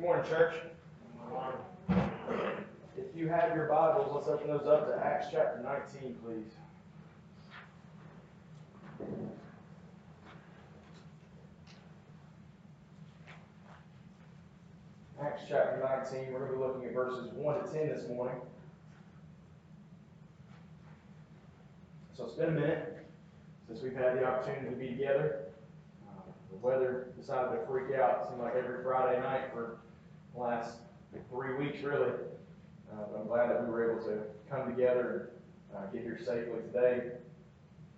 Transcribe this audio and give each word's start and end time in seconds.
Good 0.00 0.06
morning, 0.06 0.30
church. 0.30 0.54
If 2.96 3.14
you 3.14 3.28
have 3.28 3.54
your 3.54 3.68
Bibles, 3.68 4.10
let's 4.14 4.28
open 4.28 4.48
those 4.48 4.66
up 4.66 4.86
to 4.86 4.98
Acts 5.04 5.26
chapter 5.30 5.60
19, 5.62 6.16
please. 6.24 6.54
Acts 15.22 15.42
chapter 15.46 15.78
19, 16.10 16.32
we're 16.32 16.38
going 16.38 16.52
to 16.52 16.56
be 16.56 16.62
looking 16.62 16.84
at 16.86 16.94
verses 16.94 17.30
1 17.34 17.62
to 17.66 17.70
10 17.70 17.88
this 17.88 18.08
morning. 18.08 18.40
So 22.16 22.24
it's 22.24 22.34
been 22.34 22.48
a 22.48 22.52
minute 22.52 23.06
since 23.66 23.82
we've 23.82 23.94
had 23.94 24.16
the 24.16 24.24
opportunity 24.24 24.70
to 24.70 24.76
be 24.76 24.88
together. 24.88 25.48
Uh, 26.08 26.22
The 26.50 26.56
weather 26.56 27.08
decided 27.18 27.54
to 27.60 27.66
freak 27.66 27.94
out, 27.94 28.22
it 28.22 28.28
seemed 28.30 28.40
like 28.40 28.54
every 28.54 28.82
Friday 28.82 29.20
night 29.20 29.52
for 29.52 29.76
the 30.34 30.40
last 30.40 30.74
three 31.30 31.54
weeks, 31.54 31.82
really. 31.82 32.10
Uh, 32.92 33.04
but 33.10 33.20
I'm 33.20 33.26
glad 33.26 33.50
that 33.50 33.64
we 33.64 33.70
were 33.70 33.92
able 33.92 34.02
to 34.04 34.22
come 34.50 34.68
together 34.68 35.30
and 35.72 35.84
uh, 35.84 35.86
get 35.92 36.02
here 36.02 36.18
safely 36.18 36.60
today. 36.72 37.12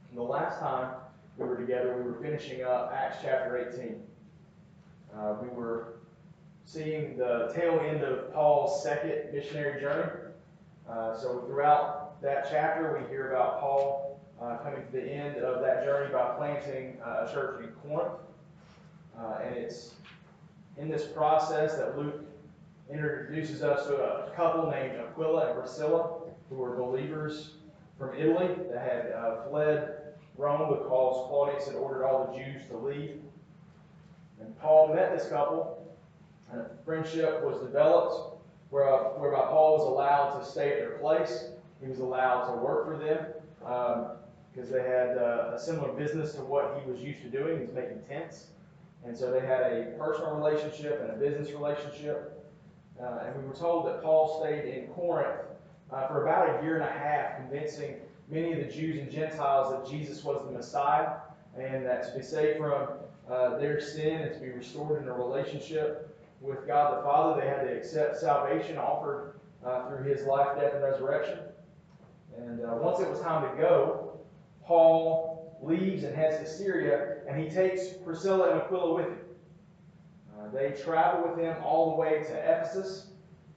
And 0.09 0.19
the 0.19 0.23
last 0.23 0.61
time 0.61 0.95
we 1.39 1.47
were 1.47 1.57
together, 1.57 1.97
we 1.97 2.11
were 2.11 2.21
finishing 2.21 2.63
up 2.63 2.93
Acts 2.95 3.19
chapter 3.23 3.71
18. 3.75 4.03
Uh, 5.17 5.37
we 5.43 5.49
were 5.49 5.95
seeing 6.65 7.17
the 7.17 7.53
tail 7.55 7.81
end 7.81 8.03
of 8.03 8.33
Paul's 8.33 8.83
second 8.83 9.33
missionary 9.33 9.81
journey. 9.81 10.11
Uh, 10.89 11.17
so 11.17 11.41
throughout 11.47 12.21
that 12.23 12.49
chapter, 12.51 12.99
we 12.99 13.09
hear 13.09 13.31
about 13.33 13.61
Paul 13.61 14.21
uh, 14.41 14.57
coming 14.59 14.85
to 14.85 14.93
the 14.93 15.03
end 15.03 15.37
of 15.39 15.63
that 15.63 15.85
journey 15.85 16.13
by 16.13 16.35
planting 16.37 16.99
uh, 17.05 17.27
a 17.27 17.33
church 17.33 17.65
in 17.65 17.71
Corinth. 17.89 18.13
And 19.45 19.57
it's 19.57 19.93
in 20.77 20.89
this 20.89 21.07
process 21.07 21.77
that 21.77 21.97
Luke 21.99 22.25
introduces 22.93 23.63
us 23.63 23.87
to 23.87 23.97
a 23.97 24.31
couple 24.37 24.71
named 24.71 24.97
Aquila 24.97 25.51
and 25.51 25.61
Priscilla, 25.61 26.21
who 26.49 26.57
were 26.57 26.77
believers 26.77 27.55
from 27.99 28.15
Italy 28.17 28.49
that 28.71 28.81
had 28.81 29.13
uh, 29.13 29.49
fled 29.49 29.99
Rome 30.37 30.69
because 30.69 31.29
Claudius 31.29 31.67
had 31.67 31.77
ordered 31.77 32.05
all 32.05 32.33
the 32.33 32.39
Jews 32.39 32.63
to 32.69 32.77
leave. 32.77 33.21
And 34.41 34.59
Paul 34.61 34.95
met 34.95 35.17
this 35.17 35.29
couple, 35.29 35.97
and 36.51 36.61
a 36.61 36.71
friendship 36.85 37.43
was 37.45 37.61
developed 37.61 38.41
where, 38.71 38.93
uh, 38.93 39.11
whereby 39.19 39.43
Paul 39.47 39.79
was 39.79 39.87
allowed 39.87 40.39
to 40.39 40.45
stay 40.45 40.73
at 40.73 40.79
their 40.79 40.99
place. 40.99 41.51
He 41.81 41.89
was 41.89 42.01
allowed 42.01 42.51
to 42.51 42.61
work 42.63 42.87
for 42.87 42.97
them 42.97 43.27
because 43.59 44.71
um, 44.71 44.77
they 44.77 44.83
had 44.83 45.19
uh, 45.19 45.53
a 45.55 45.59
similar 45.59 45.93
business 45.93 46.33
to 46.35 46.41
what 46.41 46.81
he 46.83 46.91
was 46.91 47.01
used 47.01 47.23
to 47.23 47.29
doing. 47.29 47.59
He 47.59 47.67
was 47.67 47.75
making 47.75 48.03
tents. 48.09 48.47
And 49.05 49.17
so 49.17 49.31
they 49.31 49.41
had 49.41 49.61
a 49.73 49.95
personal 49.99 50.37
relationship 50.37 51.01
and 51.03 51.11
a 51.11 51.15
business 51.15 51.53
relationship. 51.53 52.42
Uh, 53.01 53.25
and 53.27 53.43
we 53.43 53.49
were 53.49 53.55
told 53.55 53.87
that 53.87 54.03
Paul 54.03 54.41
stayed 54.43 54.65
in 54.65 54.87
Corinth 54.89 55.41
uh, 55.93 56.07
for 56.09 56.23
about 56.23 56.61
a 56.61 56.65
year 56.65 56.75
and 56.75 56.85
a 56.85 56.93
half, 56.93 57.37
convincing 57.37 57.97
many 58.29 58.53
of 58.53 58.67
the 58.67 58.73
Jews 58.73 58.99
and 58.99 59.11
Gentiles 59.11 59.73
that 59.73 59.91
Jesus 59.91 60.25
was 60.25 60.45
the 60.45 60.53
Messiah 60.53 61.17
and 61.59 61.85
that 61.85 62.11
to 62.11 62.19
be 62.19 62.25
saved 62.25 62.59
from 62.59 62.89
uh, 63.31 63.59
their 63.59 63.81
sin 63.81 64.23
and 64.23 64.35
to 64.35 64.41
be 64.41 64.51
restored 64.51 65.03
in 65.03 65.09
a 65.09 65.13
relationship 65.13 66.09
with 66.41 66.67
God 66.67 66.99
the 66.99 67.03
Father, 67.03 67.41
they 67.41 67.47
had 67.47 67.63
to 67.63 67.77
accept 67.77 68.19
salvation 68.19 68.77
offered 68.77 69.35
uh, 69.65 69.89
through 69.89 70.05
his 70.05 70.27
life, 70.27 70.59
death, 70.59 70.75
and 70.75 70.83
resurrection. 70.83 71.39
And 72.37 72.61
uh, 72.65 72.75
once 72.75 73.01
it 73.01 73.09
was 73.09 73.21
time 73.21 73.49
to 73.49 73.63
go, 73.63 74.19
Paul 74.65 75.57
leaves 75.63 76.03
and 76.03 76.15
heads 76.15 76.39
to 76.39 76.57
Syria, 76.57 77.19
and 77.29 77.41
he 77.41 77.49
takes 77.49 77.89
Priscilla 78.05 78.51
and 78.51 78.63
Aquila 78.63 78.95
with 78.95 79.07
him. 79.07 79.19
They 80.53 80.73
travel 80.73 81.31
with 81.31 81.39
him 81.39 81.57
all 81.65 81.91
the 81.91 81.97
way 81.97 82.23
to 82.23 82.35
Ephesus, 82.35 83.07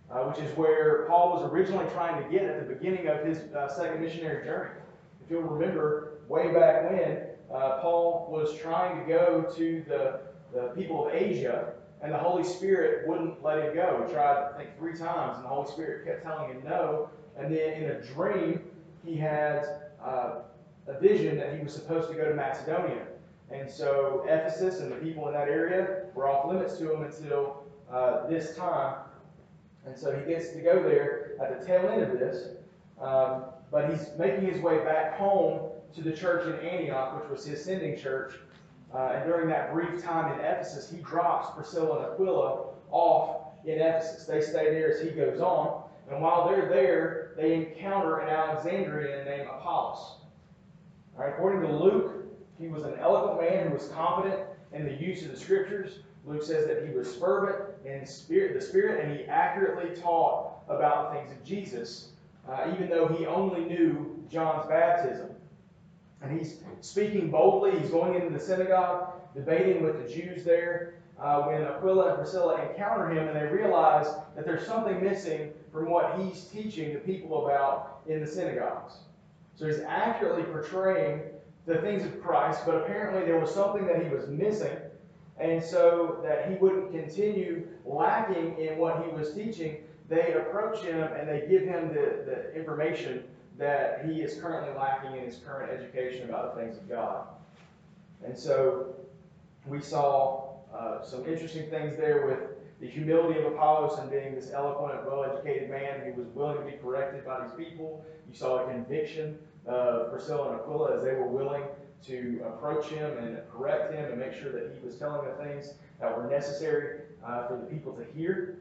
uh, 0.09 0.23
which 0.23 0.39
is 0.39 0.55
where 0.57 1.05
Paul 1.07 1.33
was 1.33 1.51
originally 1.51 1.85
trying 1.91 2.23
to 2.23 2.29
get 2.29 2.43
at 2.43 2.67
the 2.67 2.73
beginning 2.73 3.07
of 3.07 3.25
his 3.25 3.39
uh, 3.53 3.67
second 3.67 4.01
missionary 4.01 4.45
journey. 4.45 4.79
If 5.23 5.31
you'll 5.31 5.41
remember, 5.41 6.19
way 6.27 6.53
back 6.53 6.89
when, 6.89 7.23
uh, 7.53 7.79
Paul 7.81 8.27
was 8.31 8.57
trying 8.57 8.99
to 8.99 9.07
go 9.07 9.51
to 9.55 9.83
the, 9.87 10.19
the 10.53 10.67
people 10.69 11.07
of 11.07 11.13
Asia, 11.13 11.73
and 12.01 12.11
the 12.11 12.17
Holy 12.17 12.43
Spirit 12.43 13.07
wouldn't 13.07 13.43
let 13.43 13.59
him 13.59 13.73
go. 13.75 14.03
He 14.05 14.13
tried, 14.13 14.51
I 14.53 14.57
think, 14.57 14.77
three 14.77 14.97
times, 14.97 15.37
and 15.37 15.45
the 15.45 15.49
Holy 15.49 15.69
Spirit 15.71 16.05
kept 16.05 16.23
telling 16.23 16.51
him 16.51 16.63
no. 16.63 17.09
And 17.37 17.51
then 17.51 17.73
in 17.73 17.89
a 17.91 18.01
dream, 18.01 18.61
he 19.03 19.15
had 19.15 19.89
uh, 20.03 20.41
a 20.87 20.99
vision 20.99 21.37
that 21.37 21.55
he 21.55 21.63
was 21.63 21.73
supposed 21.73 22.09
to 22.09 22.15
go 22.15 22.29
to 22.29 22.35
Macedonia. 22.35 23.07
And 23.51 23.69
so 23.69 24.25
Ephesus 24.27 24.79
and 24.79 24.91
the 24.91 24.95
people 24.95 25.27
in 25.27 25.33
that 25.33 25.47
area 25.47 26.05
were 26.13 26.27
off 26.27 26.47
limits 26.47 26.77
to 26.77 26.93
him 26.93 27.03
until 27.03 27.63
uh, 27.91 28.27
this 28.27 28.55
time. 28.55 28.97
And 29.85 29.95
so 29.95 30.17
he 30.17 30.25
gets 30.25 30.49
to 30.49 30.61
go 30.61 30.81
there 30.81 31.33
at 31.41 31.59
the 31.59 31.65
tail 31.65 31.87
end 31.89 32.03
of 32.03 32.19
this. 32.19 32.55
Um, 32.99 33.45
but 33.71 33.89
he's 33.89 34.07
making 34.17 34.45
his 34.45 34.61
way 34.61 34.79
back 34.79 35.17
home 35.17 35.69
to 35.93 36.01
the 36.01 36.11
church 36.11 36.47
in 36.47 36.67
Antioch, 36.67 37.21
which 37.21 37.29
was 37.29 37.45
his 37.45 37.63
sending 37.63 37.97
church. 37.97 38.35
Uh, 38.93 39.13
and 39.15 39.25
during 39.25 39.47
that 39.49 39.73
brief 39.73 40.01
time 40.01 40.33
in 40.33 40.45
Ephesus, 40.45 40.89
he 40.89 40.97
drops 40.97 41.53
Priscilla 41.55 41.97
and 41.97 42.13
Aquila 42.13 42.67
off 42.91 43.41
in 43.65 43.79
Ephesus. 43.79 44.25
They 44.25 44.41
stay 44.41 44.71
there 44.71 44.91
as 44.91 45.01
he 45.01 45.09
goes 45.09 45.39
on. 45.39 45.83
And 46.09 46.21
while 46.21 46.47
they're 46.47 46.69
there, 46.69 47.33
they 47.35 47.53
encounter 47.53 48.19
an 48.19 48.29
Alexandrian 48.29 49.25
named 49.25 49.47
Apollos. 49.49 50.19
All 51.17 51.23
right, 51.23 51.33
according 51.33 51.67
to 51.67 51.75
Luke, 51.75 52.24
he 52.59 52.67
was 52.67 52.83
an 52.83 52.95
eloquent 52.99 53.49
man 53.49 53.67
who 53.67 53.73
was 53.73 53.87
confident 53.89 54.41
in 54.73 54.85
the 54.85 54.93
use 54.93 55.23
of 55.23 55.31
the 55.31 55.37
scriptures. 55.37 55.99
Luke 56.25 56.43
says 56.43 56.67
that 56.67 56.85
he 56.85 56.93
was 56.93 57.15
fervent 57.15 57.69
in 57.85 58.05
spirit, 58.05 58.59
the 58.59 58.65
spirit, 58.65 59.03
and 59.03 59.17
he 59.17 59.25
accurately 59.25 59.95
taught 60.01 60.63
about 60.67 61.13
the 61.13 61.19
things 61.19 61.31
of 61.31 61.43
Jesus, 61.43 62.09
uh, 62.49 62.71
even 62.73 62.89
though 62.89 63.07
he 63.07 63.25
only 63.25 63.65
knew 63.65 64.23
John's 64.31 64.67
baptism. 64.67 65.29
And 66.21 66.37
he's 66.37 66.61
speaking 66.81 67.29
boldly. 67.29 67.79
He's 67.79 67.91
going 67.91 68.15
into 68.15 68.29
the 68.29 68.39
synagogue, 68.39 69.13
debating 69.35 69.83
with 69.83 70.01
the 70.01 70.11
Jews 70.11 70.43
there. 70.43 70.95
Uh, 71.19 71.43
when 71.43 71.61
Aquila 71.63 72.09
and 72.09 72.17
Priscilla 72.17 72.67
encounter 72.67 73.09
him 73.09 73.27
and 73.27 73.35
they 73.37 73.45
realize 73.45 74.07
that 74.35 74.45
there's 74.45 74.65
something 74.67 75.01
missing 75.01 75.51
from 75.71 75.89
what 75.89 76.19
he's 76.19 76.45
teaching 76.45 76.93
the 76.93 76.99
people 76.99 77.45
about 77.45 78.01
in 78.07 78.19
the 78.19 78.27
synagogues. 78.27 78.95
So 79.55 79.65
he's 79.65 79.79
accurately 79.79 80.43
portraying 80.43 81.21
the 81.65 81.77
things 81.79 82.05
of 82.05 82.21
Christ, 82.21 82.61
but 82.65 82.75
apparently 82.75 83.25
there 83.25 83.39
was 83.39 83.53
something 83.53 83.85
that 83.87 84.03
he 84.03 84.09
was 84.09 84.27
missing. 84.27 84.77
And 85.37 85.61
so 85.61 86.19
that 86.23 86.49
he 86.49 86.55
wouldn't 86.55 86.91
continue 86.91 87.67
lacking 87.83 88.57
in 88.57 88.77
what 88.77 89.03
he 89.03 89.11
was 89.11 89.33
teaching, 89.33 89.77
they 90.07 90.33
approach 90.33 90.81
him 90.81 91.01
and 91.01 91.27
they 91.27 91.45
give 91.49 91.63
him 91.63 91.89
the, 91.89 92.23
the 92.25 92.55
information 92.55 93.23
that 93.57 94.05
he 94.05 94.21
is 94.21 94.39
currently 94.39 94.73
lacking 94.77 95.17
in 95.17 95.25
his 95.25 95.37
current 95.37 95.71
education 95.71 96.29
about 96.29 96.55
the 96.55 96.61
things 96.61 96.77
of 96.77 96.87
God. 96.87 97.27
And 98.23 98.37
so 98.37 98.95
we 99.65 99.81
saw 99.81 100.55
uh, 100.73 101.03
some 101.03 101.25
interesting 101.25 101.69
things 101.69 101.97
there 101.97 102.27
with 102.27 102.39
the 102.79 102.87
humility 102.87 103.39
of 103.39 103.45
Apollos 103.53 103.97
and 103.99 104.11
being 104.11 104.35
this 104.35 104.51
eloquent, 104.51 105.05
well-educated 105.05 105.69
man 105.69 106.01
who 106.01 106.21
was 106.21 106.29
willing 106.33 106.57
to 106.57 106.71
be 106.71 106.77
corrected 106.77 107.25
by 107.25 107.45
these 107.45 107.55
people. 107.57 108.05
You 108.29 108.35
saw 108.35 108.65
a 108.65 108.71
conviction 108.71 109.37
of 109.67 110.11
Priscilla 110.11 110.51
and 110.51 110.61
Aquila 110.61 110.97
as 110.97 111.03
they 111.03 111.13
were 111.13 111.27
willing 111.27 111.63
to 112.07 112.41
approach 112.47 112.87
him 112.87 113.17
and 113.17 113.37
correct 113.51 113.93
him 113.93 114.05
and 114.05 114.19
make 114.19 114.33
sure 114.33 114.51
that 114.51 114.75
he 114.79 114.85
was 114.85 114.95
telling 114.97 115.27
the 115.27 115.43
things 115.43 115.73
that 115.99 116.15
were 116.15 116.27
necessary 116.29 117.01
uh, 117.25 117.47
for 117.47 117.57
the 117.57 117.65
people 117.65 117.93
to 117.93 118.05
hear. 118.15 118.57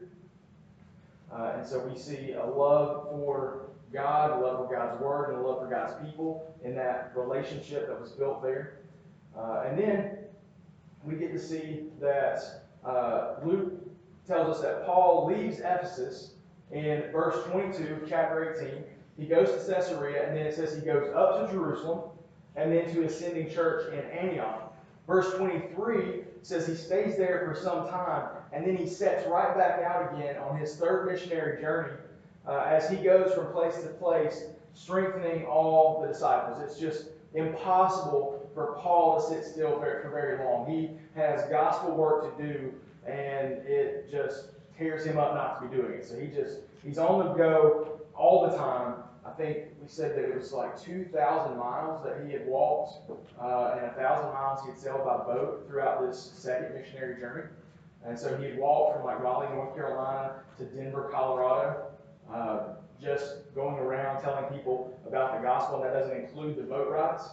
Uh, 1.31 1.53
and 1.57 1.67
so 1.67 1.79
we 1.79 1.97
see 1.97 2.31
a 2.31 2.45
love 2.45 3.09
for 3.09 3.67
God, 3.93 4.31
a 4.31 4.39
love 4.39 4.57
for 4.57 4.73
God's 4.73 4.99
Word, 5.01 5.29
and 5.29 5.37
a 5.37 5.47
love 5.47 5.59
for 5.59 5.67
God's 5.67 5.93
people 6.05 6.55
in 6.63 6.75
that 6.75 7.11
relationship 7.15 7.87
that 7.87 7.99
was 7.99 8.11
built 8.11 8.41
there. 8.41 8.79
Uh, 9.37 9.65
and 9.67 9.77
then 9.77 10.17
we 11.03 11.15
get 11.15 11.31
to 11.33 11.39
see 11.39 11.83
that 11.99 12.63
uh, 12.83 13.35
Luke 13.43 13.73
tells 14.27 14.55
us 14.55 14.61
that 14.63 14.85
Paul 14.85 15.27
leaves 15.27 15.59
Ephesus 15.59 16.31
in 16.71 17.03
verse 17.11 17.45
22 17.51 18.01
of 18.01 18.09
chapter 18.09 18.55
18. 18.59 18.83
He 19.17 19.25
goes 19.25 19.49
to 19.49 19.73
Caesarea, 19.73 20.27
and 20.27 20.35
then 20.35 20.45
it 20.45 20.55
says 20.55 20.75
he 20.75 20.81
goes 20.81 21.13
up 21.15 21.47
to 21.47 21.53
Jerusalem 21.53 22.09
and 22.55 22.71
then 22.71 22.93
to 22.93 23.01
his 23.01 23.17
sending 23.17 23.49
church 23.49 23.91
in 23.93 23.99
Antioch. 24.11 24.73
Verse 25.07 25.33
23 25.35 26.23
says 26.41 26.67
he 26.67 26.75
stays 26.75 27.17
there 27.17 27.45
for 27.47 27.59
some 27.59 27.87
time, 27.87 28.29
and 28.51 28.65
then 28.65 28.75
he 28.75 28.87
sets 28.87 29.27
right 29.27 29.55
back 29.55 29.81
out 29.81 30.13
again 30.13 30.37
on 30.37 30.57
his 30.57 30.75
third 30.75 31.05
missionary 31.05 31.61
journey 31.61 31.93
uh, 32.47 32.65
as 32.67 32.89
he 32.89 32.97
goes 32.97 33.33
from 33.33 33.47
place 33.47 33.75
to 33.77 33.89
place, 33.89 34.43
strengthening 34.73 35.45
all 35.45 36.01
the 36.01 36.07
disciples. 36.07 36.61
It's 36.61 36.79
just 36.79 37.07
impossible 37.33 38.49
for 38.53 38.77
Paul 38.81 39.19
to 39.19 39.27
sit 39.27 39.43
still 39.43 39.79
for, 39.79 40.01
for 40.01 40.09
very 40.09 40.43
long. 40.43 40.69
He 40.69 40.91
has 41.15 41.47
gospel 41.49 41.91
work 41.91 42.37
to 42.37 42.43
do, 42.43 42.73
and 43.05 43.53
it 43.67 44.09
just 44.09 44.45
tears 44.77 45.05
him 45.05 45.17
up 45.17 45.33
not 45.33 45.61
to 45.61 45.67
be 45.67 45.75
doing 45.75 45.93
it. 45.93 46.07
So 46.07 46.19
he 46.19 46.27
just 46.27 46.59
he's 46.83 46.97
on 46.97 47.25
the 47.25 47.33
go 47.33 47.99
all 48.15 48.49
the 48.49 48.57
time. 48.57 48.95
I 49.35 49.37
think 49.37 49.57
we 49.81 49.87
said 49.89 50.15
that 50.15 50.23
it 50.23 50.33
was 50.33 50.53
like 50.53 50.81
2,000 50.81 51.57
miles 51.57 52.01
that 52.05 52.25
he 52.25 52.31
had 52.31 52.47
walked, 52.47 53.11
uh, 53.37 53.75
and 53.77 53.85
1,000 53.87 54.31
miles 54.31 54.61
he 54.61 54.69
had 54.69 54.79
sailed 54.79 55.03
by 55.03 55.17
boat 55.17 55.65
throughout 55.67 56.07
this 56.07 56.31
second 56.37 56.73
missionary 56.73 57.19
journey. 57.19 57.49
And 58.05 58.17
so 58.17 58.37
he 58.37 58.45
had 58.45 58.57
walked 58.57 58.95
from 58.95 59.05
like 59.05 59.19
Raleigh, 59.19 59.53
North 59.53 59.75
Carolina 59.75 60.35
to 60.57 60.63
Denver, 60.63 61.09
Colorado, 61.11 61.87
uh, 62.31 62.59
just 63.01 63.53
going 63.53 63.75
around 63.75 64.21
telling 64.21 64.45
people 64.57 64.97
about 65.05 65.35
the 65.35 65.45
gospel. 65.45 65.83
And 65.83 65.93
that 65.93 65.99
doesn't 65.99 66.15
include 66.15 66.55
the 66.55 66.63
boat 66.63 66.89
rides. 66.89 67.23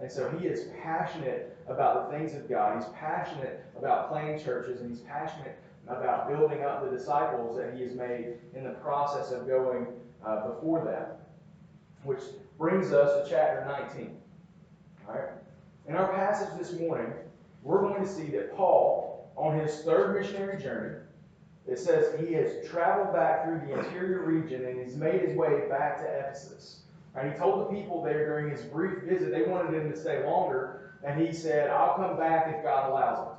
And 0.00 0.10
so 0.10 0.30
he 0.38 0.46
is 0.46 0.68
passionate 0.80 1.56
about 1.66 2.08
the 2.08 2.16
things 2.16 2.32
of 2.34 2.48
God. 2.48 2.76
He's 2.76 2.92
passionate 2.94 3.64
about 3.76 4.08
planting 4.08 4.38
churches, 4.42 4.82
and 4.82 4.88
he's 4.88 5.00
passionate 5.00 5.58
about 5.88 6.28
building 6.28 6.62
up 6.62 6.84
the 6.84 6.96
disciples 6.96 7.56
that 7.56 7.74
he 7.74 7.82
has 7.82 7.94
made 7.94 8.34
in 8.54 8.62
the 8.62 8.74
process 8.74 9.32
of 9.32 9.48
going 9.48 9.88
uh, 10.24 10.46
before 10.46 10.84
that. 10.84 11.16
Which 12.04 12.20
brings 12.58 12.92
us 12.92 13.28
to 13.28 13.30
chapter 13.34 13.64
19. 13.66 14.16
All 15.08 15.14
right? 15.14 15.28
In 15.88 15.96
our 15.96 16.12
passage 16.12 16.58
this 16.58 16.78
morning, 16.78 17.12
we're 17.62 17.80
going 17.80 18.02
to 18.02 18.08
see 18.08 18.26
that 18.28 18.56
Paul, 18.56 19.30
on 19.36 19.58
his 19.58 19.82
third 19.82 20.18
missionary 20.18 20.60
journey, 20.60 20.96
it 21.66 21.78
says 21.78 22.18
he 22.18 22.32
has 22.34 22.66
traveled 22.68 23.14
back 23.14 23.44
through 23.44 23.60
the 23.60 23.78
interior 23.78 24.24
region 24.24 24.64
and 24.64 24.80
he's 24.80 24.96
made 24.96 25.22
his 25.22 25.36
way 25.36 25.68
back 25.68 25.98
to 25.98 26.04
Ephesus. 26.04 26.80
And 27.14 27.30
he 27.32 27.38
told 27.38 27.60
the 27.60 27.74
people 27.74 28.02
there 28.02 28.24
during 28.24 28.50
his 28.50 28.62
brief 28.62 29.02
visit, 29.02 29.30
they 29.30 29.42
wanted 29.42 29.74
him 29.74 29.90
to 29.90 29.96
stay 29.96 30.24
longer, 30.24 30.92
and 31.04 31.20
he 31.20 31.32
said, 31.32 31.70
I'll 31.70 31.96
come 31.96 32.16
back 32.16 32.54
if 32.54 32.62
God 32.62 32.90
allows 32.90 33.28
it. 33.28 33.34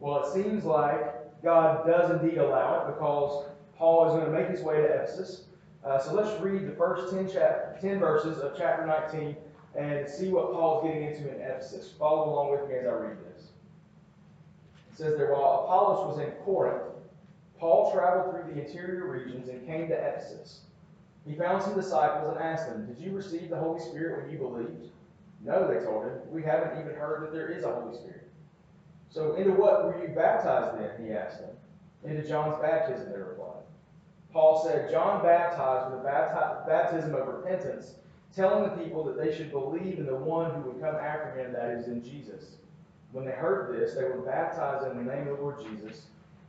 Well, 0.00 0.24
it 0.24 0.32
seems 0.32 0.64
like 0.64 1.42
God 1.42 1.86
does 1.86 2.10
indeed 2.10 2.38
allow 2.38 2.82
it 2.82 2.94
because 2.94 3.46
Paul 3.76 4.08
is 4.08 4.12
going 4.14 4.26
to 4.26 4.32
make 4.32 4.48
his 4.48 4.62
way 4.62 4.76
to 4.76 4.84
Ephesus. 4.84 5.44
Uh, 5.84 5.98
so 5.98 6.12
let's 6.14 6.40
read 6.40 6.66
the 6.66 6.72
first 6.72 7.12
10, 7.14 7.30
chap- 7.30 7.80
10 7.80 7.98
verses 8.00 8.38
of 8.38 8.54
chapter 8.56 8.86
19 8.86 9.36
and 9.76 10.08
see 10.08 10.28
what 10.28 10.52
Paul 10.52 10.80
is 10.80 10.86
getting 10.86 11.08
into 11.08 11.34
in 11.34 11.40
Ephesus. 11.40 11.92
Follow 11.98 12.30
along 12.30 12.50
with 12.50 12.68
me 12.68 12.76
as 12.76 12.86
I 12.86 12.90
read 12.90 13.16
this. 13.32 13.50
It 14.90 14.96
says 14.96 15.16
there, 15.16 15.32
while 15.32 15.64
Apollos 15.64 16.16
was 16.16 16.26
in 16.26 16.32
Corinth, 16.44 16.82
Paul 17.58 17.92
traveled 17.92 18.34
through 18.34 18.52
the 18.54 18.60
interior 18.60 19.06
regions 19.08 19.48
and 19.48 19.64
came 19.66 19.88
to 19.88 19.94
Ephesus. 19.94 20.62
He 21.26 21.34
found 21.34 21.62
some 21.62 21.74
disciples 21.74 22.34
and 22.34 22.44
asked 22.44 22.68
them, 22.68 22.86
Did 22.86 22.98
you 22.98 23.12
receive 23.12 23.50
the 23.50 23.58
Holy 23.58 23.80
Spirit 23.80 24.22
when 24.22 24.32
you 24.32 24.38
believed? 24.38 24.90
No, 25.44 25.68
they 25.68 25.84
told 25.84 26.04
him. 26.04 26.12
We 26.30 26.42
haven't 26.42 26.80
even 26.80 26.94
heard 26.96 27.22
that 27.22 27.32
there 27.32 27.48
is 27.48 27.64
a 27.64 27.72
Holy 27.72 27.94
Spirit. 27.96 28.28
So, 29.10 29.34
into 29.34 29.52
what 29.52 29.84
were 29.84 30.02
you 30.02 30.14
baptized 30.14 30.78
then? 30.78 31.06
He 31.06 31.12
asked 31.12 31.40
them. 31.40 31.50
Into 32.04 32.26
John's 32.26 32.60
baptism, 32.60 33.10
they 33.10 33.18
replied. 33.18 33.37
Paul 34.32 34.62
said, 34.62 34.90
John 34.90 35.22
baptized 35.22 35.90
with 35.90 36.00
a 36.00 36.64
baptism 36.66 37.14
of 37.14 37.26
repentance, 37.28 37.94
telling 38.34 38.64
the 38.64 38.82
people 38.82 39.04
that 39.04 39.16
they 39.16 39.34
should 39.34 39.50
believe 39.50 39.98
in 39.98 40.06
the 40.06 40.14
one 40.14 40.50
who 40.52 40.70
would 40.70 40.80
come 40.80 40.96
after 40.96 41.32
him, 41.38 41.52
that 41.52 41.70
is, 41.70 41.88
in 41.88 42.04
Jesus. 42.04 42.56
When 43.12 43.24
they 43.24 43.32
heard 43.32 43.74
this, 43.74 43.94
they 43.94 44.04
were 44.04 44.20
baptized 44.20 44.86
in 44.90 44.98
the 44.98 45.12
name 45.12 45.28
of 45.28 45.38
the 45.38 45.42
Lord 45.42 45.58
Jesus. 45.60 46.02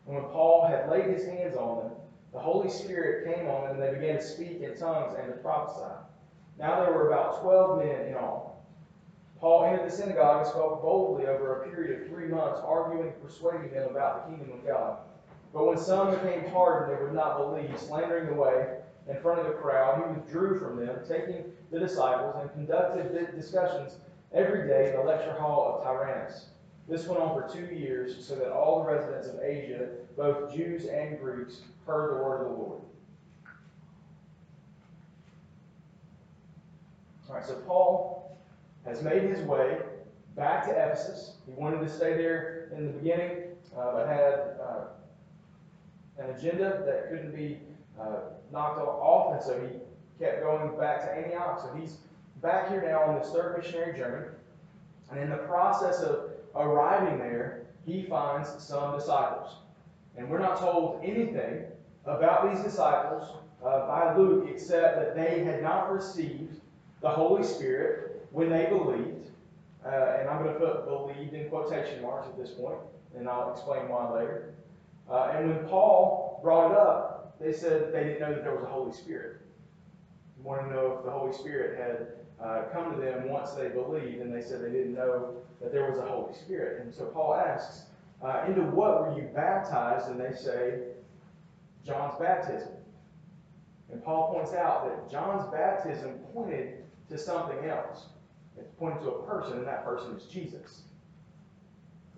And 0.06 0.16
when 0.16 0.26
Paul 0.26 0.68
had 0.68 0.90
laid 0.90 1.06
his 1.06 1.26
hands 1.26 1.56
on 1.56 1.84
them, 1.84 1.94
the 2.34 2.40
Holy 2.40 2.70
Spirit 2.70 3.34
came 3.34 3.48
on 3.48 3.64
them, 3.64 3.80
and 3.80 3.82
they 3.82 3.98
began 3.98 4.18
to 4.18 4.24
speak 4.24 4.62
in 4.62 4.78
tongues 4.78 5.16
and 5.18 5.32
to 5.32 5.40
prophesy. 5.40 5.96
Now 6.60 6.84
there 6.84 6.94
were 6.94 7.08
about 7.08 7.42
twelve 7.42 7.80
men 7.80 8.08
in 8.08 8.16
all. 8.16 8.66
Paul 9.40 9.64
entered 9.64 9.90
the 9.90 9.96
synagogue 9.96 10.42
and 10.42 10.48
spoke 10.48 10.82
boldly 10.82 11.26
over 11.26 11.62
a 11.62 11.70
period 11.70 12.02
of 12.02 12.08
three 12.10 12.28
months, 12.28 12.60
arguing 12.62 13.08
and 13.08 13.24
persuading 13.24 13.72
them 13.72 13.90
about 13.90 14.30
the 14.30 14.36
kingdom 14.36 14.60
of 14.60 14.68
God. 14.68 14.98
But 15.54 15.66
when 15.66 15.78
some 15.78 16.12
became 16.12 16.50
hardened 16.52 16.98
and 16.98 17.08
would 17.08 17.16
not 17.16 17.38
believe, 17.38 17.80
slandering 17.80 18.28
the 18.28 18.34
way 18.34 18.78
in 19.10 19.20
front 19.22 19.40
of 19.40 19.48
the 19.48 19.54
crowd, 19.54 20.04
he 20.08 20.14
withdrew 20.14 20.60
from 20.60 20.78
them, 20.78 21.00
taking 21.08 21.46
the 21.72 21.80
disciples, 21.80 22.36
and 22.40 22.52
conducted 22.52 23.36
discussions 23.36 23.98
every 24.34 24.68
day 24.68 24.92
in 24.92 24.98
the 24.98 25.04
lecture 25.04 25.34
hall 25.34 25.78
of 25.78 25.84
Tyrannus. 25.84 26.46
This 26.88 27.08
went 27.08 27.22
on 27.22 27.34
for 27.34 27.52
two 27.52 27.74
years, 27.74 28.26
so 28.26 28.36
that 28.36 28.52
all 28.52 28.84
the 28.84 28.92
residents 28.92 29.28
of 29.28 29.40
Asia, 29.42 29.90
both 30.16 30.54
Jews 30.54 30.86
and 30.86 31.20
Greeks, 31.20 31.62
heard 31.86 32.12
the 32.12 32.24
word 32.24 32.42
of 32.42 32.52
the 32.52 32.58
Lord. 32.58 32.82
All 37.28 37.36
right, 37.36 37.46
so 37.46 37.56
Paul 37.68 38.38
has 38.86 39.04
made 39.04 39.24
his 39.24 39.40
way 39.42 39.80
back 40.36 40.66
to 40.66 40.72
Ephesus. 40.72 41.34
He 41.46 41.52
wanted 41.52 41.80
to 41.82 41.90
stay 41.90 42.18
there 42.18 42.70
in 42.76 42.88
the 42.88 42.94
beginning, 42.94 43.44
uh, 43.78 43.92
but 43.92 44.08
had 44.08 44.34
uh, 44.60 44.86
an 46.20 46.30
agenda 46.32 46.84
that 46.86 47.10
couldn't 47.10 47.36
be 47.36 47.60
uh, 48.00 48.32
knocked 48.52 48.80
off, 48.80 49.34
and 49.34 49.44
so 49.44 49.60
he 49.60 50.24
kept 50.24 50.42
going 50.42 50.78
back 50.78 51.02
to 51.02 51.12
Antioch. 51.12 51.60
So 51.62 51.74
he's 51.80 51.98
back 52.42 52.70
here 52.70 52.82
now 52.82 53.04
on 53.04 53.20
this 53.20 53.32
third 53.32 53.58
missionary 53.58 53.98
journey. 53.98 54.28
And 55.12 55.20
in 55.20 55.30
the 55.30 55.38
process 55.38 56.02
of 56.02 56.32
arriving 56.56 57.20
there, 57.20 57.66
he 57.86 58.04
finds 58.04 58.50
some 58.64 58.98
disciples. 58.98 59.56
And 60.18 60.30
we're 60.30 60.40
not 60.40 60.60
told 60.60 61.02
anything 61.04 61.64
about 62.06 62.52
these 62.54 62.64
disciples 62.64 63.38
uh, 63.64 63.88
by 63.88 64.16
Luke 64.16 64.48
except 64.50 64.98
that 64.98 65.16
they 65.16 65.44
had 65.44 65.64
not 65.64 65.92
received 65.92 66.60
the 67.02 67.10
Holy 67.10 67.44
Spirit 67.44 68.28
when 68.32 68.50
they 68.50 68.66
believed. 68.66 69.30
Uh, 69.86 70.18
and 70.20 70.30
I'm 70.30 70.44
going 70.44 70.54
to 70.54 70.60
put 70.60 70.86
believed 70.86 71.34
in 71.34 71.50
quotation 71.50 72.02
marks 72.02 72.28
at 72.28 72.38
this 72.38 72.52
point, 72.52 72.80
and 73.16 73.30
I'll 73.30 73.52
explain 73.54 73.88
why 73.88 74.12
later. 74.12 74.54
Uh, 75.10 75.34
and 75.36 75.50
when 75.50 75.68
Paul 75.68 76.40
brought 76.44 76.72
it 76.72 76.78
up, 76.78 77.40
they 77.40 77.54
said 77.54 77.94
they 77.94 78.04
didn't 78.04 78.20
know 78.20 78.34
that 78.34 78.44
there 78.44 78.56
was 78.56 78.64
a 78.64 78.68
Holy 78.68 78.94
Spirit. 78.94 79.42
They 80.38 80.44
wanted 80.44 80.70
to 80.70 80.74
know 80.76 80.98
if 80.98 81.06
the 81.06 81.12
Holy 81.12 81.34
Spirit 81.34 81.80
had 81.80 82.46
uh, 82.46 82.64
come 82.72 82.94
to 82.94 83.02
them 83.02 83.30
once 83.30 83.52
they 83.52 83.70
believed, 83.70 84.22
and 84.22 84.34
they 84.34 84.42
said 84.42 84.62
they 84.62 84.72
didn't 84.72 84.94
know 84.94 85.36
that 85.62 85.72
there 85.72 85.90
was 85.90 86.00
a 86.00 86.04
Holy 86.04 86.34
Spirit. 86.34 86.84
And 86.84 86.94
so 86.94 87.06
Paul 87.06 87.36
asks, 87.36 87.86
uh, 88.22 88.44
Into 88.48 88.62
what 88.62 89.02
were 89.02 89.16
you 89.18 89.30
baptized? 89.34 90.10
And 90.10 90.20
they 90.20 90.36
say, 90.36 90.80
John's 91.86 92.16
baptism. 92.20 92.70
And 93.92 94.04
Paul 94.04 94.34
points 94.34 94.54
out 94.54 94.86
that 94.86 95.12
John's 95.12 95.50
baptism 95.52 96.20
pointed 96.34 96.84
to 97.10 97.18
something 97.18 97.66
else. 97.68 98.06
It 98.58 98.78
pointed 98.78 99.02
to 99.02 99.10
a 99.10 99.24
person, 99.26 99.58
and 99.58 99.68
that 99.68 99.84
person 99.84 100.16
is 100.16 100.26
Jesus. 100.26 100.84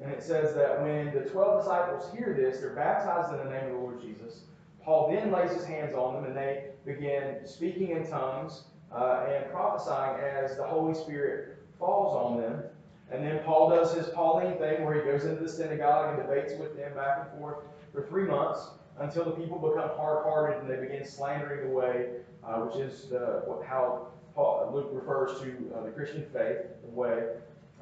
And 0.02 0.12
it 0.12 0.24
says 0.24 0.56
that 0.56 0.82
when 0.82 1.14
the 1.14 1.30
12 1.30 1.62
disciples 1.62 2.12
hear 2.16 2.34
this, 2.34 2.60
they're 2.60 2.76
baptized 2.76 3.32
in 3.34 3.46
the 3.46 3.54
name 3.54 3.66
of 3.66 3.72
the 3.72 3.78
Lord 3.78 4.02
Jesus. 4.02 4.42
Paul 4.84 5.12
then 5.12 5.32
lays 5.32 5.52
his 5.52 5.64
hands 5.64 5.94
on 5.94 6.16
them, 6.16 6.26
and 6.26 6.36
they 6.36 6.70
begin 6.86 7.46
speaking 7.46 7.92
in 7.92 8.08
tongues 8.10 8.64
uh, 8.92 9.28
and 9.30 9.52
prophesying 9.52 10.20
as 10.20 10.58
the 10.58 10.64
Holy 10.64 10.96
Spirit 10.96 11.58
falls 11.78 12.16
on 12.16 12.42
them. 12.42 12.64
And 13.12 13.24
then 13.24 13.44
Paul 13.44 13.70
does 13.70 13.94
his 13.94 14.08
Pauline 14.08 14.58
thing 14.58 14.84
where 14.86 14.96
he 14.96 15.02
goes 15.02 15.26
into 15.26 15.44
the 15.44 15.50
synagogue 15.50 16.18
and 16.18 16.28
debates 16.28 16.54
with 16.60 16.76
them 16.76 16.96
back 16.96 17.28
and 17.30 17.40
forth 17.40 17.58
for 17.94 18.08
three 18.08 18.24
months 18.24 18.70
until 19.00 19.26
the 19.26 19.32
people 19.32 19.60
become 19.60 19.90
hard-hearted 19.98 20.62
and 20.62 20.70
they 20.70 20.78
begin 20.78 21.06
slandering 21.06 21.70
the 21.70 21.76
way, 21.76 22.10
uh, 22.44 22.60
which 22.60 22.78
is 22.78 23.10
the, 23.10 23.44
how 23.68 24.08
Paul, 24.34 24.72
Luke 24.74 24.90
refers 24.94 25.40
to 25.42 25.74
uh, 25.76 25.84
the 25.84 25.92
Christian 25.92 26.26
faith, 26.34 26.58
the 26.84 26.90
way, 26.90 27.28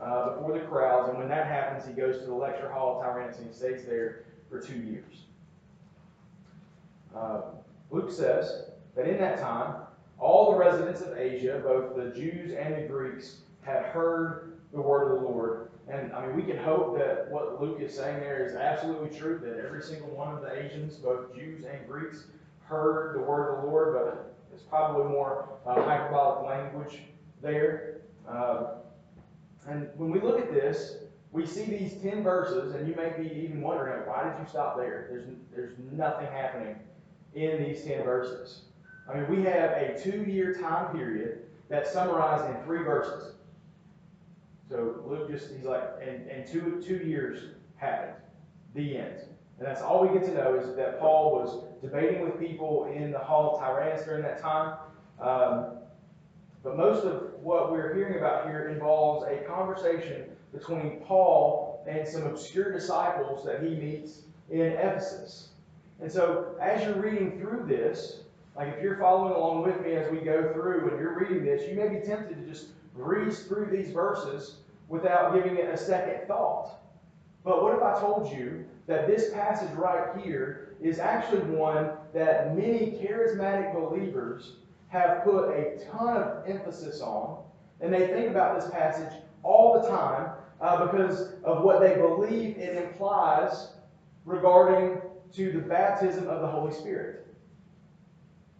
uh, 0.01 0.35
before 0.35 0.53
the 0.53 0.65
crowds. 0.65 1.09
And 1.09 1.17
when 1.17 1.29
that 1.29 1.47
happens, 1.47 1.85
he 1.85 1.93
goes 1.93 2.19
to 2.19 2.25
the 2.25 2.33
lecture 2.33 2.71
hall 2.71 2.97
of 2.97 3.05
Tyrannus 3.05 3.37
and 3.37 3.47
he 3.47 3.53
stays 3.53 3.85
there 3.85 4.23
for 4.49 4.59
two 4.59 4.77
years. 4.77 5.25
Uh, 7.15 7.41
Luke 7.91 8.11
says 8.11 8.69
that 8.95 9.07
in 9.07 9.17
that 9.19 9.39
time, 9.39 9.75
all 10.19 10.51
the 10.51 10.57
residents 10.57 11.01
of 11.01 11.17
Asia, 11.17 11.61
both 11.63 11.95
the 11.95 12.11
Jews 12.19 12.53
and 12.53 12.75
the 12.75 12.87
Greeks, 12.87 13.37
had 13.61 13.85
heard 13.85 14.59
the 14.73 14.81
word 14.81 15.11
of 15.11 15.21
the 15.21 15.27
Lord. 15.27 15.71
And 15.87 16.13
I 16.13 16.25
mean, 16.25 16.35
we 16.35 16.43
can 16.43 16.57
hope 16.57 16.97
that 16.97 17.31
what 17.31 17.59
Luke 17.61 17.79
is 17.81 17.95
saying 17.95 18.19
there 18.19 18.45
is 18.45 18.55
absolutely 18.55 19.17
true, 19.17 19.39
that 19.43 19.63
every 19.65 19.81
single 19.81 20.09
one 20.09 20.35
of 20.35 20.41
the 20.41 20.53
Asians, 20.53 20.95
both 20.95 21.33
Jews 21.33 21.63
and 21.63 21.87
Greeks, 21.87 22.25
heard 22.63 23.15
the 23.15 23.21
word 23.21 23.55
of 23.55 23.63
the 23.63 23.67
Lord, 23.67 23.93
but 23.93 24.35
it's 24.53 24.61
probably 24.63 25.11
more 25.11 25.49
uh, 25.65 25.81
hyperbolic 25.81 26.47
language 26.47 26.99
there. 27.41 28.01
Um, 28.27 28.67
and 29.67 29.89
when 29.95 30.09
we 30.11 30.19
look 30.19 30.39
at 30.39 30.53
this, 30.53 30.97
we 31.31 31.45
see 31.45 31.65
these 31.65 31.93
10 32.01 32.23
verses, 32.23 32.73
and 32.73 32.87
you 32.87 32.95
may 32.95 33.11
be 33.21 33.29
even 33.43 33.61
wondering, 33.61 34.07
why 34.07 34.23
did 34.23 34.39
you 34.41 34.47
stop 34.49 34.77
there? 34.77 35.07
There's, 35.11 35.27
there's 35.53 35.73
nothing 35.91 36.27
happening 36.27 36.75
in 37.35 37.63
these 37.63 37.83
10 37.83 38.03
verses. 38.03 38.63
I 39.07 39.15
mean, 39.15 39.29
we 39.29 39.43
have 39.43 39.71
a 39.71 39.99
two 40.01 40.23
year 40.23 40.53
time 40.53 40.95
period 40.95 41.43
that's 41.67 41.91
summarized 41.91 42.45
in 42.55 42.63
three 42.63 42.83
verses. 42.83 43.35
So 44.69 45.03
Luke 45.05 45.29
just, 45.29 45.51
he's 45.55 45.65
like, 45.65 45.83
and, 46.01 46.27
and 46.27 46.47
two, 46.47 46.81
two 46.85 46.97
years 46.97 47.55
happened. 47.75 48.13
The 48.75 48.97
end. 48.97 49.21
And 49.57 49.67
that's 49.67 49.81
all 49.81 50.07
we 50.07 50.17
get 50.17 50.27
to 50.27 50.33
know 50.33 50.55
is 50.55 50.75
that 50.75 50.99
Paul 50.99 51.33
was 51.33 51.63
debating 51.81 52.23
with 52.23 52.39
people 52.39 52.91
in 52.95 53.11
the 53.11 53.19
hall 53.19 53.55
of 53.55 53.59
Tyrannus 53.59 54.05
during 54.05 54.21
that 54.23 54.39
time. 54.39 54.77
Um, 55.19 55.77
but 56.63 56.77
most 56.77 57.03
of 57.03 57.28
what 57.41 57.71
we're 57.71 57.93
hearing 57.95 58.17
about 58.17 58.47
here 58.47 58.69
involves 58.69 59.25
a 59.27 59.37
conversation 59.47 60.25
between 60.53 60.99
Paul 61.01 61.85
and 61.87 62.07
some 62.07 62.23
obscure 62.23 62.71
disciples 62.71 63.45
that 63.45 63.61
he 63.63 63.69
meets 63.75 64.21
in 64.49 64.61
Ephesus. 64.61 65.49
And 66.01 66.11
so, 66.11 66.55
as 66.61 66.83
you're 66.83 67.01
reading 67.01 67.39
through 67.39 67.65
this, 67.67 68.21
like 68.55 68.75
if 68.75 68.81
you're 68.83 68.97
following 68.97 69.33
along 69.33 69.63
with 69.63 69.81
me 69.81 69.93
as 69.93 70.11
we 70.11 70.19
go 70.19 70.51
through 70.53 70.89
and 70.89 70.99
you're 70.99 71.17
reading 71.17 71.45
this, 71.45 71.67
you 71.69 71.75
may 71.75 71.87
be 71.87 72.05
tempted 72.05 72.35
to 72.35 72.49
just 72.49 72.67
breeze 72.95 73.43
through 73.43 73.67
these 73.67 73.91
verses 73.91 74.57
without 74.87 75.33
giving 75.33 75.57
it 75.57 75.73
a 75.73 75.77
second 75.77 76.27
thought. 76.27 76.71
But 77.43 77.63
what 77.63 77.75
if 77.75 77.83
I 77.83 77.99
told 77.99 78.31
you 78.31 78.65
that 78.87 79.07
this 79.07 79.31
passage 79.31 79.71
right 79.75 80.17
here 80.21 80.75
is 80.81 80.99
actually 80.99 81.41
one 81.41 81.91
that 82.13 82.55
many 82.55 82.99
charismatic 83.01 83.73
believers 83.73 84.53
have 84.89 85.23
put 85.23 85.49
a 85.49 85.79
ton 85.91 86.17
of 86.17 86.47
emphasis 86.47 87.01
on, 87.01 87.43
and 87.79 87.93
they 87.93 88.07
think 88.07 88.29
about 88.29 88.59
this 88.59 88.69
passage 88.69 89.13
all 89.43 89.81
the 89.81 89.87
time 89.87 90.31
uh, 90.61 90.85
because 90.85 91.33
of 91.43 91.63
what 91.63 91.79
they 91.79 91.95
believe 91.95 92.57
it 92.57 92.75
implies 92.75 93.69
regarding 94.25 94.99
to 95.33 95.51
the 95.51 95.59
baptism 95.59 96.27
of 96.27 96.41
the 96.41 96.47
Holy 96.47 96.73
Spirit. 96.73 97.27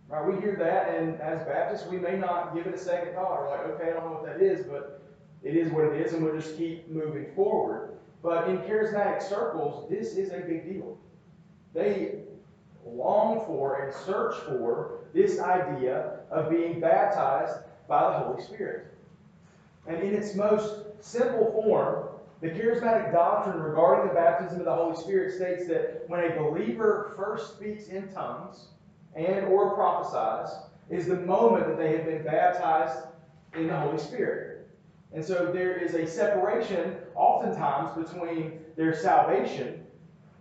Right, 0.08 0.26
we 0.26 0.42
hear 0.42 0.56
that, 0.56 0.96
and 0.96 1.22
as 1.22 1.46
Baptists, 1.46 1.88
we 1.88 1.98
may 1.98 2.18
not 2.18 2.56
give 2.56 2.66
it 2.66 2.74
a 2.74 2.78
second 2.80 3.14
thought. 3.14 3.42
We're 3.42 3.50
like, 3.50 3.60
okay, 3.68 3.92
I 3.92 3.94
don't 3.94 4.06
know 4.06 4.14
what 4.14 4.26
that 4.26 4.42
is, 4.42 4.66
but 4.66 5.04
it 5.44 5.56
is 5.56 5.72
what 5.72 5.86
it 5.86 6.02
is, 6.02 6.14
and 6.14 6.24
we'll 6.24 6.36
just 6.36 6.58
keep 6.58 6.90
moving 6.90 7.28
forward. 7.36 7.98
But 8.24 8.50
in 8.50 8.58
charismatic 8.60 9.22
circles, 9.22 9.88
this 9.90 10.14
is 10.16 10.32
a 10.32 10.40
big 10.40 10.66
deal. 10.68 10.98
They 11.74 12.24
long 12.86 13.46
for 13.46 13.82
and 13.84 13.94
search 13.94 14.36
for 14.46 15.00
this 15.14 15.40
idea 15.40 16.20
of 16.32 16.50
being 16.50 16.80
baptized 16.80 17.60
by 17.88 18.12
the 18.12 18.26
Holy 18.26 18.44
Spirit. 18.44 18.94
And 19.88 20.02
in 20.04 20.14
its 20.14 20.36
most 20.36 20.82
simple 21.02 21.52
form, 21.52 22.10
the 22.42 22.50
charismatic 22.50 23.12
doctrine 23.12 23.62
regarding 23.62 24.08
the 24.08 24.14
baptism 24.14 24.60
of 24.60 24.66
the 24.66 24.74
Holy 24.74 24.96
Spirit 24.96 25.36
states 25.36 25.68
that 25.68 26.04
when 26.08 26.24
a 26.24 26.36
believer 26.42 27.14
first 27.18 27.56
speaks 27.56 27.88
in 27.88 28.08
tongues 28.14 28.68
and 29.16 29.46
or 29.46 29.76
prophesies 29.76 30.56
is 30.90 31.08
the 31.08 31.16
moment 31.16 31.68
that 31.68 31.78
they 31.78 31.98
have 31.98 32.06
been 32.06 32.24
baptized 32.24 33.08
in 33.56 33.68
the 33.68 33.78
Holy 33.78 33.98
Spirit. 33.98 34.68
And 35.14 35.26
so 35.26 35.52
there 35.52 35.76
is 35.76 35.96
a 35.96 36.06
separation 36.06 36.96
oftentimes 37.16 38.08
between 38.08 38.60
their 38.76 38.96
salvation 38.96 39.86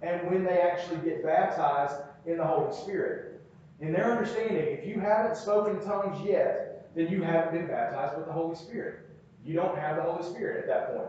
and 0.03 0.31
when 0.31 0.45
they 0.45 0.61
actually 0.61 0.99
get 0.99 1.25
baptized 1.25 1.97
in 2.29 2.37
the 2.37 2.45
Holy 2.45 2.73
Spirit. 2.73 3.41
In 3.81 3.93
their 3.93 4.13
understanding, 4.13 4.57
if 4.57 4.87
you 4.87 5.01
haven't 5.01 5.37
spoken 5.37 5.81
tongues 5.85 6.21
yet, 6.25 6.91
then 6.95 7.09
you 7.09 7.23
haven't 7.23 7.53
been 7.53 7.67
baptized 7.67 8.17
with 8.17 8.27
the 8.27 8.33
Holy 8.33 8.55
Spirit. 8.55 9.01
You 9.45 9.55
don't 9.55 9.79
have 9.79 9.97
the 9.97 10.03
Holy 10.03 10.23
Spirit 10.23 10.59
at 10.59 10.67
that 10.67 10.95
point. 10.95 11.09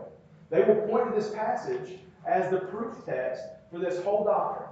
They 0.50 0.62
will 0.62 0.86
point 0.86 1.08
to 1.08 1.20
this 1.20 1.30
passage 1.30 1.98
as 2.26 2.50
the 2.50 2.58
proof 2.58 3.04
text 3.04 3.42
for 3.70 3.78
this 3.78 4.02
whole 4.02 4.24
doctrine. 4.24 4.68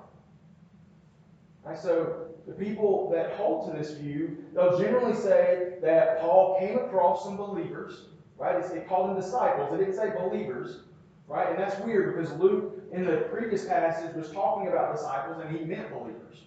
Right, 1.65 1.79
so 1.79 2.29
the 2.47 2.53
people 2.53 3.11
that 3.13 3.33
hold 3.33 3.71
to 3.71 3.79
this 3.79 3.93
view, 3.93 4.39
they'll 4.55 4.79
generally 4.79 5.15
say 5.15 5.75
that 5.83 6.21
Paul 6.21 6.57
came 6.59 6.79
across 6.79 7.25
some 7.25 7.37
believers, 7.37 8.07
right? 8.39 8.57
It 8.57 8.89
called 8.89 9.11
them 9.11 9.21
disciples. 9.21 9.73
It 9.75 9.79
didn't 9.79 9.95
say 9.95 10.13
believers, 10.17 10.81
right? 11.27 11.51
And 11.51 11.59
that's 11.59 11.79
weird 11.81 12.17
because 12.17 12.33
Luke 12.39 12.78
in 12.93 13.05
the 13.05 13.19
previous 13.31 13.65
passage 13.67 14.15
was 14.15 14.31
talking 14.31 14.69
about 14.69 14.95
disciples 14.95 15.43
and 15.45 15.57
he 15.57 15.65
meant 15.65 15.91
believers, 15.93 16.45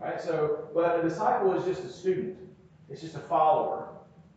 right? 0.00 0.20
So, 0.20 0.68
but 0.74 0.98
a 0.98 1.02
disciple 1.02 1.54
is 1.54 1.64
just 1.64 1.84
a 1.84 1.88
student. 1.88 2.36
It's 2.88 3.00
just 3.00 3.14
a 3.14 3.20
follower. 3.20 3.88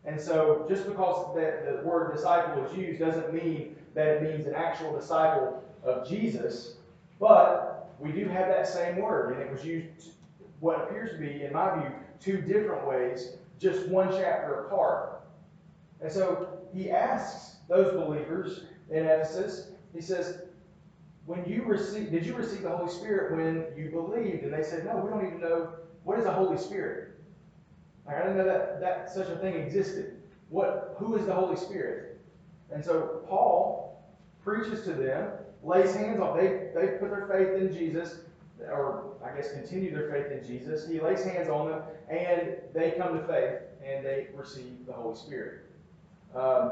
And 0.06 0.20
so, 0.20 0.66
just 0.68 0.88
because 0.88 1.34
the, 1.36 1.78
the 1.78 1.88
word 1.88 2.16
disciple 2.16 2.66
is 2.66 2.76
used 2.76 3.00
doesn't 3.00 3.34
mean 3.34 3.76
that 3.94 4.08
it 4.08 4.24
means 4.24 4.48
an 4.48 4.56
actual 4.56 4.98
disciple 4.98 5.64
of 5.84 6.08
Jesus, 6.08 6.76
but 7.20 7.96
we 8.00 8.12
do 8.12 8.28
have 8.28 8.48
that 8.48 8.68
same 8.68 8.98
word, 8.98 9.34
and 9.34 9.42
it 9.42 9.52
was 9.52 9.64
used 9.64 10.12
what 10.60 10.82
appears 10.82 11.12
to 11.12 11.18
be, 11.18 11.44
in 11.44 11.54
my 11.54 11.80
view, 11.80 11.92
two 12.20 12.42
different 12.42 12.88
ways, 12.88 13.34
just 13.60 13.88
one 13.88 14.10
chapter 14.12 14.66
apart. 14.66 15.22
And 16.02 16.12
so 16.12 16.60
he 16.74 16.90
asks 16.90 17.58
those 17.68 17.94
believers 17.94 18.66
in 18.90 19.06
Ephesus, 19.06 19.72
he 19.94 20.02
says, 20.02 20.44
when 21.26 21.46
you 21.46 21.64
receive, 21.64 22.12
did 22.12 22.26
you 22.26 22.36
receive 22.36 22.64
the 22.64 22.70
Holy 22.70 22.92
Spirit 22.92 23.36
when 23.36 23.66
you 23.78 23.90
believed? 23.90 24.44
And 24.44 24.54
they 24.54 24.64
said, 24.64 24.86
no, 24.86 24.98
we 24.98 25.10
don't 25.10 25.26
even 25.26 25.40
know 25.40 25.70
what 26.04 26.18
is 26.18 26.26
the 26.26 26.32
Holy 26.32 26.58
Spirit. 26.58 27.10
I 28.08 28.18
didn't 28.18 28.38
know 28.38 28.46
that, 28.46 28.82
that 28.82 29.10
such 29.12 29.30
a 29.30 29.36
thing 29.38 29.56
existed. 29.56 30.22
What, 30.50 30.96
who 30.98 31.16
is 31.16 31.26
the 31.26 31.34
Holy 31.34 31.56
Spirit? 31.56 32.20
And 32.74 32.84
so 32.84 33.24
Paul 33.28 34.04
preaches 34.44 34.84
to 34.86 34.94
them, 34.94 35.30
lays 35.64 35.94
hands 35.96 36.20
on, 36.20 36.38
they, 36.38 36.70
they 36.74 36.98
put 36.98 37.12
their 37.12 37.28
faith 37.32 37.62
in 37.62 37.72
Jesus, 37.72 38.22
or 38.60 39.14
I 39.24 39.36
guess 39.36 39.52
continue 39.54 39.94
their 39.94 40.10
faith 40.10 40.32
in 40.32 40.46
Jesus. 40.46 40.88
He 40.88 41.00
lays 41.00 41.24
hands 41.24 41.50
on 41.50 41.70
them, 41.70 41.82
and 42.10 42.56
they 42.74 42.92
come 42.92 43.18
to 43.18 43.28
faith, 43.28 43.60
and 43.86 44.06
they 44.06 44.28
receive 44.36 44.86
the 44.88 44.94
Holy 44.94 45.16
Spirit. 45.16 45.66
Um, 46.36 46.72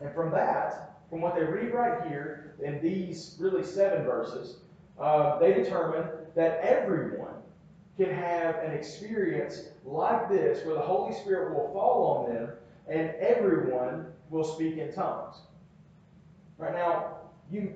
and 0.00 0.12
from 0.12 0.30
that, 0.32 0.93
from 1.14 1.20
what 1.20 1.36
they 1.36 1.44
read 1.44 1.72
right 1.72 2.08
here 2.08 2.56
in 2.60 2.82
these 2.82 3.36
really 3.38 3.62
seven 3.62 4.04
verses, 4.04 4.56
uh, 4.98 5.38
they 5.38 5.54
determine 5.54 6.08
that 6.34 6.58
everyone 6.58 7.34
can 7.96 8.10
have 8.10 8.56
an 8.56 8.72
experience 8.72 9.68
like 9.84 10.28
this 10.28 10.66
where 10.66 10.74
the 10.74 10.80
Holy 10.80 11.14
Spirit 11.14 11.54
will 11.54 11.72
fall 11.72 12.26
on 12.26 12.34
them 12.34 12.50
and 12.88 13.10
everyone 13.20 14.06
will 14.28 14.42
speak 14.42 14.76
in 14.78 14.92
tongues. 14.92 15.36
Right 16.58 16.74
now, 16.74 17.18
you 17.48 17.74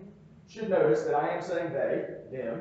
should 0.49 0.69
notice 0.69 1.03
that 1.03 1.15
I 1.15 1.29
am 1.29 1.41
saying 1.41 1.73
they, 1.73 2.07
them, 2.37 2.61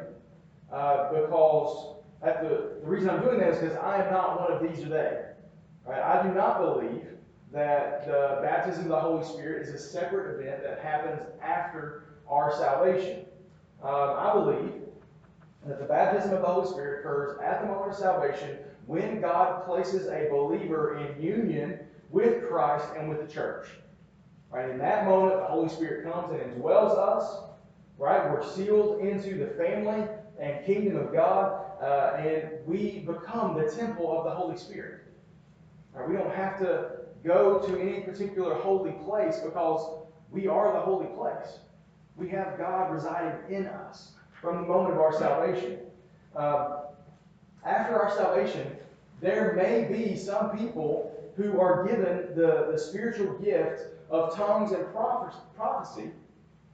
uh, 0.72 1.10
because 1.10 1.96
at 2.22 2.44
the, 2.44 2.76
the 2.82 2.88
reason 2.88 3.10
I'm 3.10 3.24
doing 3.24 3.40
that 3.40 3.50
is 3.50 3.58
because 3.58 3.78
I 3.78 4.06
am 4.06 4.14
not 4.14 4.40
one 4.42 4.52
of 4.52 4.62
these 4.62 4.86
or 4.86 4.90
they. 4.90 5.24
Right? 5.88 6.04
I 6.04 6.22
do 6.22 6.36
not 6.36 6.60
believe 6.60 7.17
that 7.52 8.06
the 8.06 8.40
baptism 8.42 8.84
of 8.84 8.90
the 8.90 9.00
Holy 9.00 9.26
Spirit 9.26 9.68
is 9.68 9.74
a 9.74 9.78
separate 9.78 10.40
event 10.40 10.64
that 10.64 10.80
happens 10.80 11.22
after 11.42 12.04
our 12.30 12.52
salvation. 12.58 13.26
Um, 13.82 14.16
I 14.18 14.34
believe 14.34 14.74
that 15.66 15.80
the 15.80 15.86
baptism 15.86 16.34
of 16.34 16.42
the 16.42 16.48
Holy 16.48 16.68
Spirit 16.68 17.00
occurs 17.00 17.40
at 17.42 17.62
the 17.62 17.68
moment 17.68 17.92
of 17.92 17.98
salvation 17.98 18.58
when 18.86 19.22
God 19.22 19.66
places 19.66 20.08
a 20.08 20.28
believer 20.30 20.98
in 20.98 21.22
union 21.22 21.80
with 22.10 22.48
Christ 22.48 22.86
and 22.98 23.10
with 23.10 23.26
the 23.26 23.34
church. 23.34 23.68
Right? 24.50 24.70
In 24.70 24.78
that 24.80 25.06
moment, 25.06 25.40
the 25.40 25.46
Holy 25.46 25.70
Spirit 25.70 26.12
comes 26.12 26.32
and 26.32 26.42
indwells 26.42 26.98
us. 26.98 27.44
Right? 27.98 28.32
We're 28.32 28.46
sealed 28.46 29.02
into 29.02 29.38
the 29.38 29.48
family 29.56 30.08
and 30.40 30.66
kingdom 30.66 30.98
of 30.98 31.12
God, 31.12 31.66
uh, 31.82 32.18
and 32.18 32.66
we 32.66 33.00
become 33.00 33.58
the 33.58 33.70
temple 33.72 34.18
of 34.18 34.24
the 34.24 34.32
Holy 34.32 34.58
Spirit. 34.58 35.02
Right? 35.94 36.08
We 36.08 36.16
don't 36.16 36.34
have 36.34 36.60
to 36.60 36.97
go 37.24 37.60
to 37.60 37.80
any 37.80 38.02
particular 38.02 38.56
holy 38.56 38.92
place 39.06 39.40
because 39.40 40.00
we 40.32 40.48
are 40.48 40.74
the 40.74 40.80
holy 40.80 41.08
place. 41.08 41.60
We 42.16 42.30
have 42.30 42.58
God 42.58 42.92
residing 42.92 43.40
in 43.50 43.68
us 43.68 44.12
from 44.42 44.62
the 44.62 44.68
moment 44.68 44.94
of 44.94 45.00
our 45.00 45.14
salvation. 45.14 45.80
Um, 46.36 46.78
after 47.66 48.00
our 48.02 48.12
salvation, 48.16 48.76
there 49.22 49.54
may 49.54 49.86
be 49.92 50.16
some 50.16 50.58
people 50.58 51.14
who 51.36 51.60
are 51.60 51.86
given 51.88 52.36
the, 52.36 52.70
the 52.72 52.78
spiritual 52.78 53.34
gift 53.40 53.82
of 54.10 54.36
tongues 54.36 54.72
and 54.72 54.86
prophecy, 54.94 56.12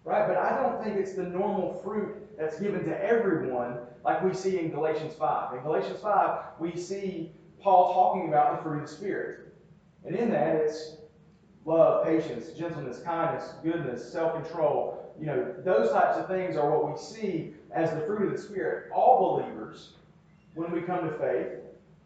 right? 0.03 0.27
But 0.27 0.38
I 0.38 0.62
don't 0.62 0.83
think 0.83 0.97
it's 0.97 1.13
the 1.13 1.23
normal 1.23 1.81
fruit 1.83 2.15
that's 2.38 2.59
given 2.59 2.85
to 2.85 3.03
everyone 3.03 3.77
like 4.03 4.23
we 4.23 4.33
see 4.33 4.59
in 4.59 4.71
Galatians 4.71 5.13
5. 5.15 5.55
In 5.55 5.63
Galatians 5.63 6.00
5, 6.01 6.39
we 6.59 6.75
see 6.75 7.31
Paul 7.62 7.93
talking 7.93 8.27
about 8.27 8.57
the 8.57 8.63
fruit 8.63 8.83
of 8.83 8.89
the 8.89 8.95
Spirit. 8.95 9.52
And 10.05 10.15
in 10.15 10.31
that, 10.31 10.55
it's 10.55 10.98
love, 11.65 12.05
patience, 12.05 12.50
gentleness, 12.50 13.00
kindness, 13.00 13.53
goodness, 13.63 14.12
self 14.12 14.33
control. 14.33 15.13
You 15.19 15.27
know, 15.27 15.53
those 15.63 15.91
types 15.91 16.17
of 16.17 16.27
things 16.27 16.57
are 16.57 16.69
what 16.69 16.91
we 16.91 16.98
see 16.98 17.53
as 17.72 17.91
the 17.91 18.01
fruit 18.01 18.24
of 18.27 18.31
the 18.31 18.38
Spirit. 18.38 18.91
All 18.91 19.38
believers, 19.38 19.93
when 20.55 20.72
we 20.72 20.81
come 20.81 21.07
to 21.07 21.17
faith, 21.17 21.60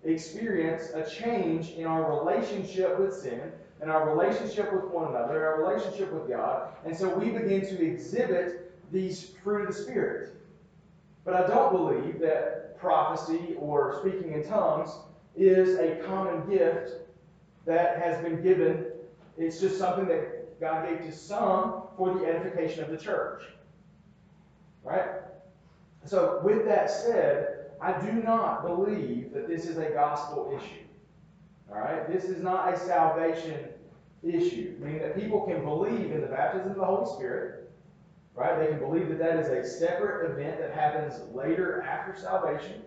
experience 0.04 0.92
a 0.94 1.10
change 1.10 1.72
in 1.72 1.86
our 1.86 2.20
relationship 2.20 3.00
with 3.00 3.13
sin, 3.13 3.51
in 3.82 3.89
our 3.89 4.16
relationship 4.16 4.72
with 4.74 4.86
one 4.92 5.10
another, 5.10 5.38
in 5.38 5.44
our 5.44 5.63
relationship 5.63 6.12
with 6.12 6.30
God. 6.30 6.74
And 6.86 6.96
so 6.96 7.13
we 7.18 7.30
begin 7.30 7.62
to 7.62 7.84
exhibit 7.84 8.72
these 8.92 9.32
fruit 9.44 9.68
of 9.68 9.75
the 9.75 9.82
Spirit. 9.84 10.34
But 11.25 11.34
I 11.34 11.48
don't 11.48 11.72
believe 11.74 12.20
that 12.20 12.77
prophecy 12.80 13.56
or 13.60 14.00
speaking 14.01 14.34
in 14.34 14.48
tongues 14.48 14.92
is 15.36 15.77
a 15.77 15.96
common 16.06 16.50
gift 16.50 16.92
that 17.67 18.01
has 18.01 18.21
been 18.24 18.41
given. 18.41 18.86
It's 19.38 19.59
just 19.59 19.77
something 19.77 20.07
that 20.07 20.59
God 20.59 20.88
gave 20.88 21.01
to 21.01 21.12
some 21.12 21.83
for 21.95 22.17
the 22.17 22.25
edification 22.25 22.83
of 22.83 22.89
the 22.89 22.97
church. 22.97 23.43
Right? 24.83 25.09
So, 26.05 26.39
with 26.43 26.65
that 26.65 26.89
said, 26.89 27.71
I 27.81 28.00
do 28.01 28.13
not 28.13 28.65
believe 28.65 29.33
that 29.33 29.47
this 29.47 29.65
is 29.65 29.77
a 29.77 29.89
gospel 29.91 30.57
issue. 30.57 30.86
All 31.69 31.79
right? 31.79 32.09
This 32.12 32.24
is 32.24 32.41
not 32.41 32.74
a 32.74 32.79
salvation 32.79 33.67
issue, 34.24 34.75
meaning 34.79 35.00
that 35.00 35.19
people 35.19 35.41
can 35.41 35.63
believe 35.63 36.12
in 36.12 36.21
the 36.21 36.27
baptism 36.27 36.71
of 36.71 36.77
the 36.77 36.86
Holy 36.86 37.05
Spirit, 37.15 37.69
right? 38.33 38.57
They 38.57 38.67
can 38.67 38.79
believe 38.79 39.09
that 39.09 39.19
that 39.19 39.38
is 39.38 39.50
a 39.50 39.67
separate 39.67 40.31
event 40.31 40.59
that 40.59 40.74
happens 40.74 41.21
later 41.33 41.81
after 41.81 42.19
salvation. 42.19 42.81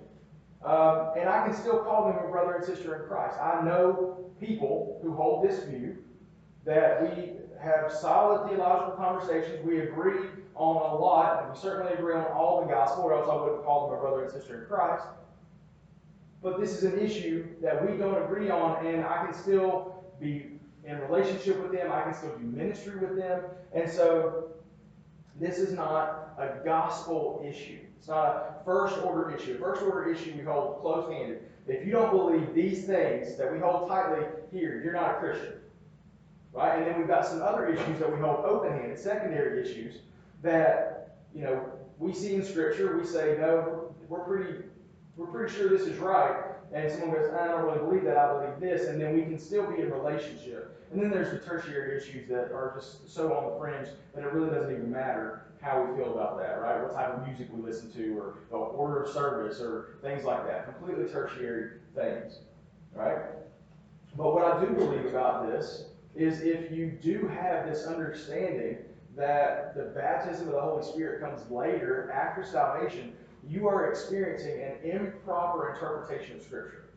Um, 0.64 1.12
and 1.17 1.29
I 1.29 1.47
can 1.47 1.55
still 1.55 1.79
call 1.79 2.07
them 2.07 2.25
a 2.25 2.29
brother 2.29 2.55
and 2.55 2.64
sister 2.64 3.02
in 3.02 3.09
Christ. 3.09 3.38
I 3.40 3.62
know 3.64 4.31
people 4.38 5.00
who 5.02 5.14
hold 5.14 5.49
this 5.49 5.64
view 5.64 5.97
that 6.64 7.02
we 7.02 7.33
have 7.61 7.93
solid 7.93 8.49
theological 8.49 8.93
conversations. 8.93 9.64
We 9.64 9.81
agree 9.81 10.26
on 10.55 10.76
a 10.76 10.95
lot, 10.97 11.43
and 11.43 11.52
we 11.52 11.59
certainly 11.59 11.93
agree 11.95 12.14
on 12.14 12.25
all 12.26 12.61
the 12.61 12.69
gospel, 12.71 13.05
or 13.05 13.14
else 13.14 13.29
I 13.31 13.35
wouldn't 13.35 13.64
call 13.64 13.88
them 13.88 13.99
a 13.99 14.00
brother 14.00 14.23
and 14.23 14.31
sister 14.31 14.61
in 14.61 14.67
Christ. 14.67 15.05
But 16.43 16.61
this 16.61 16.76
is 16.76 16.85
an 16.85 16.99
issue 16.99 17.47
that 17.62 17.88
we 17.88 17.97
don't 17.97 18.23
agree 18.23 18.50
on, 18.50 18.85
and 18.87 19.05
I 19.05 19.25
can 19.25 19.35
still 19.35 20.05
be 20.21 20.59
in 20.85 20.99
relationship 21.00 21.62
with 21.62 21.73
them, 21.73 21.93
I 21.93 22.02
can 22.02 22.14
still 22.14 22.37
do 22.37 22.45
ministry 22.45 22.99
with 22.99 23.17
them, 23.17 23.43
and 23.75 23.90
so 23.90 24.49
this 25.40 25.59
is 25.59 25.73
not 25.73 26.35
a 26.38 26.64
gospel 26.64 27.42
issue. 27.44 27.78
It's 27.99 28.09
not 28.09 28.26
a 28.26 28.64
first 28.64 28.99
order 29.02 29.35
issue. 29.35 29.56
A 29.56 29.59
first 29.59 29.82
order 29.82 30.12
issue 30.12 30.35
we 30.37 30.44
hold 30.44 30.80
close 30.80 31.11
handed. 31.11 31.42
If 31.66 31.87
you 31.87 31.92
don't 31.92 32.11
believe 32.11 32.54
these 32.54 32.85
things 32.85 33.37
that 33.37 33.52
we 33.52 33.59
hold 33.59 33.88
tightly 33.88 34.25
here, 34.52 34.80
you're 34.82 34.92
not 34.92 35.16
a 35.16 35.18
Christian. 35.18 35.54
Right? 36.52 36.78
And 36.78 36.87
then 36.87 36.99
we've 36.99 37.09
got 37.09 37.26
some 37.26 37.42
other 37.42 37.68
issues 37.68 37.99
that 37.99 38.12
we 38.12 38.20
hold 38.20 38.44
open 38.44 38.73
handed, 38.73 38.99
secondary 38.99 39.62
issues 39.62 39.99
that, 40.42 41.16
you 41.35 41.42
know, 41.42 41.64
we 41.99 42.12
see 42.12 42.35
in 42.35 42.44
Scripture, 42.44 42.97
we 42.99 43.06
say, 43.06 43.37
no, 43.38 43.94
we're 44.09 44.20
pretty 44.20 44.64
we're 45.16 45.26
pretty 45.26 45.54
sure 45.54 45.68
this 45.68 45.82
is 45.82 45.99
right. 45.99 46.39
And 46.73 46.91
someone 46.91 47.11
goes, 47.11 47.33
I 47.33 47.49
don't 47.49 47.65
really 47.65 47.79
believe 47.79 48.05
that, 48.05 48.17
I 48.17 48.33
believe 48.33 48.61
this, 48.61 48.89
and 48.89 49.00
then 49.00 49.15
we 49.15 49.23
can 49.23 49.39
still 49.39 49.67
be 49.71 49.83
in 49.83 49.91
relationship. 49.91 50.77
And 50.93 51.03
then 51.03 51.11
there's 51.11 51.31
the 51.31 51.45
tertiary 51.45 51.97
issues 51.97 52.29
that 52.29 52.53
are 52.53 52.73
just 52.77 53.12
so 53.12 53.33
on 53.33 53.53
the 53.53 53.59
fringe 53.59 53.89
that 54.15 54.25
it 54.25 54.33
really 54.33 54.50
doesn't 54.50 54.73
even 54.73 54.91
matter 54.91 55.43
how 55.61 55.83
we 55.83 55.97
feel 55.97 56.12
about 56.12 56.39
that, 56.39 56.61
right? 56.61 56.81
What 56.83 56.95
type 56.95 57.15
of 57.17 57.27
music 57.27 57.49
we 57.53 57.61
listen 57.61 57.93
to, 57.93 58.19
or 58.19 58.35
the 58.50 58.57
order 58.57 59.03
of 59.03 59.12
service, 59.12 59.61
or 59.61 59.97
things 60.00 60.25
like 60.25 60.47
that. 60.47 60.65
Completely 60.65 61.12
tertiary 61.12 61.81
things, 61.95 62.39
right? 62.95 63.19
But 64.17 64.35
what 64.35 64.45
I 64.45 64.65
do 64.65 64.73
believe 64.73 65.07
about 65.07 65.47
this 65.47 65.85
is 66.15 66.41
if 66.41 66.73
you 66.73 66.91
do 67.03 67.29
have 67.29 67.69
this 67.69 67.87
understanding 67.87 68.79
that 69.17 69.75
the 69.75 69.85
baptism 69.95 70.49
of 70.49 70.55
the 70.55 70.61
Holy 70.61 70.85
Spirit 70.85 71.21
comes 71.21 71.49
later 71.50 72.11
after 72.11 72.45
salvation, 72.45 73.12
you 73.49 73.68
are 73.68 73.90
experiencing 73.90 74.62
an 74.62 74.90
improper 74.90 75.75
interpretation 75.75 76.37
of 76.37 76.42
Scripture. 76.42 76.90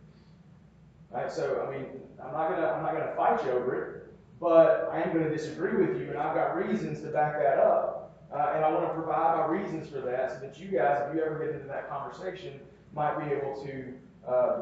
Right? 1.12 1.32
So, 1.32 1.66
I 1.68 1.72
mean, 1.72 1.86
I'm 2.24 2.34
not 2.34 2.50
gonna 2.50 2.68
I'm 2.68 2.84
not 2.84 2.94
gonna 2.94 3.16
fight 3.16 3.46
you 3.46 3.52
over 3.52 3.84
it, 3.84 4.14
but 4.40 4.90
I 4.92 5.02
am 5.02 5.14
going 5.14 5.24
to 5.24 5.30
disagree 5.30 5.86
with 5.86 6.02
you, 6.02 6.10
and 6.10 6.18
I've 6.18 6.36
got 6.36 6.58
reasons 6.58 7.02
to 7.02 7.08
back 7.08 7.40
that 7.40 7.60
up, 7.60 8.20
uh, 8.34 8.54
and 8.56 8.66
I 8.66 8.72
want 8.72 8.88
to 8.88 8.94
provide 8.94 9.38
my 9.38 9.46
reasons 9.46 9.90
for 9.90 10.02
that, 10.02 10.32
so 10.32 10.40
that 10.40 10.60
you 10.60 10.68
guys, 10.68 11.02
if 11.08 11.16
you 11.16 11.24
ever 11.24 11.40
get 11.40 11.56
into 11.56 11.68
that 11.68 11.90
conversation, 11.90 12.60
might 12.94 13.18
be 13.20 13.34
able 13.34 13.64
to 13.64 13.94
uh, 14.28 14.62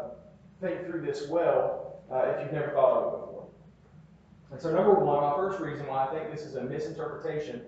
think 0.59 0.85
through 0.85 1.01
this 1.01 1.27
well 1.27 2.01
uh, 2.11 2.19
if 2.27 2.43
you've 2.43 2.53
never 2.53 2.71
thought 2.71 2.91
of 2.91 3.13
it 3.13 3.25
before. 3.25 3.47
And 4.51 4.61
so, 4.61 4.71
number 4.71 4.93
one, 4.93 5.21
my 5.21 5.35
first 5.35 5.59
reason 5.59 5.87
why 5.87 6.05
I 6.05 6.13
think 6.13 6.31
this 6.31 6.45
is 6.45 6.55
a 6.55 6.63
misinterpretation 6.63 7.61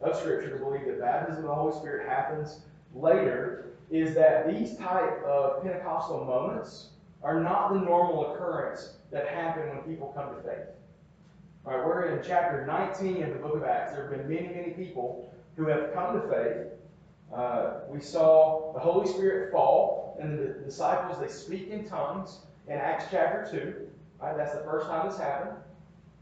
of 0.00 0.16
Scripture 0.16 0.50
to 0.50 0.64
believe 0.64 0.86
that 0.86 1.00
baptism 1.00 1.44
of 1.44 1.50
the 1.50 1.54
Holy 1.54 1.78
Spirit 1.78 2.08
happens 2.08 2.60
later 2.94 3.70
is 3.90 4.14
that 4.14 4.48
these 4.48 4.76
type 4.76 5.22
of 5.24 5.62
Pentecostal 5.62 6.24
moments 6.24 6.90
are 7.22 7.40
not 7.40 7.72
the 7.72 7.80
normal 7.80 8.32
occurrence 8.32 8.94
that 9.10 9.28
happen 9.28 9.68
when 9.68 9.78
people 9.78 10.12
come 10.16 10.34
to 10.34 10.42
faith. 10.42 10.66
All 11.66 11.76
right, 11.76 11.86
we're 11.86 12.16
in 12.16 12.24
chapter 12.26 12.64
19 12.66 13.22
of 13.22 13.30
the 13.30 13.38
book 13.38 13.56
of 13.56 13.64
Acts. 13.64 13.92
There 13.92 14.08
have 14.08 14.10
been 14.10 14.28
many, 14.28 14.48
many 14.48 14.70
people 14.72 15.32
who 15.56 15.66
have 15.66 15.92
come 15.92 16.20
to 16.20 16.28
faith. 16.28 16.66
Uh, 17.34 17.80
we 17.88 18.00
saw 18.00 18.72
the 18.72 18.80
Holy 18.80 19.06
Spirit 19.06 19.52
fall, 19.52 20.16
and 20.20 20.38
the 20.38 20.54
disciples 20.64 21.18
they 21.20 21.28
speak 21.28 21.68
in 21.68 21.88
tongues 21.88 22.38
in 22.66 22.74
Acts 22.74 23.06
chapter 23.10 23.48
2. 23.50 23.88
Right, 24.24 24.36
that's 24.36 24.52
the 24.52 24.62
first 24.64 24.86
time 24.86 25.08
this 25.08 25.18
happened. 25.18 25.56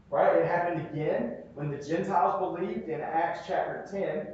Right, 0.09 0.37
it 0.37 0.45
happened 0.45 0.87
again 0.87 1.37
when 1.53 1.69
the 1.69 1.77
Gentiles 1.77 2.39
believed 2.39 2.89
in 2.89 3.01
Acts 3.01 3.41
chapter 3.47 3.87
10 3.91 4.27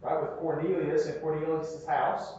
right, 0.00 0.20
with 0.20 0.38
Cornelius 0.38 1.06
and 1.06 1.20
Cornelius' 1.20 1.86
house. 1.86 2.34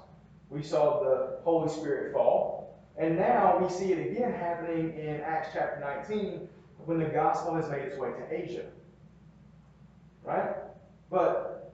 We 0.49 0.61
saw 0.61 1.01
the 1.01 1.39
Holy 1.43 1.69
Spirit 1.69 2.13
fall. 2.13 2.79
And 2.97 3.17
now 3.17 3.57
we 3.57 3.69
see 3.69 3.93
it 3.93 4.11
again 4.11 4.33
happening 4.33 4.97
in 4.97 5.21
Acts 5.21 5.49
chapter 5.53 5.79
19 5.79 6.47
when 6.85 6.99
the 6.99 7.05
gospel 7.05 7.55
has 7.55 7.69
made 7.69 7.83
its 7.83 7.97
way 7.97 8.09
to 8.09 8.33
Asia. 8.33 8.65
Right? 10.23 10.55
But 11.09 11.73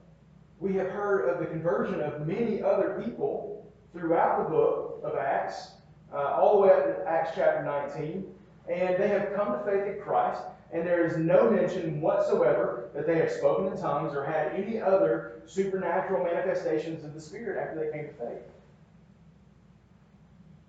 we 0.60 0.74
have 0.74 0.88
heard 0.88 1.28
of 1.28 1.40
the 1.40 1.46
conversion 1.46 2.00
of 2.00 2.26
many 2.26 2.62
other 2.62 3.02
people 3.04 3.70
throughout 3.92 4.44
the 4.44 4.50
book 4.50 5.00
of 5.04 5.16
Acts, 5.16 5.72
uh, 6.12 6.36
all 6.36 6.56
the 6.56 6.66
way 6.66 6.72
up 6.72 6.84
to 6.84 7.08
Acts 7.10 7.32
chapter 7.34 7.64
19, 7.64 8.24
and 8.70 8.96
they 9.02 9.08
have 9.08 9.34
come 9.34 9.52
to 9.52 9.64
faith 9.64 9.96
in 9.96 10.00
Christ 10.00 10.42
and 10.72 10.86
there 10.86 11.04
is 11.04 11.16
no 11.16 11.50
mention 11.50 12.00
whatsoever 12.00 12.77
that 12.94 13.06
they 13.06 13.18
have 13.18 13.30
spoken 13.30 13.72
in 13.72 13.80
tongues 13.80 14.14
or 14.14 14.24
had 14.24 14.52
any 14.52 14.80
other 14.80 15.42
supernatural 15.46 16.24
manifestations 16.24 17.04
of 17.04 17.14
the 17.14 17.20
Spirit 17.20 17.62
after 17.62 17.84
they 17.84 17.90
came 17.90 18.08
to 18.08 18.14
faith. 18.14 18.42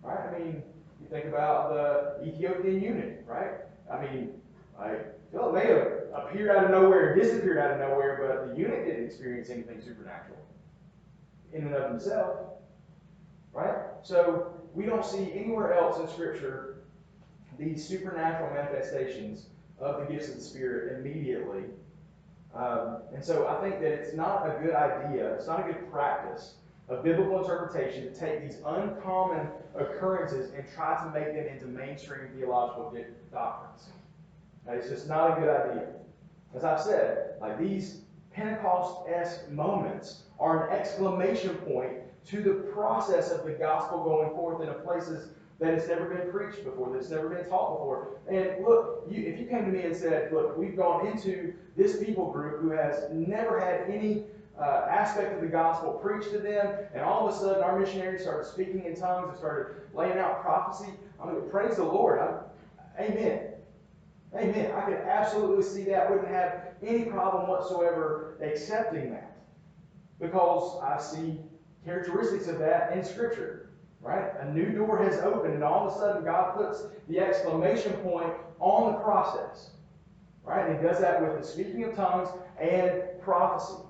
Right? 0.01 0.19
I 0.19 0.39
mean, 0.39 0.63
you 1.01 1.07
think 1.09 1.25
about 1.25 1.69
the 1.69 2.27
Ethiopian 2.27 2.81
eunuch, 2.81 3.27
right? 3.27 3.51
I 3.91 4.01
mean, 4.01 4.31
I 4.79 4.97
feel 5.31 5.51
may 5.51 5.67
have 5.67 5.87
appeared 6.13 6.55
out 6.55 6.65
of 6.65 6.71
nowhere 6.71 7.13
and 7.13 7.21
disappeared 7.21 7.57
out 7.57 7.71
of 7.71 7.79
nowhere, 7.79 8.17
but 8.21 8.49
the 8.49 8.61
eunuch 8.61 8.85
didn't 8.85 9.05
experience 9.05 9.49
anything 9.49 9.81
supernatural 9.81 10.37
in 11.53 11.63
and 11.63 11.75
of 11.75 11.89
himself. 11.89 12.39
Right? 13.53 13.75
So 14.03 14.53
we 14.73 14.85
don't 14.85 15.05
see 15.05 15.31
anywhere 15.33 15.73
else 15.73 15.99
in 15.99 16.07
Scripture 16.07 16.83
these 17.57 17.85
supernatural 17.85 18.53
manifestations 18.53 19.47
of 19.79 19.99
the 19.99 20.13
gifts 20.13 20.29
of 20.29 20.35
the 20.35 20.41
Spirit 20.41 20.99
immediately. 20.99 21.63
Um, 22.55 22.97
and 23.13 23.23
so 23.23 23.47
I 23.47 23.61
think 23.61 23.79
that 23.81 23.91
it's 23.91 24.15
not 24.15 24.45
a 24.45 24.59
good 24.61 24.73
idea, 24.73 25.33
it's 25.33 25.47
not 25.47 25.59
a 25.59 25.71
good 25.71 25.91
practice 25.91 26.55
of 26.87 27.03
biblical 27.03 27.39
interpretation 27.39 28.11
to 28.11 28.19
take 28.19 28.41
these 28.41 28.59
uncommon 28.65 29.47
occurrences 29.75 30.51
and 30.53 30.65
try 30.75 31.01
to 31.03 31.11
make 31.11 31.35
them 31.35 31.45
into 31.45 31.65
mainstream 31.67 32.29
theological 32.35 32.91
doctrines. 33.31 33.89
It's 34.67 34.89
just 34.89 35.07
not 35.07 35.37
a 35.37 35.41
good 35.41 35.49
idea. 35.49 35.87
As 36.55 36.63
I've 36.63 36.81
said, 36.81 37.35
like 37.39 37.59
these 37.59 38.01
Pentecost-esque 38.31 39.49
moments 39.49 40.23
are 40.39 40.67
an 40.67 40.79
exclamation 40.79 41.55
point 41.55 41.93
to 42.27 42.41
the 42.41 42.53
process 42.71 43.31
of 43.31 43.45
the 43.45 43.51
gospel 43.51 44.03
going 44.03 44.29
forth 44.31 44.61
into 44.61 44.73
places 44.75 45.29
that 45.59 45.73
it's 45.73 45.87
never 45.87 46.05
been 46.05 46.31
preached 46.31 46.63
before, 46.63 46.91
that 46.91 46.99
it's 46.99 47.09
never 47.09 47.29
been 47.29 47.45
taught 47.45 47.77
before. 47.77 48.17
And 48.29 48.63
look, 48.63 49.05
you, 49.09 49.23
if 49.23 49.39
you 49.39 49.45
came 49.45 49.65
to 49.65 49.71
me 49.71 49.83
and 49.83 49.95
said, 49.95 50.31
look, 50.31 50.57
we've 50.57 50.77
gone 50.77 51.07
into 51.07 51.53
this 51.75 52.01
people 52.03 52.31
group 52.31 52.61
who 52.61 52.69
has 52.69 53.03
never 53.11 53.59
had 53.59 53.89
any 53.89 54.23
uh, 54.59 54.87
aspect 54.89 55.33
of 55.33 55.41
the 55.41 55.47
gospel 55.47 55.93
preached 55.93 56.31
to 56.31 56.39
them, 56.39 56.75
and 56.93 57.03
all 57.03 57.27
of 57.27 57.33
a 57.33 57.37
sudden 57.37 57.63
our 57.63 57.79
missionaries 57.79 58.21
started 58.21 58.45
speaking 58.45 58.85
in 58.85 58.95
tongues 58.95 59.29
and 59.29 59.37
started 59.37 59.75
laying 59.93 60.17
out 60.17 60.41
prophecy, 60.41 60.91
I 61.21 61.27
mean, 61.27 61.49
praise 61.49 61.75
the 61.75 61.83
Lord. 61.83 62.19
I, 62.19 63.03
amen. 63.03 63.49
Amen. 64.35 64.71
I 64.71 64.81
could 64.81 64.97
absolutely 64.97 65.63
see 65.63 65.83
that. 65.85 66.09
Wouldn't 66.09 66.27
have 66.27 66.67
any 66.83 67.05
problem 67.05 67.49
whatsoever 67.49 68.37
accepting 68.41 69.11
that. 69.11 69.37
Because 70.19 70.79
I 70.83 71.01
see 71.01 71.39
characteristics 71.83 72.47
of 72.47 72.59
that 72.59 72.93
in 72.93 73.03
Scripture. 73.03 73.58
Right? 74.01 74.31
A 74.39 74.53
new 74.53 74.71
door 74.71 75.03
has 75.03 75.19
opened, 75.19 75.55
and 75.55 75.63
all 75.63 75.87
of 75.87 75.95
a 75.95 75.99
sudden 75.99 76.23
God 76.23 76.55
puts 76.55 76.83
the 77.07 77.19
exclamation 77.19 77.93
point 77.93 78.33
on 78.59 78.93
the 78.93 78.99
process. 78.99 79.71
Right? 80.43 80.69
And 80.69 80.79
he 80.79 80.83
does 80.83 80.99
that 80.99 81.21
with 81.21 81.39
the 81.39 81.45
speaking 81.45 81.83
of 81.83 81.95
tongues 81.95 82.29
and 82.59 83.03
prophecy. 83.21 83.83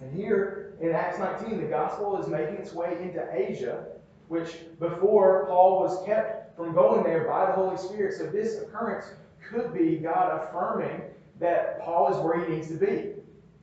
And 0.00 0.14
here 0.14 0.74
in 0.80 0.92
Acts 0.92 1.18
19, 1.18 1.60
the 1.60 1.66
gospel 1.66 2.20
is 2.20 2.28
making 2.28 2.56
its 2.56 2.72
way 2.72 2.96
into 3.00 3.26
Asia, 3.32 3.86
which 4.28 4.56
before 4.78 5.46
Paul 5.46 5.80
was 5.80 6.04
kept 6.06 6.56
from 6.56 6.74
going 6.74 7.02
there 7.02 7.24
by 7.24 7.46
the 7.46 7.52
Holy 7.52 7.76
Spirit. 7.76 8.14
So 8.14 8.26
this 8.26 8.60
occurrence 8.60 9.06
could 9.50 9.74
be 9.74 9.96
God 9.96 10.42
affirming 10.42 11.02
that 11.38 11.80
Paul 11.80 12.12
is 12.12 12.18
where 12.18 12.44
he 12.44 12.54
needs 12.54 12.68
to 12.68 12.74
be. 12.74 13.12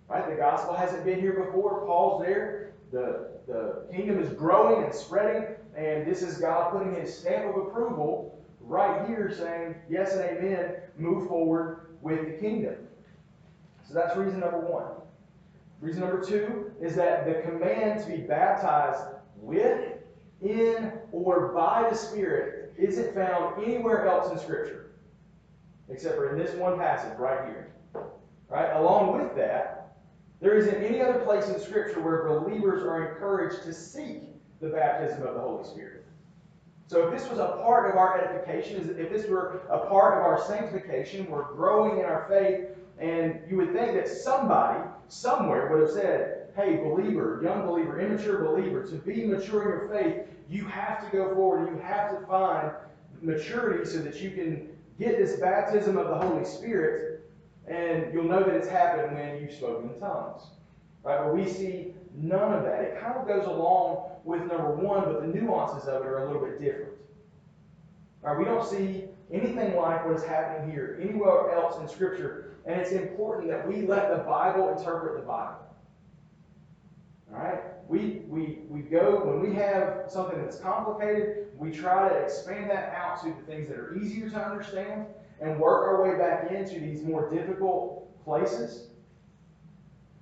Right? 0.07 0.27
The 0.27 0.35
gospel 0.35 0.73
hasn't 0.73 1.05
been 1.05 1.19
here 1.19 1.33
before. 1.33 1.85
Paul's 1.85 2.23
there. 2.23 2.66
The 2.91 3.31
the 3.47 3.85
kingdom 3.91 4.19
is 4.19 4.29
growing 4.33 4.83
and 4.83 4.93
spreading, 4.93 5.55
and 5.75 6.05
this 6.05 6.21
is 6.21 6.37
God 6.37 6.71
putting 6.71 6.95
his 6.95 7.17
stamp 7.17 7.55
of 7.55 7.67
approval 7.67 8.37
right 8.61 9.07
here 9.07 9.33
saying, 9.33 9.75
yes 9.89 10.13
and 10.13 10.21
amen, 10.21 10.75
move 10.97 11.27
forward 11.27 11.97
with 12.01 12.25
the 12.25 12.33
kingdom. 12.33 12.75
So 13.87 13.93
that's 13.93 14.17
reason 14.17 14.41
number 14.41 14.59
one. 14.59 14.91
Reason 15.79 16.01
number 16.01 16.23
two 16.23 16.71
is 16.81 16.95
that 16.95 17.25
the 17.25 17.41
command 17.49 18.03
to 18.03 18.09
be 18.09 18.17
baptized 18.17 19.03
with, 19.37 19.93
in, 20.41 20.91
or 21.11 21.53
by 21.53 21.87
the 21.89 21.95
Spirit 21.95 22.73
isn't 22.77 23.13
found 23.13 23.63
anywhere 23.63 24.07
else 24.07 24.31
in 24.31 24.37
Scripture, 24.37 24.91
except 25.89 26.15
for 26.15 26.35
in 26.35 26.37
this 26.37 26.55
one 26.55 26.77
passage 26.77 27.17
right 27.17 27.45
here. 27.45 27.73
Right? 28.49 28.71
Along 28.75 29.21
with 29.21 29.35
that, 29.35 29.76
there 30.39 30.55
isn't 30.55 30.75
any 30.75 31.01
other 31.01 31.19
place 31.19 31.47
in 31.49 31.59
Scripture 31.59 32.01
where 32.01 32.27
believers 32.39 32.83
are 32.83 33.13
encouraged 33.13 33.63
to 33.63 33.73
seek 33.73 34.23
the 34.61 34.69
baptism 34.69 35.23
of 35.23 35.33
the 35.33 35.39
Holy 35.39 35.63
Spirit. 35.63 36.05
So 36.87 37.07
if 37.07 37.19
this 37.19 37.29
was 37.29 37.39
a 37.39 37.57
part 37.63 37.89
of 37.89 37.97
our 37.97 38.19
edification, 38.19 38.95
if 38.97 39.11
this 39.11 39.27
were 39.27 39.61
a 39.69 39.87
part 39.87 40.17
of 40.17 40.23
our 40.23 40.41
sanctification, 40.47 41.29
we're 41.29 41.53
growing 41.53 41.99
in 41.99 42.05
our 42.05 42.25
faith, 42.29 42.69
and 42.99 43.41
you 43.49 43.57
would 43.57 43.73
think 43.73 43.93
that 43.93 44.07
somebody, 44.07 44.79
somewhere, 45.09 45.69
would 45.69 45.81
have 45.81 45.91
said, 45.91 46.49
hey, 46.55 46.77
believer, 46.77 47.41
young 47.43 47.67
believer, 47.67 47.99
immature 47.99 48.43
believer, 48.43 48.83
to 48.83 48.95
be 48.95 49.25
mature 49.25 49.63
in 49.63 49.67
your 49.67 49.89
faith, 49.89 50.27
you 50.49 50.65
have 50.65 51.03
to 51.03 51.15
go 51.15 51.33
forward. 51.35 51.69
You 51.69 51.79
have 51.81 52.17
to 52.17 52.25
find 52.25 52.71
maturity 53.21 53.85
so 53.85 53.99
that 53.99 54.21
you 54.21 54.31
can 54.31 54.69
get 54.97 55.17
this 55.17 55.39
baptism 55.39 55.97
of 55.97 56.07
the 56.07 56.15
Holy 56.15 56.45
Spirit, 56.45 57.16
and 57.67 58.13
you'll 58.13 58.23
know 58.23 58.43
that 58.43 58.55
it's 58.55 58.67
happened 58.67 59.15
when 59.15 59.41
you've 59.41 59.53
spoken 59.53 59.89
in 59.89 59.99
tongues. 59.99 60.43
Right? 61.03 61.19
But 61.19 61.35
we 61.35 61.47
see 61.47 61.93
none 62.15 62.53
of 62.53 62.63
that. 62.63 62.81
It 62.81 63.01
kind 63.01 63.17
of 63.17 63.27
goes 63.27 63.45
along 63.45 64.09
with 64.23 64.41
number 64.41 64.71
one, 64.71 65.03
but 65.03 65.21
the 65.21 65.27
nuances 65.27 65.87
of 65.87 66.01
it 66.01 66.07
are 66.07 66.23
a 66.23 66.27
little 66.27 66.45
bit 66.45 66.59
different. 66.59 66.93
Right? 68.21 68.37
We 68.37 68.45
don't 68.45 68.67
see 68.67 69.05
anything 69.31 69.75
like 69.75 70.05
what 70.05 70.15
is 70.15 70.23
happening 70.23 70.71
here 70.71 70.99
anywhere 71.01 71.51
else 71.51 71.79
in 71.79 71.87
Scripture, 71.87 72.55
and 72.65 72.79
it's 72.79 72.91
important 72.91 73.49
that 73.49 73.67
we 73.67 73.85
let 73.85 74.09
the 74.09 74.23
Bible 74.23 74.69
interpret 74.69 75.19
the 75.19 75.25
Bible. 75.25 75.59
All 77.33 77.39
right? 77.39 77.59
We, 77.87 78.21
we, 78.27 78.59
we 78.69 78.81
go, 78.81 79.21
when 79.23 79.39
we 79.39 79.55
have 79.55 80.05
something 80.07 80.41
that's 80.41 80.59
complicated, 80.59 81.47
we 81.57 81.71
try 81.71 82.09
to 82.09 82.15
expand 82.15 82.69
that 82.69 82.93
out 82.93 83.21
to 83.23 83.29
the 83.29 83.51
things 83.51 83.69
that 83.69 83.77
are 83.77 83.97
easier 83.97 84.29
to 84.29 84.45
understand 84.45 85.05
and 85.41 85.59
work 85.59 85.87
our 85.87 86.03
way 86.03 86.17
back 86.17 86.51
into 86.51 86.79
these 86.79 87.03
more 87.03 87.29
difficult 87.29 88.23
places. 88.23 88.87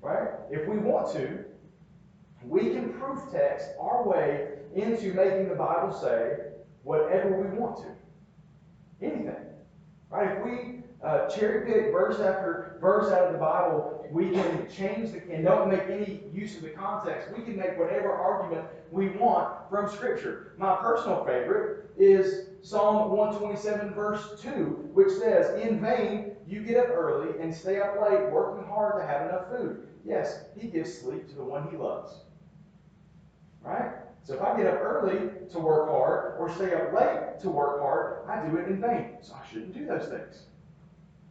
Right? 0.01 0.29
If 0.51 0.67
we 0.67 0.77
want 0.77 1.11
to, 1.13 1.45
we 2.43 2.71
can 2.71 2.93
proof 2.93 3.31
text 3.31 3.69
our 3.79 4.07
way 4.07 4.49
into 4.75 5.13
making 5.13 5.49
the 5.49 5.55
Bible 5.55 5.93
say 5.93 6.37
whatever 6.83 7.41
we 7.41 7.57
want 7.57 7.77
to. 7.77 9.05
Anything. 9.05 9.35
Right? 10.09 10.37
If 10.37 10.45
we 10.45 10.83
uh, 11.03 11.27
cherry 11.27 11.65
pick 11.65 11.91
verse 11.91 12.19
after 12.19 12.77
verse 12.79 13.11
out 13.11 13.27
of 13.27 13.33
the 13.33 13.39
Bible, 13.39 13.94
we 14.11 14.31
can 14.31 14.67
change 14.69 15.11
the, 15.11 15.21
and 15.31 15.43
don't 15.43 15.69
make 15.69 15.83
any 15.83 16.23
use 16.33 16.55
of 16.57 16.63
the 16.63 16.69
context. 16.69 17.29
We 17.35 17.43
can 17.43 17.57
make 17.57 17.77
whatever 17.77 18.11
argument 18.11 18.67
we 18.91 19.09
want 19.09 19.69
from 19.69 19.89
Scripture. 19.89 20.53
My 20.57 20.75
personal 20.77 21.23
favorite 21.25 21.91
is 21.97 22.47
Psalm 22.61 23.11
127, 23.11 23.93
verse 23.93 24.41
2, 24.41 24.89
which 24.93 25.11
says, 25.13 25.61
In 25.61 25.79
vain 25.79 26.31
you 26.47 26.61
get 26.61 26.77
up 26.77 26.89
early 26.89 27.39
and 27.39 27.53
stay 27.53 27.79
up 27.79 27.95
late, 28.01 28.29
working 28.31 28.67
hard 28.67 29.01
to 29.01 29.07
have 29.07 29.29
enough 29.29 29.49
food. 29.49 29.87
Yes, 30.03 30.45
he 30.57 30.67
gives 30.67 30.97
sleep 30.97 31.27
to 31.29 31.35
the 31.35 31.43
one 31.43 31.69
he 31.69 31.77
loves. 31.77 32.11
Right? 33.61 33.91
So 34.23 34.33
if 34.33 34.41
I 34.41 34.57
get 34.57 34.67
up 34.67 34.79
early 34.79 35.29
to 35.51 35.59
work 35.59 35.89
hard 35.89 36.35
or 36.39 36.51
stay 36.51 36.73
up 36.73 36.93
late 36.93 37.39
to 37.41 37.49
work 37.49 37.79
hard, 37.79 38.27
I 38.27 38.47
do 38.47 38.57
it 38.57 38.67
in 38.67 38.81
vain. 38.81 39.17
So 39.21 39.35
I 39.35 39.47
shouldn't 39.47 39.73
do 39.73 39.85
those 39.85 40.07
things. 40.07 40.43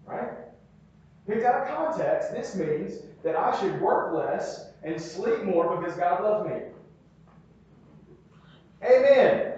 Right? 0.07 0.31
Picked 1.27 1.45
out 1.45 1.63
of 1.63 1.69
context, 1.69 2.33
this 2.33 2.55
means 2.55 2.99
that 3.23 3.37
I 3.37 3.59
should 3.59 3.81
work 3.81 4.15
less 4.15 4.67
and 4.83 5.01
sleep 5.01 5.43
more 5.45 5.77
because 5.77 5.97
God 5.97 6.23
loves 6.23 6.49
me. 6.49 6.57
Amen. 8.85 9.55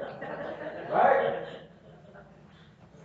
Right? 0.92 1.44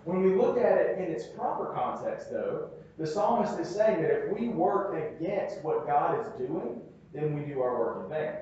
When 0.03 0.23
we 0.23 0.35
look 0.35 0.57
at 0.59 0.77
it 0.77 0.99
in 0.99 1.05
its 1.05 1.25
proper 1.25 1.73
context, 1.73 2.31
though, 2.31 2.69
the 2.97 3.07
psalmist 3.07 3.59
is 3.59 3.67
saying 3.67 4.01
that 4.03 4.11
if 4.11 4.37
we 4.37 4.49
work 4.49 4.93
against 4.95 5.63
what 5.63 5.87
God 5.87 6.19
is 6.19 6.27
doing, 6.37 6.81
then 7.13 7.33
we 7.33 7.41
do 7.41 7.61
our 7.61 7.79
work 7.79 8.03
in 8.03 8.09
vain. 8.09 8.33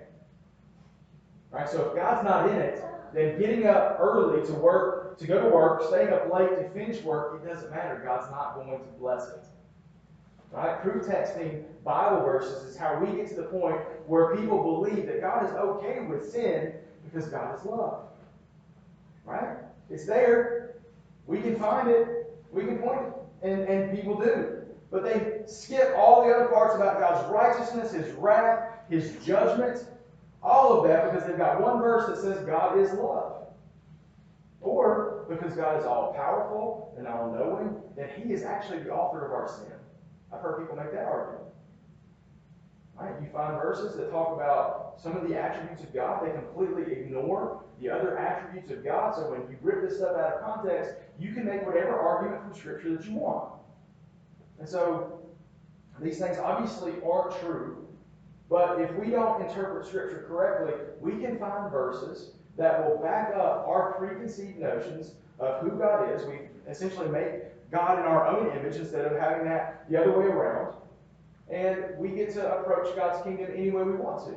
Right? 1.52 1.70
So 1.70 1.90
if 1.90 1.96
God's 1.96 2.24
not 2.26 2.50
in 2.50 2.56
it, 2.56 2.84
then 3.14 3.40
getting 3.40 3.66
up 3.66 3.98
early 4.00 4.46
to 4.46 4.54
work, 4.54 5.18
to 5.20 5.28
go 5.28 5.42
to 5.42 5.50
work, 5.50 5.84
staying 5.88 6.10
up 6.10 6.32
late 6.32 6.50
to 6.58 6.70
finish 6.70 7.02
work, 7.04 7.42
it 7.42 7.48
doesn't 7.48 7.72
matter. 7.72 8.02
God's 8.06 8.30
not 8.30 8.56
going 8.56 8.78
to 8.78 8.86
bless 9.00 9.30
it. 9.30 9.46
Right? 10.52 10.82
Proof 10.82 11.06
texting 11.06 11.64
Bible 11.84 12.24
verses 12.24 12.64
is 12.64 12.76
how 12.76 13.00
we 13.00 13.16
get 13.16 13.30
to 13.30 13.36
the 13.36 13.44
point 13.44 13.78
where 14.08 14.36
people 14.36 14.64
believe 14.64 15.06
that 15.06 15.22
God 15.22 15.46
is 15.46 15.52
okay 15.52 16.02
with 16.02 16.32
sin 16.32 16.74
because 17.04 17.30
God 17.30 17.58
is 17.58 17.66
love. 17.66 18.06
Right? 19.26 19.58
It's 19.90 20.06
there. 20.06 20.76
We 21.28 21.42
can 21.42 21.60
find 21.60 21.90
it. 21.90 22.34
We 22.52 22.66
can 22.66 22.80
point 22.80 23.02
it. 23.02 23.14
And, 23.42 23.62
and 23.62 23.96
people 23.96 24.20
do. 24.20 24.64
But 24.92 25.04
they 25.04 25.42
skip 25.46 25.94
all 25.96 26.26
the 26.26 26.34
other 26.34 26.48
parts 26.48 26.76
about 26.76 27.00
God's 27.00 27.32
righteousness, 27.32 27.92
His 27.92 28.12
wrath, 28.16 28.72
His 28.90 29.14
judgment, 29.24 29.86
all 30.42 30.80
of 30.80 30.88
that 30.88 31.12
because 31.12 31.28
they've 31.28 31.38
got 31.38 31.62
one 31.62 31.80
verse 31.80 32.08
that 32.08 32.18
says 32.18 32.46
God 32.46 32.80
is 32.80 32.92
love. 32.94 33.44
Or 34.62 35.26
because 35.30 35.54
God 35.54 35.80
is 35.80 35.86
all 35.86 36.14
powerful 36.14 36.94
and 36.98 37.08
all 37.08 37.32
knowing, 37.32 37.82
that 37.96 38.12
He 38.18 38.34
is 38.34 38.44
actually 38.44 38.80
the 38.80 38.92
author 38.92 39.26
of 39.26 39.32
our 39.32 39.48
sin. 39.48 39.79
I've 40.34 40.42
heard 40.42 40.60
people 40.60 40.76
make 40.76 40.92
that 40.92 41.06
argument. 41.06 41.44
Right? 42.96 43.14
You 43.22 43.30
find 43.32 43.54
verses 43.54 43.96
that 43.96 44.12
talk 44.12 44.34
about 44.34 44.96
some 45.02 45.16
of 45.16 45.28
the 45.28 45.36
attributes 45.36 45.84
of 45.84 45.94
God, 45.94 46.26
they 46.26 46.32
completely 46.32 46.92
ignore 46.92 47.64
the 47.82 47.90
other 47.90 48.18
attributes 48.18 48.72
of 48.72 48.84
God. 48.84 49.16
So 49.16 49.32
when 49.32 49.42
you 49.50 49.58
rip 49.62 49.88
this 49.88 49.98
stuff 49.98 50.18
out 50.18 50.34
of 50.34 50.42
context, 50.42 50.96
you 51.18 51.34
can 51.34 51.46
make 51.46 51.66
whatever 51.66 51.98
argument 51.98 52.44
from 52.44 52.54
Scripture 52.54 52.96
that 52.98 53.06
you 53.06 53.14
want. 53.14 53.54
And 54.60 54.68
so 54.68 55.22
these 56.02 56.20
things 56.20 56.38
obviously 56.38 56.94
aren't 57.04 57.40
true 57.40 57.90
but 58.50 58.82
if 58.82 58.92
we 58.96 59.12
don't 59.12 59.42
interpret 59.44 59.86
Scripture 59.86 60.26
correctly, 60.28 60.74
we 61.00 61.24
can 61.24 61.38
find 61.38 61.72
verses 61.72 62.32
that 62.58 62.84
will 62.84 62.98
back 62.98 63.34
up 63.36 63.66
our 63.68 63.94
preconceived 63.94 64.58
notions 64.58 65.14
of 65.40 65.62
who 65.62 65.78
God 65.78 66.12
is. 66.12 66.26
We 66.26 66.40
essentially 66.68 67.08
make 67.08 67.44
God 67.72 68.00
in 68.00 68.06
our 68.06 68.28
own 68.28 68.58
image 68.58 68.76
instead 68.76 69.06
of 69.06 69.18
having 69.20 69.46
that 69.46 69.90
the 69.90 70.00
other 70.00 70.18
way 70.18 70.26
around. 70.26 70.74
And 71.50 71.98
we 71.98 72.10
get 72.10 72.34
to 72.34 72.60
approach 72.60 72.96
God's 72.96 73.24
kingdom 73.24 73.48
any 73.56 73.72
way 73.72 73.84
we 73.84 73.94
want 73.94 74.26
to. 74.28 74.36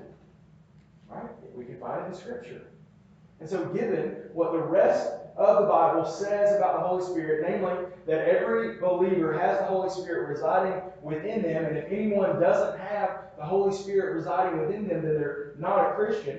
Right? 1.08 1.30
We 1.54 1.64
can 1.64 1.78
find 1.78 2.02
it 2.02 2.08
in 2.08 2.14
Scripture. 2.14 2.62
And 3.40 3.48
so, 3.48 3.66
given 3.66 4.16
what 4.32 4.52
the 4.52 4.62
rest 4.62 5.12
of 5.36 5.62
the 5.62 5.68
Bible 5.68 6.04
says 6.04 6.54
about 6.56 6.80
the 6.80 6.86
Holy 6.86 7.04
Spirit, 7.04 7.44
namely 7.48 7.86
that 8.06 8.28
every 8.28 8.78
believer 8.78 9.38
has 9.38 9.58
the 9.58 9.64
Holy 9.64 9.90
Spirit 9.90 10.28
residing 10.28 10.80
within 11.02 11.42
them, 11.42 11.64
and 11.64 11.76
if 11.76 11.90
anyone 11.90 12.40
doesn't 12.40 12.78
have 12.78 13.22
the 13.36 13.44
Holy 13.44 13.74
Spirit 13.74 14.14
residing 14.14 14.60
within 14.60 14.86
them, 14.86 15.02
then 15.02 15.14
they're 15.14 15.54
not 15.58 15.90
a 15.90 15.94
Christian. 15.94 16.38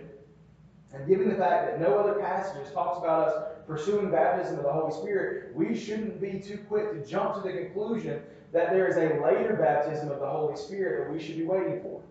And 0.94 1.08
given 1.08 1.30
the 1.30 1.36
fact 1.36 1.72
that 1.72 1.82
no 1.82 1.98
other 1.98 2.20
passages 2.20 2.72
talks 2.72 3.00
about 3.00 3.28
us 3.28 3.53
pursuing 3.68 4.12
baptism 4.12 4.58
of 4.58 4.64
the 4.64 4.72
Holy 4.72 4.92
Spirit, 4.92 5.56
we 5.56 5.78
shouldn't 5.78 6.20
be 6.20 6.40
too 6.40 6.58
quick 6.68 6.92
to 6.92 7.10
jump 7.10 7.36
to 7.36 7.42
the 7.42 7.52
conclusion 7.52 8.22
that 8.52 8.72
there 8.72 8.88
is 8.88 8.98
a 8.98 9.22
later 9.24 9.56
baptism 9.60 10.12
of 10.12 10.20
the 10.20 10.28
Holy 10.28 10.56
Spirit 10.56 11.06
that 11.06 11.14
we 11.14 11.22
should 11.22 11.38
be 11.38 11.44
waiting 11.44 11.82
for. 11.82 12.02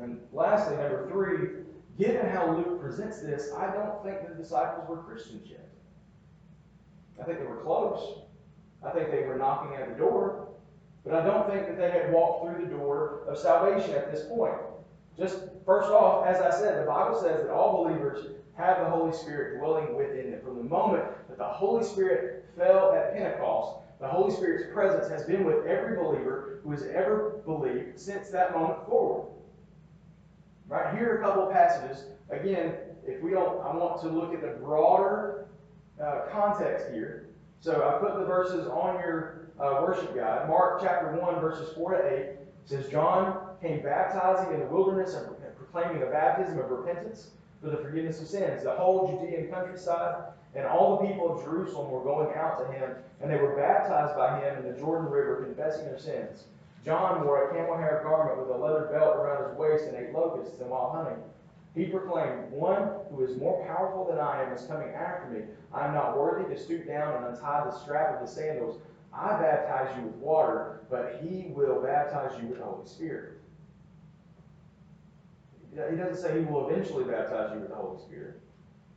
And 0.00 0.20
lastly, 0.32 0.76
number 0.76 1.08
three, 1.08 1.64
given 1.98 2.26
how 2.30 2.56
Luke 2.56 2.80
presents 2.80 3.20
this, 3.20 3.52
I 3.56 3.72
don't 3.72 4.02
think 4.02 4.26
the 4.26 4.34
disciples 4.34 4.88
were 4.88 4.96
Christians 4.98 5.48
yet. 5.48 5.68
I 7.20 7.24
think 7.24 7.38
they 7.38 7.46
were 7.46 7.56
close. 7.56 8.20
I 8.82 8.90
think 8.90 9.10
they 9.10 9.24
were 9.24 9.36
knocking 9.36 9.76
at 9.76 9.88
the 9.90 9.94
door. 9.94 10.48
But 11.04 11.14
I 11.14 11.24
don't 11.24 11.48
think 11.48 11.66
that 11.66 11.76
they 11.76 11.90
had 11.90 12.12
walked 12.12 12.44
through 12.44 12.64
the 12.64 12.70
door 12.70 13.20
of 13.28 13.38
salvation 13.38 13.94
at 13.94 14.12
this 14.12 14.26
point. 14.26 14.54
Just 15.20 15.40
first 15.66 15.90
off, 15.90 16.26
as 16.26 16.40
I 16.40 16.50
said, 16.50 16.80
the 16.80 16.86
Bible 16.86 17.20
says 17.20 17.42
that 17.42 17.52
all 17.52 17.84
believers 17.84 18.28
have 18.56 18.80
the 18.80 18.88
Holy 18.88 19.12
Spirit 19.12 19.58
dwelling 19.58 19.94
within 19.94 20.30
them. 20.30 20.40
From 20.40 20.56
the 20.56 20.64
moment 20.64 21.04
that 21.28 21.36
the 21.36 21.44
Holy 21.44 21.84
Spirit 21.84 22.46
fell 22.56 22.92
at 22.94 23.14
Pentecost, 23.14 23.80
the 24.00 24.08
Holy 24.08 24.34
Spirit's 24.34 24.72
presence 24.72 25.10
has 25.10 25.24
been 25.24 25.44
with 25.44 25.66
every 25.66 25.94
believer 25.94 26.60
who 26.64 26.70
has 26.70 26.84
ever 26.84 27.42
believed 27.44 28.00
since 28.00 28.30
that 28.30 28.54
moment 28.54 28.86
forward. 28.88 29.28
Right 30.68 30.96
here 30.96 31.18
a 31.18 31.22
couple 31.22 31.46
of 31.46 31.52
passages. 31.52 32.04
Again, 32.30 32.74
if 33.06 33.20
we 33.22 33.32
don't, 33.32 33.60
I 33.60 33.76
want 33.76 34.00
to 34.00 34.08
look 34.08 34.32
at 34.32 34.40
the 34.40 34.58
broader 34.64 35.48
uh, 36.02 36.22
context 36.32 36.86
here. 36.94 37.26
So 37.60 37.86
I 37.86 38.00
put 38.00 38.18
the 38.18 38.24
verses 38.24 38.66
on 38.68 38.98
your 39.00 39.48
uh, 39.60 39.82
worship 39.82 40.14
guide. 40.16 40.48
Mark 40.48 40.80
chapter 40.80 41.12
1, 41.12 41.40
verses 41.40 41.74
4 41.74 41.90
to 41.92 42.20
8 42.20 42.39
says, 42.64 42.88
John 42.88 43.56
came 43.60 43.82
baptizing 43.82 44.54
in 44.54 44.60
the 44.60 44.66
wilderness 44.66 45.14
and 45.14 45.26
proclaiming 45.56 46.02
a 46.02 46.06
baptism 46.06 46.58
of 46.58 46.70
repentance 46.70 47.30
for 47.60 47.70
the 47.70 47.76
forgiveness 47.76 48.20
of 48.20 48.28
sins. 48.28 48.64
The 48.64 48.72
whole 48.72 49.08
Judean 49.08 49.50
countryside 49.50 50.32
and 50.54 50.66
all 50.66 50.98
the 50.98 51.06
people 51.06 51.32
of 51.32 51.44
Jerusalem 51.44 51.90
were 51.90 52.02
going 52.02 52.34
out 52.34 52.58
to 52.58 52.72
him, 52.72 52.90
and 53.20 53.30
they 53.30 53.36
were 53.36 53.54
baptized 53.54 54.16
by 54.16 54.40
him 54.40 54.58
in 54.58 54.72
the 54.72 54.78
Jordan 54.78 55.10
River, 55.10 55.44
confessing 55.44 55.84
their 55.84 55.98
sins. 55.98 56.44
John 56.84 57.24
wore 57.24 57.48
a 57.50 57.54
camel 57.54 57.76
hair 57.76 58.00
garment 58.02 58.38
with 58.38 58.56
a 58.56 58.58
leather 58.58 58.88
belt 58.90 59.16
around 59.16 59.48
his 59.48 59.58
waist 59.58 59.84
and 59.84 59.96
ate 59.96 60.12
locusts 60.12 60.60
and 60.60 60.70
wild 60.70 60.96
honey. 60.96 61.16
He 61.74 61.84
proclaimed, 61.84 62.50
One 62.50 62.90
who 63.10 63.22
is 63.22 63.36
more 63.36 63.64
powerful 63.66 64.06
than 64.08 64.18
I 64.18 64.42
am 64.42 64.52
is 64.52 64.62
coming 64.62 64.88
after 64.88 65.28
me. 65.28 65.42
I 65.72 65.86
am 65.86 65.94
not 65.94 66.18
worthy 66.18 66.52
to 66.52 66.60
stoop 66.60 66.86
down 66.86 67.16
and 67.16 67.26
untie 67.26 67.64
the 67.64 67.78
strap 67.78 68.14
of 68.14 68.22
his 68.22 68.34
sandals. 68.34 68.80
I 69.12 69.38
baptize 69.40 69.96
you 69.96 70.04
with 70.04 70.14
water, 70.16 70.80
but 70.90 71.20
he 71.22 71.46
will 71.48 71.82
baptize 71.82 72.40
you 72.40 72.48
with 72.48 72.58
the 72.58 72.64
Holy 72.64 72.86
Spirit. 72.86 73.40
He 75.72 75.96
doesn't 75.96 76.16
say 76.16 76.38
he 76.38 76.44
will 76.44 76.68
eventually 76.68 77.04
baptize 77.04 77.52
you 77.54 77.60
with 77.60 77.70
the 77.70 77.76
Holy 77.76 77.98
Spirit. 78.00 78.40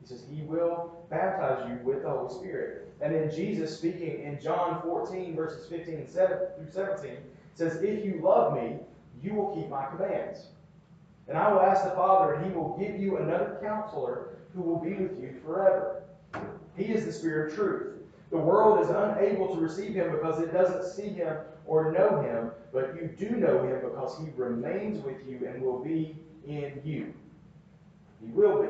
He 0.01 0.07
says 0.07 0.23
he 0.29 0.41
will 0.41 1.05
baptize 1.09 1.69
you 1.69 1.79
with 1.83 2.03
the 2.03 2.09
Holy 2.09 2.33
Spirit. 2.33 2.93
And 3.01 3.13
then 3.13 3.31
Jesus, 3.31 3.77
speaking 3.77 4.23
in 4.23 4.39
John 4.41 4.81
14, 4.81 5.35
verses 5.35 5.67
15 5.67 5.95
and 5.95 6.09
7 6.09 6.37
through 6.57 6.71
17, 6.71 7.17
says, 7.53 7.81
If 7.81 8.05
you 8.05 8.19
love 8.23 8.53
me, 8.53 8.77
you 9.21 9.33
will 9.33 9.55
keep 9.55 9.69
my 9.69 9.85
commands. 9.85 10.47
And 11.27 11.37
I 11.37 11.51
will 11.51 11.61
ask 11.61 11.83
the 11.83 11.91
Father, 11.91 12.33
and 12.33 12.45
he 12.45 12.51
will 12.51 12.77
give 12.77 12.99
you 12.99 13.17
another 13.17 13.59
counselor 13.61 14.37
who 14.53 14.61
will 14.61 14.79
be 14.79 14.93
with 14.93 15.19
you 15.21 15.35
forever. 15.43 16.03
He 16.75 16.85
is 16.85 17.05
the 17.05 17.13
Spirit 17.13 17.51
of 17.51 17.55
truth. 17.55 18.02
The 18.33 18.39
world 18.39 18.81
is 18.81 18.89
unable 18.89 19.53
to 19.53 19.61
receive 19.61 19.93
him 19.93 20.09
because 20.09 20.41
it 20.41 20.51
doesn't 20.51 20.91
see 20.91 21.07
him 21.07 21.37
or 21.67 21.91
know 21.91 22.19
him, 22.19 22.49
but 22.73 22.95
you 22.95 23.07
do 23.15 23.35
know 23.35 23.61
him 23.61 23.79
because 23.87 24.17
he 24.17 24.31
remains 24.35 25.03
with 25.03 25.17
you 25.29 25.47
and 25.47 25.61
will 25.61 25.83
be 25.83 26.17
in 26.47 26.81
you. 26.83 27.13
He 28.19 28.31
will 28.31 28.63
be. 28.63 28.69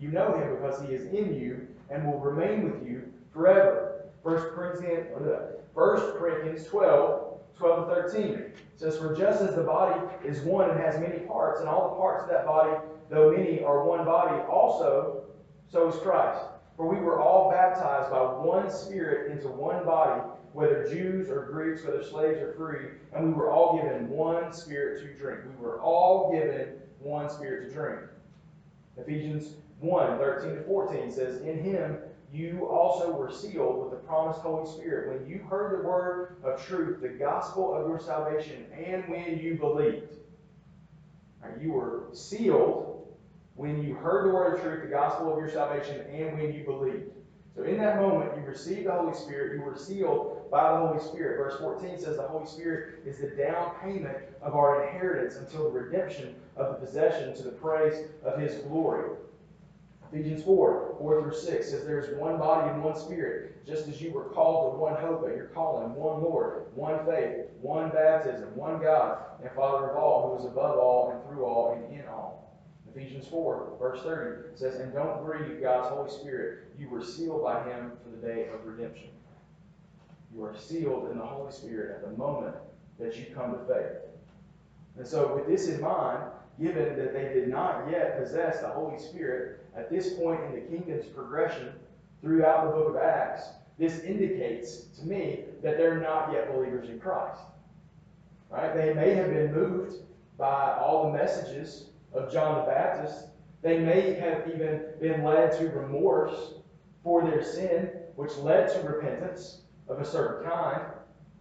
You 0.00 0.10
know 0.10 0.32
him 0.38 0.54
because 0.54 0.80
he 0.80 0.94
is 0.94 1.06
in 1.12 1.34
you 1.34 1.66
and 1.90 2.06
will 2.06 2.20
remain 2.20 2.70
with 2.70 2.88
you 2.88 3.12
forever. 3.32 4.04
1 4.22 4.36
Corinthians, 4.36 5.08
1 5.74 6.12
Corinthians 6.12 6.64
12, 6.68 7.40
12 7.56 7.88
to 7.88 7.94
13 7.94 8.52
says, 8.76 8.96
For 8.96 9.12
just 9.12 9.42
as 9.42 9.56
the 9.56 9.64
body 9.64 10.00
is 10.24 10.42
one 10.42 10.70
and 10.70 10.78
has 10.78 11.00
many 11.00 11.18
parts, 11.26 11.58
and 11.58 11.68
all 11.68 11.90
the 11.90 11.96
parts 11.96 12.22
of 12.22 12.30
that 12.30 12.46
body, 12.46 12.76
though 13.10 13.32
many, 13.32 13.60
are 13.60 13.84
one 13.84 14.04
body, 14.04 14.40
also 14.42 15.24
so 15.68 15.88
is 15.88 15.96
Christ. 15.96 16.44
For 16.78 16.86
we 16.86 17.00
were 17.00 17.20
all 17.20 17.50
baptized 17.50 18.08
by 18.08 18.20
one 18.20 18.70
Spirit 18.70 19.32
into 19.32 19.48
one 19.48 19.84
body, 19.84 20.22
whether 20.52 20.88
Jews 20.88 21.28
or 21.28 21.46
Greeks, 21.46 21.84
whether 21.84 22.04
slaves 22.04 22.40
or 22.40 22.52
free, 22.52 22.90
and 23.12 23.26
we 23.26 23.32
were 23.32 23.50
all 23.50 23.76
given 23.76 24.08
one 24.08 24.52
Spirit 24.52 25.02
to 25.02 25.20
drink. 25.20 25.40
We 25.44 25.60
were 25.60 25.80
all 25.80 26.30
given 26.32 26.74
one 27.00 27.28
Spirit 27.28 27.68
to 27.68 27.74
drink. 27.74 27.98
Ephesians 28.96 29.54
1 29.80 30.18
13 30.18 30.54
to 30.54 30.62
14 30.62 31.10
says, 31.10 31.42
In 31.42 31.58
him 31.58 31.98
you 32.32 32.68
also 32.68 33.10
were 33.10 33.32
sealed 33.32 33.80
with 33.80 33.90
the 33.90 34.06
promised 34.06 34.42
Holy 34.42 34.70
Spirit 34.70 35.18
when 35.18 35.28
you 35.28 35.38
heard 35.50 35.80
the 35.80 35.82
word 35.84 36.36
of 36.44 36.64
truth, 36.64 37.00
the 37.00 37.08
gospel 37.08 37.74
of 37.74 37.88
your 37.88 37.98
salvation, 37.98 38.66
and 38.72 39.02
when 39.08 39.36
you 39.40 39.56
believed. 39.56 40.14
Right, 41.42 41.60
you 41.60 41.72
were 41.72 42.04
sealed 42.12 43.07
when 43.58 43.82
you 43.82 43.92
heard 43.94 44.24
the 44.24 44.32
word 44.32 44.54
of 44.54 44.62
truth, 44.62 44.82
the 44.82 44.88
gospel 44.88 45.32
of 45.32 45.38
your 45.40 45.50
salvation, 45.50 46.00
and 46.12 46.38
when 46.38 46.52
you 46.54 46.62
believed. 46.62 47.10
So 47.56 47.64
in 47.64 47.76
that 47.78 48.00
moment, 48.00 48.30
you 48.36 48.44
received 48.44 48.86
the 48.86 48.92
Holy 48.92 49.12
Spirit, 49.16 49.56
you 49.56 49.62
were 49.62 49.76
sealed 49.76 50.48
by 50.48 50.70
the 50.70 50.78
Holy 50.78 51.00
Spirit. 51.00 51.38
Verse 51.38 51.58
14 51.58 51.98
says 51.98 52.18
the 52.18 52.22
Holy 52.22 52.46
Spirit 52.46 53.00
is 53.04 53.18
the 53.18 53.30
down 53.30 53.72
payment 53.82 54.16
of 54.40 54.54
our 54.54 54.84
inheritance 54.84 55.34
until 55.34 55.64
the 55.64 55.80
redemption 55.80 56.36
of 56.54 56.68
the 56.68 56.86
possession 56.86 57.34
to 57.34 57.42
the 57.42 57.50
praise 57.50 58.06
of 58.24 58.38
his 58.38 58.62
glory. 58.62 59.16
Ephesians 60.12 60.44
4, 60.44 60.94
4 60.96 61.22
through 61.22 61.34
6 61.34 61.68
says 61.68 61.84
there's 61.84 62.16
one 62.16 62.38
body 62.38 62.70
and 62.70 62.80
one 62.80 62.96
spirit, 62.96 63.66
just 63.66 63.88
as 63.88 64.00
you 64.00 64.12
were 64.12 64.26
called 64.26 64.72
to 64.72 64.78
one 64.78 64.94
hope 64.94 65.28
at 65.28 65.36
your 65.36 65.46
calling, 65.46 65.92
one 65.96 66.22
Lord, 66.22 66.66
one 66.76 67.04
faith, 67.04 67.46
one 67.60 67.90
baptism, 67.90 68.54
one 68.54 68.80
God, 68.80 69.18
and 69.42 69.50
Father 69.50 69.90
of 69.90 69.96
all, 69.96 70.30
who 70.30 70.38
is 70.38 70.48
above 70.48 70.78
all 70.78 71.10
and 71.10 71.22
through 71.24 71.44
all 71.44 71.72
and 71.72 71.92
in 71.92 72.06
all. 72.06 72.47
Ephesians 72.98 73.28
4, 73.28 73.76
verse 73.78 74.02
30 74.02 74.56
says, 74.56 74.80
And 74.80 74.92
don't 74.92 75.24
grieve 75.24 75.60
God's 75.60 75.88
Holy 75.88 76.10
Spirit. 76.10 76.64
You 76.78 76.88
were 76.88 77.02
sealed 77.02 77.44
by 77.44 77.62
him 77.62 77.92
for 78.02 78.10
the 78.10 78.26
day 78.26 78.48
of 78.52 78.66
redemption. 78.66 79.10
You 80.34 80.44
are 80.44 80.56
sealed 80.56 81.10
in 81.10 81.18
the 81.18 81.24
Holy 81.24 81.52
Spirit 81.52 81.94
at 81.94 82.10
the 82.10 82.16
moment 82.16 82.56
that 82.98 83.16
you 83.16 83.26
come 83.34 83.52
to 83.52 83.58
faith. 83.72 83.98
And 84.96 85.06
so, 85.06 85.34
with 85.34 85.46
this 85.46 85.68
in 85.68 85.80
mind, 85.80 86.24
given 86.60 86.98
that 86.98 87.12
they 87.12 87.32
did 87.32 87.48
not 87.48 87.88
yet 87.88 88.20
possess 88.20 88.60
the 88.60 88.68
Holy 88.68 88.98
Spirit 88.98 89.64
at 89.76 89.90
this 89.90 90.14
point 90.14 90.40
in 90.46 90.54
the 90.56 90.60
kingdom's 90.62 91.06
progression 91.06 91.72
throughout 92.20 92.66
the 92.66 92.72
book 92.72 92.88
of 92.88 92.96
Acts, 92.96 93.44
this 93.78 94.00
indicates 94.00 94.86
to 94.98 95.06
me 95.06 95.44
that 95.62 95.78
they're 95.78 96.00
not 96.00 96.32
yet 96.32 96.52
believers 96.52 96.88
in 96.88 96.98
Christ. 96.98 97.40
Right? 98.50 98.74
They 98.74 98.92
may 98.92 99.14
have 99.14 99.30
been 99.30 99.54
moved 99.54 100.02
by 100.36 100.76
all 100.76 101.12
the 101.12 101.16
messages 101.16 101.84
of 102.12 102.32
John 102.32 102.64
the 102.64 102.70
Baptist. 102.70 103.26
They 103.62 103.78
may 103.78 104.14
have 104.14 104.48
even 104.48 104.82
been 105.00 105.24
led 105.24 105.58
to 105.58 105.68
remorse 105.70 106.54
for 107.02 107.22
their 107.22 107.42
sin, 107.42 107.90
which 108.16 108.36
led 108.36 108.72
to 108.72 108.88
repentance 108.88 109.62
of 109.88 110.00
a 110.00 110.04
certain 110.04 110.48
kind. 110.48 110.82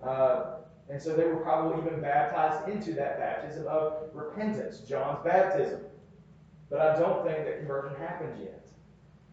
Uh, 0.03 0.58
and 0.89 1.01
so 1.01 1.15
they 1.15 1.25
were 1.25 1.38
probably 1.38 1.86
even 1.86 2.01
baptized 2.01 2.69
into 2.69 2.93
that 2.93 3.19
baptism 3.19 3.67
of 3.67 4.10
repentance, 4.13 4.80
John's 4.80 5.19
baptism. 5.23 5.82
But 6.69 6.82
I 6.82 6.99
don't 6.99 7.25
think 7.25 7.45
that 7.45 7.60
conversion 7.60 7.97
happened 7.99 8.39
yet. 8.41 8.67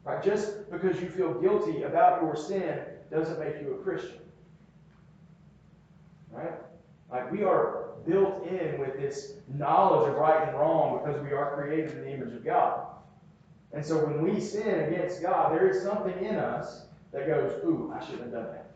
Right? 0.05 0.23
Just 0.23 0.71
because 0.71 1.01
you 1.01 1.09
feel 1.09 1.35
guilty 1.35 1.83
about 1.83 2.23
your 2.23 2.37
sin 2.37 2.81
doesn't 3.11 3.39
make 3.39 3.61
you 3.61 3.75
a 3.75 3.83
Christian. 3.83 4.19
Right? 6.31 6.53
Like 7.11 7.31
we 7.31 7.45
are 7.45 7.84
built 8.07 8.47
in 8.47 8.79
with 8.79 8.99
this 8.99 9.35
knowledge 9.55 10.11
of 10.11 10.17
right 10.17 10.49
and 10.49 10.57
wrong 10.57 11.01
because 11.03 11.23
we 11.23 11.33
are 11.33 11.55
created 11.55 11.93
in 11.93 12.01
the 12.03 12.13
image 12.13 12.35
of 12.35 12.45
God. 12.45 12.87
And 13.73 13.85
so 13.85 14.05
when 14.05 14.23
we 14.23 14.41
sin 14.41 14.93
against 14.93 15.21
God, 15.23 15.53
there 15.53 15.69
is 15.69 15.83
something 15.83 16.17
in 16.25 16.37
us 16.37 16.83
that 17.13 17.27
goes, 17.27 17.53
ooh, 17.65 17.93
I 17.95 18.05
shouldn't 18.05 18.23
have 18.23 18.33
done 18.33 18.47
that. 18.53 18.71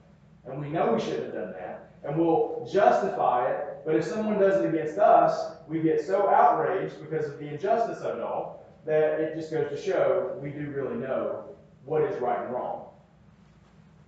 And 0.47 0.61
we 0.61 0.69
know 0.69 0.95
we 0.95 1.01
shouldn't 1.01 1.25
have 1.25 1.35
done 1.35 1.53
that. 1.53 1.91
And 2.05 2.19
we'll 2.19 2.69
justify 2.73 3.51
it. 3.51 3.79
But 3.85 3.97
if 3.97 4.05
someone 4.05 4.39
does 4.39 4.63
it 4.63 4.69
against 4.69 4.99
us, 4.99 5.57
we 5.69 5.81
get 5.81 6.05
so 6.05 6.29
outraged 6.29 7.01
because 7.01 7.27
of 7.27 7.39
the 7.39 7.49
injustice 7.49 8.01
of 8.01 8.19
it 8.19 8.23
all 8.23 8.67
that 8.87 9.21
it 9.21 9.35
just 9.35 9.51
goes 9.51 9.69
to 9.69 9.77
show 9.77 10.39
we 10.41 10.51
do 10.51 10.71
really 10.71 10.97
know 10.97 11.45
what 11.85 12.03
is 12.03 12.21
right 12.21 12.41
and 12.41 12.53
wrong. 12.53 12.87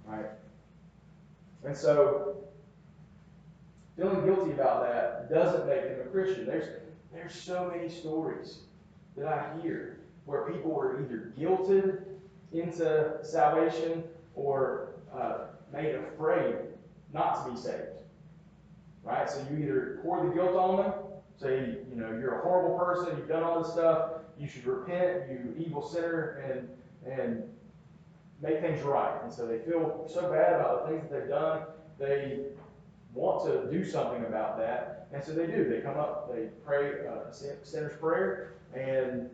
Right? 0.07 0.27
And 1.65 1.77
so 1.77 2.37
feeling 4.01 4.25
guilty 4.25 4.53
about 4.53 4.83
that 4.83 5.33
doesn't 5.33 5.67
make 5.67 5.83
them 5.83 6.01
a 6.01 6.11
Christian. 6.11 6.47
There's 6.47 6.69
there's 7.13 7.35
so 7.35 7.71
many 7.75 7.89
stories 7.89 8.61
that 9.17 9.27
I 9.27 9.61
hear 9.61 10.01
where 10.25 10.51
people 10.51 10.71
were 10.71 11.01
either 11.03 11.33
guilted 11.39 12.03
into 12.53 13.19
salvation 13.23 14.05
or 14.35 14.91
uh, 15.15 15.39
made 15.73 15.95
afraid 15.95 16.55
not 17.13 17.45
to 17.45 17.53
be 17.53 17.57
saved. 17.59 17.99
Right? 19.03 19.29
So 19.29 19.45
you 19.51 19.59
either 19.59 20.01
pour 20.03 20.25
the 20.25 20.33
guilt 20.33 20.57
on 20.57 20.77
them, 20.77 20.93
say, 21.37 21.79
you 21.91 21.97
know, 21.97 22.11
you're 22.11 22.39
a 22.39 22.43
horrible 22.43 22.79
person, 22.79 23.17
you've 23.19 23.29
done 23.29 23.43
all 23.43 23.63
this 23.63 23.73
stuff, 23.73 24.13
you 24.39 24.47
should 24.47 24.67
repent, 24.67 25.31
you 25.31 25.55
evil 25.59 25.87
sinner, 25.87 26.43
and 26.49 26.69
and 27.13 27.43
make 28.41 28.61
things 28.61 28.83
right. 28.83 29.21
And 29.23 29.33
so 29.33 29.47
they 29.47 29.59
feel 29.59 30.09
so 30.13 30.31
bad 30.31 30.55
about 30.55 30.87
the 30.87 30.93
things 30.93 31.11
that 31.11 31.21
they've 31.21 31.29
done, 31.29 31.63
they 31.99 32.41
want 33.15 33.45
to 33.45 33.71
do 33.71 33.85
something 33.85 34.25
about 34.25 34.59
that. 34.59 35.09
And 35.13 35.23
so 35.23 35.33
they 35.33 35.47
do. 35.47 35.69
They 35.69 35.81
come 35.81 35.97
up, 35.97 36.33
they 36.33 36.49
pray 36.65 37.07
uh, 37.07 37.31
sinner's 37.31 37.97
prayer, 37.99 38.55
and 38.75 39.29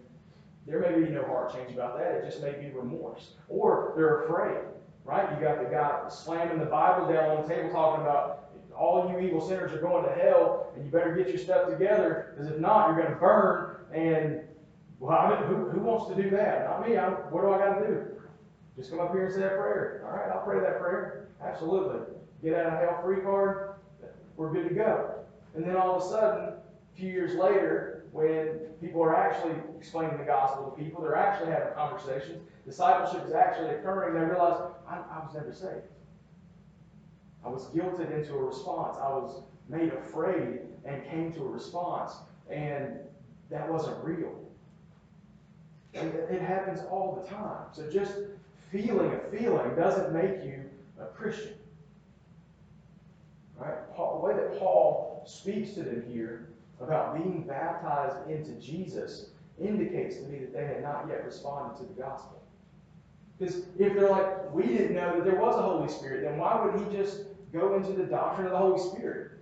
there 0.67 0.81
may 0.81 0.99
be 0.99 1.11
no 1.11 1.23
heart 1.25 1.53
change 1.53 1.73
about 1.73 1.99
that. 1.99 2.15
It 2.15 2.25
just 2.25 2.43
may 2.43 2.53
be 2.53 2.71
remorse. 2.71 3.33
Or 3.49 3.93
they're 3.97 4.25
afraid, 4.25 4.59
right? 5.05 5.31
You 5.33 5.45
got 5.45 5.63
the 5.63 5.71
guy 5.71 6.09
slamming 6.09 6.59
the 6.59 6.67
Bible 6.67 7.13
down 7.13 7.37
on 7.37 7.43
the 7.43 7.55
table 7.55 7.71
talking 7.71 8.03
about 8.03 8.51
all 8.77 9.11
you 9.11 9.19
evil 9.21 9.47
sinners 9.47 9.73
are 9.73 9.81
going 9.81 10.05
to 10.05 10.13
hell, 10.13 10.73
and 10.75 10.85
you 10.85 10.91
better 10.91 11.15
get 11.15 11.29
your 11.29 11.39
stuff 11.39 11.69
together, 11.69 12.35
because 12.35 12.51
if 12.53 12.59
not, 12.59 12.89
you're 12.89 12.97
going 12.97 13.13
to 13.13 13.21
burn. 13.21 13.77
And, 13.93 14.41
well, 14.99 15.19
I 15.19 15.31
mean, 15.31 15.49
who, 15.49 15.71
who 15.71 15.81
wants 15.81 16.15
to 16.15 16.23
do 16.23 16.29
that? 16.31 16.65
Not 16.65 16.87
me. 16.87 16.99
I'm, 16.99 17.13
what 17.31 17.43
do 17.43 17.53
I 17.53 17.59
got 17.59 17.79
to 17.79 17.87
do? 17.87 18.05
Just 18.77 18.91
come 18.91 19.01
up 19.01 19.13
here 19.13 19.27
and 19.27 19.35
say 19.35 19.45
a 19.45 19.49
prayer. 19.49 20.05
All 20.07 20.17
right, 20.17 20.31
I'll 20.31 20.45
pray 20.45 20.61
that 20.61 20.79
prayer. 20.79 21.29
Absolutely. 21.43 22.01
Get 22.43 22.55
out 22.55 22.75
of 22.75 22.79
hell 22.81 23.03
free 23.03 23.23
card. 23.23 23.66
We're 24.37 24.53
good 24.53 24.69
to 24.69 24.75
go. 24.75 25.15
And 25.55 25.65
then 25.65 25.77
all 25.77 25.97
of 25.97 26.03
a 26.03 26.07
sudden, 26.07 26.45
a 26.49 26.97
few 26.97 27.11
years 27.11 27.35
later, 27.35 28.05
when 28.13 28.61
people 28.81 29.03
are 29.03 29.17
actually 29.17 29.55
explaining 29.77 30.19
the 30.19 30.25
gospel 30.25 30.71
to 30.71 30.83
people, 30.83 31.03
they're 31.03 31.17
actually 31.17 31.51
having 31.51 31.73
conversations, 31.75 32.43
discipleship 32.65 33.27
is 33.27 33.33
actually 33.33 33.71
occurring, 33.71 34.15
they 34.15 34.21
realize, 34.21 34.61
I, 34.89 34.97
I 34.97 35.25
was 35.25 35.35
never 35.35 35.53
saved. 35.53 35.87
I 37.45 37.49
was 37.49 37.67
guilted 37.67 38.13
into 38.13 38.35
a 38.35 38.43
response. 38.43 38.99
I 38.99 39.09
was 39.09 39.43
made 39.69 39.93
afraid 39.93 40.61
and 40.85 41.05
came 41.05 41.33
to 41.35 41.43
a 41.43 41.49
response. 41.49 42.13
And 42.51 42.99
that 43.51 43.71
wasn't 43.71 44.03
real. 44.03 44.35
And 45.95 46.13
it 46.15 46.43
happens 46.43 46.81
all 46.91 47.23
the 47.23 47.29
time. 47.29 47.67
So 47.73 47.89
just 47.89 48.15
feeling 48.73 49.13
a 49.13 49.37
feeling 49.37 49.75
doesn't 49.77 50.13
make 50.13 50.45
you 50.45 50.69
a 51.01 51.07
Christian. 51.07 51.56
Paul, 53.97 54.21
the 54.21 54.27
way 54.27 54.35
that 54.35 54.59
Paul 54.59 55.23
speaks 55.27 55.73
to 55.73 55.83
them 55.83 56.05
here 56.13 56.49
about 56.81 57.17
being 57.17 57.43
baptized 57.43 58.31
into 58.31 58.53
Jesus 58.53 59.31
indicates 59.59 60.17
to 60.17 60.23
me 60.25 60.41
that 60.41 60.53
they 60.53 60.67
had 60.67 60.83
not 60.83 61.07
yet 61.09 61.25
responded 61.25 61.79
to 61.79 61.85
the 61.85 62.01
gospel. 62.01 62.43
Because 63.39 63.63
if 63.79 63.95
they're 63.95 64.11
like, 64.11 64.53
we 64.55 64.67
didn't 64.67 64.95
know 64.95 65.17
that 65.17 65.25
there 65.25 65.41
was 65.41 65.57
a 65.57 65.63
Holy 65.63 65.89
Spirit, 65.89 66.23
then 66.23 66.39
why 66.39 66.63
would 66.63 66.81
he 66.81 66.97
just 66.97 67.25
go 67.53 67.75
into 67.77 67.93
the 67.93 68.05
doctrine 68.05 68.47
of 68.47 68.53
the 68.53 68.59
Holy 68.59 68.81
Spirit? 68.81 69.33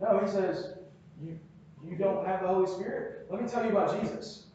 No, 0.00 0.20
he 0.20 0.30
says, 0.30 0.74
you, 1.22 1.38
you 1.84 1.96
don't 1.96 2.26
have 2.26 2.42
the 2.42 2.48
Holy 2.48 2.66
Spirit. 2.66 3.26
Let 3.30 3.42
me 3.42 3.48
tell 3.48 3.64
you 3.64 3.70
about 3.70 4.00
Jesus. 4.00 4.46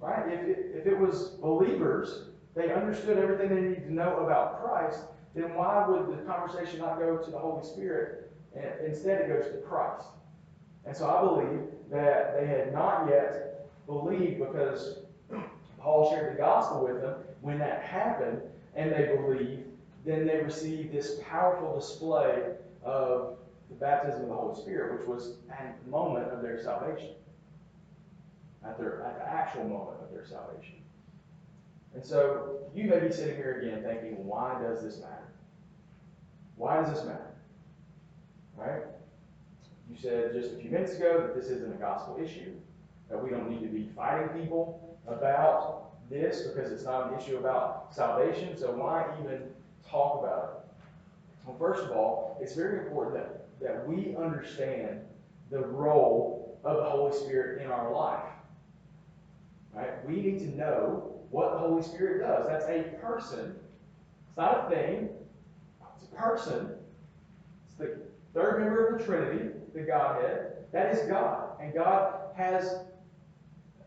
Right? 0.00 0.32
If 0.32 0.40
it, 0.42 0.72
if 0.74 0.86
it 0.86 0.98
was 0.98 1.30
believers, 1.40 2.24
they 2.54 2.72
understood 2.72 3.18
everything 3.18 3.48
they 3.54 3.60
needed 3.60 3.84
to 3.86 3.94
know 3.94 4.16
about 4.18 4.62
Christ, 4.62 5.00
then 5.42 5.54
why 5.54 5.86
would 5.86 6.18
the 6.18 6.22
conversation 6.22 6.80
not 6.80 6.98
go 6.98 7.16
to 7.18 7.30
the 7.30 7.38
Holy 7.38 7.64
Spirit 7.64 8.30
And 8.54 8.86
instead, 8.86 9.20
it 9.22 9.28
goes 9.28 9.52
to 9.52 9.58
Christ. 9.58 10.06
And 10.84 10.96
so 10.96 11.08
I 11.08 11.20
believe 11.20 11.60
that 11.90 12.38
they 12.38 12.46
had 12.46 12.72
not 12.72 13.08
yet 13.08 13.66
believed 13.86 14.38
because 14.38 15.00
Paul 15.78 16.10
shared 16.10 16.34
the 16.34 16.38
gospel 16.38 16.84
with 16.84 17.00
them. 17.00 17.14
When 17.40 17.58
that 17.58 17.82
happened 17.82 18.40
and 18.74 18.90
they 18.90 19.16
believed, 19.16 19.64
then 20.04 20.26
they 20.26 20.38
received 20.38 20.92
this 20.92 21.20
powerful 21.28 21.78
display 21.78 22.54
of 22.82 23.36
the 23.68 23.74
baptism 23.74 24.22
of 24.22 24.28
the 24.28 24.34
Holy 24.34 24.60
Spirit, 24.60 24.98
which 24.98 25.08
was 25.08 25.36
at 25.50 25.76
the 25.84 25.90
moment 25.90 26.30
of 26.32 26.42
their 26.42 26.62
salvation, 26.62 27.10
at, 28.64 28.78
their, 28.78 29.02
at 29.02 29.18
the 29.18 29.28
actual 29.28 29.64
moment 29.64 29.98
of 30.02 30.10
their 30.10 30.26
salvation. 30.26 30.76
And 31.94 32.04
so 32.04 32.60
you 32.74 32.84
may 32.84 33.00
be 33.00 33.10
sitting 33.10 33.36
here 33.36 33.60
again 33.60 33.82
thinking, 33.82 34.24
why 34.26 34.60
does 34.62 34.82
this 34.82 34.98
matter? 34.98 35.28
Why 36.56 36.76
does 36.80 36.92
this 36.92 37.04
matter? 37.04 37.34
Right? 38.56 38.82
You 39.90 39.96
said 40.00 40.32
just 40.32 40.52
a 40.52 40.56
few 40.56 40.70
minutes 40.70 40.94
ago 40.94 41.20
that 41.20 41.34
this 41.34 41.46
isn't 41.46 41.72
a 41.72 41.76
gospel 41.78 42.18
issue, 42.22 42.52
that 43.08 43.22
we 43.22 43.30
don't 43.30 43.48
need 43.48 43.62
to 43.62 43.68
be 43.68 43.88
fighting 43.96 44.28
people 44.40 44.98
about 45.06 45.88
this 46.10 46.42
because 46.42 46.72
it's 46.72 46.84
not 46.84 47.12
an 47.12 47.18
issue 47.18 47.38
about 47.38 47.94
salvation, 47.94 48.56
so 48.56 48.72
why 48.72 49.06
even 49.22 49.42
talk 49.88 50.20
about 50.22 50.44
it? 50.44 50.86
Well, 51.46 51.56
first 51.58 51.84
of 51.84 51.92
all, 51.92 52.38
it's 52.40 52.54
very 52.54 52.86
important 52.86 53.16
that, 53.16 53.46
that 53.60 53.88
we 53.88 54.14
understand 54.16 55.00
the 55.50 55.60
role 55.60 56.58
of 56.64 56.76
the 56.76 56.84
Holy 56.84 57.16
Spirit 57.16 57.62
in 57.62 57.70
our 57.70 57.92
life. 57.92 58.24
Right? 59.72 60.06
We 60.06 60.20
need 60.20 60.38
to 60.40 60.56
know 60.56 61.17
what 61.30 61.52
the 61.52 61.58
Holy 61.58 61.82
Spirit 61.82 62.26
does. 62.26 62.46
That's 62.46 62.64
a 62.66 62.82
person. 63.00 63.56
It's 64.28 64.36
not 64.36 64.66
a 64.66 64.74
thing. 64.74 65.08
It's 65.96 66.04
a 66.10 66.14
person. 66.14 66.74
It's 67.66 67.76
the 67.78 67.98
third 68.34 68.60
member 68.60 68.88
of 68.88 68.98
the 68.98 69.04
Trinity, 69.04 69.50
the 69.74 69.82
Godhead. 69.82 70.52
That 70.72 70.94
is 70.94 71.06
God. 71.08 71.60
And 71.60 71.74
God 71.74 72.14
has 72.36 72.80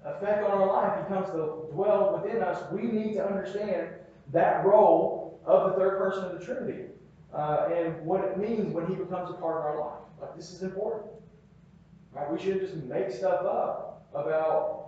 effect 0.04 0.44
on 0.44 0.52
our 0.52 0.68
life. 0.68 1.08
He 1.08 1.14
comes 1.14 1.28
to 1.28 1.68
dwell 1.72 2.22
within 2.22 2.42
us. 2.42 2.62
We 2.72 2.84
need 2.84 3.14
to 3.14 3.26
understand 3.26 3.90
that 4.32 4.66
role 4.66 5.40
of 5.46 5.72
the 5.72 5.78
third 5.78 5.98
person 5.98 6.26
of 6.26 6.40
the 6.40 6.46
Trinity 6.46 6.86
uh, 7.34 7.68
and 7.74 8.06
what 8.06 8.24
it 8.24 8.38
means 8.38 8.74
when 8.74 8.88
he 8.88 8.96
becomes 8.96 9.30
a 9.30 9.34
part 9.34 9.58
of 9.58 9.66
our 9.66 9.80
life. 9.80 10.00
Like, 10.20 10.36
this 10.36 10.52
is 10.52 10.64
important. 10.64 11.12
Right? 12.14 12.32
We 12.32 12.40
shouldn't 12.40 12.62
just 12.62 12.76
make 12.76 13.12
stuff 13.12 13.46
up 13.46 14.10
about 14.14 14.81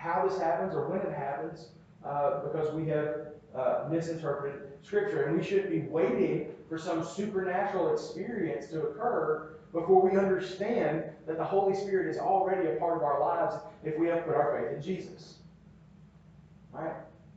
how 0.00 0.26
this 0.26 0.38
happens 0.38 0.74
or 0.74 0.88
when 0.88 1.00
it 1.00 1.12
happens 1.12 1.68
uh, 2.04 2.40
because 2.40 2.72
we 2.72 2.88
have 2.88 3.26
uh, 3.54 3.84
misinterpreted 3.90 4.62
Scripture. 4.82 5.24
And 5.24 5.36
we 5.36 5.44
should 5.44 5.68
be 5.68 5.80
waiting 5.80 6.48
for 6.68 6.78
some 6.78 7.04
supernatural 7.04 7.92
experience 7.92 8.68
to 8.68 8.80
occur 8.80 9.56
before 9.72 10.08
we 10.08 10.16
understand 10.16 11.04
that 11.26 11.36
the 11.36 11.44
Holy 11.44 11.76
Spirit 11.76 12.08
is 12.08 12.18
already 12.18 12.68
a 12.68 12.76
part 12.76 12.96
of 12.96 13.02
our 13.02 13.20
lives 13.20 13.56
if 13.84 13.98
we 13.98 14.08
have 14.08 14.24
put 14.24 14.34
our 14.34 14.58
faith 14.58 14.76
in 14.76 14.82
Jesus. 14.82 15.36
Right? 16.72 16.94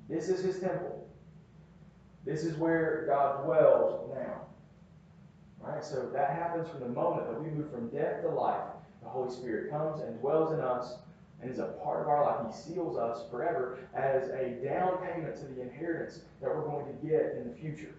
This 0.10 0.30
is 0.30 0.44
His 0.44 0.60
temple. 0.60 1.06
This 2.26 2.46
is 2.46 2.56
where 2.56 3.06
God 3.08 3.44
dwells 3.44 4.10
now. 4.16 4.42
Right? 5.60 5.84
So 5.84 6.10
that 6.14 6.30
happens 6.30 6.70
from 6.70 6.80
the 6.80 6.90
moment 6.90 7.28
that 7.28 7.42
we 7.42 7.50
move 7.50 7.72
from 7.72 7.90
death 7.90 8.22
to 8.22 8.30
life. 8.30 8.64
The 9.02 9.10
Holy 9.10 9.32
Spirit 9.32 9.70
comes 9.70 10.02
and 10.02 10.18
dwells 10.22 10.54
in 10.54 10.62
us 10.62 10.96
and 11.44 11.52
is 11.52 11.60
a 11.60 11.66
part 11.84 12.02
of 12.02 12.08
our 12.08 12.26
life. 12.26 12.56
He 12.56 12.74
seals 12.74 12.98
us 12.98 13.30
forever 13.30 13.78
as 13.94 14.30
a 14.30 14.58
down 14.64 14.98
payment 15.06 15.36
to 15.36 15.46
the 15.46 15.62
inheritance 15.62 16.22
that 16.42 16.50
we're 16.50 16.64
going 16.64 16.86
to 16.86 17.08
get 17.08 17.36
in 17.38 17.50
the 17.50 17.56
future. 17.56 17.94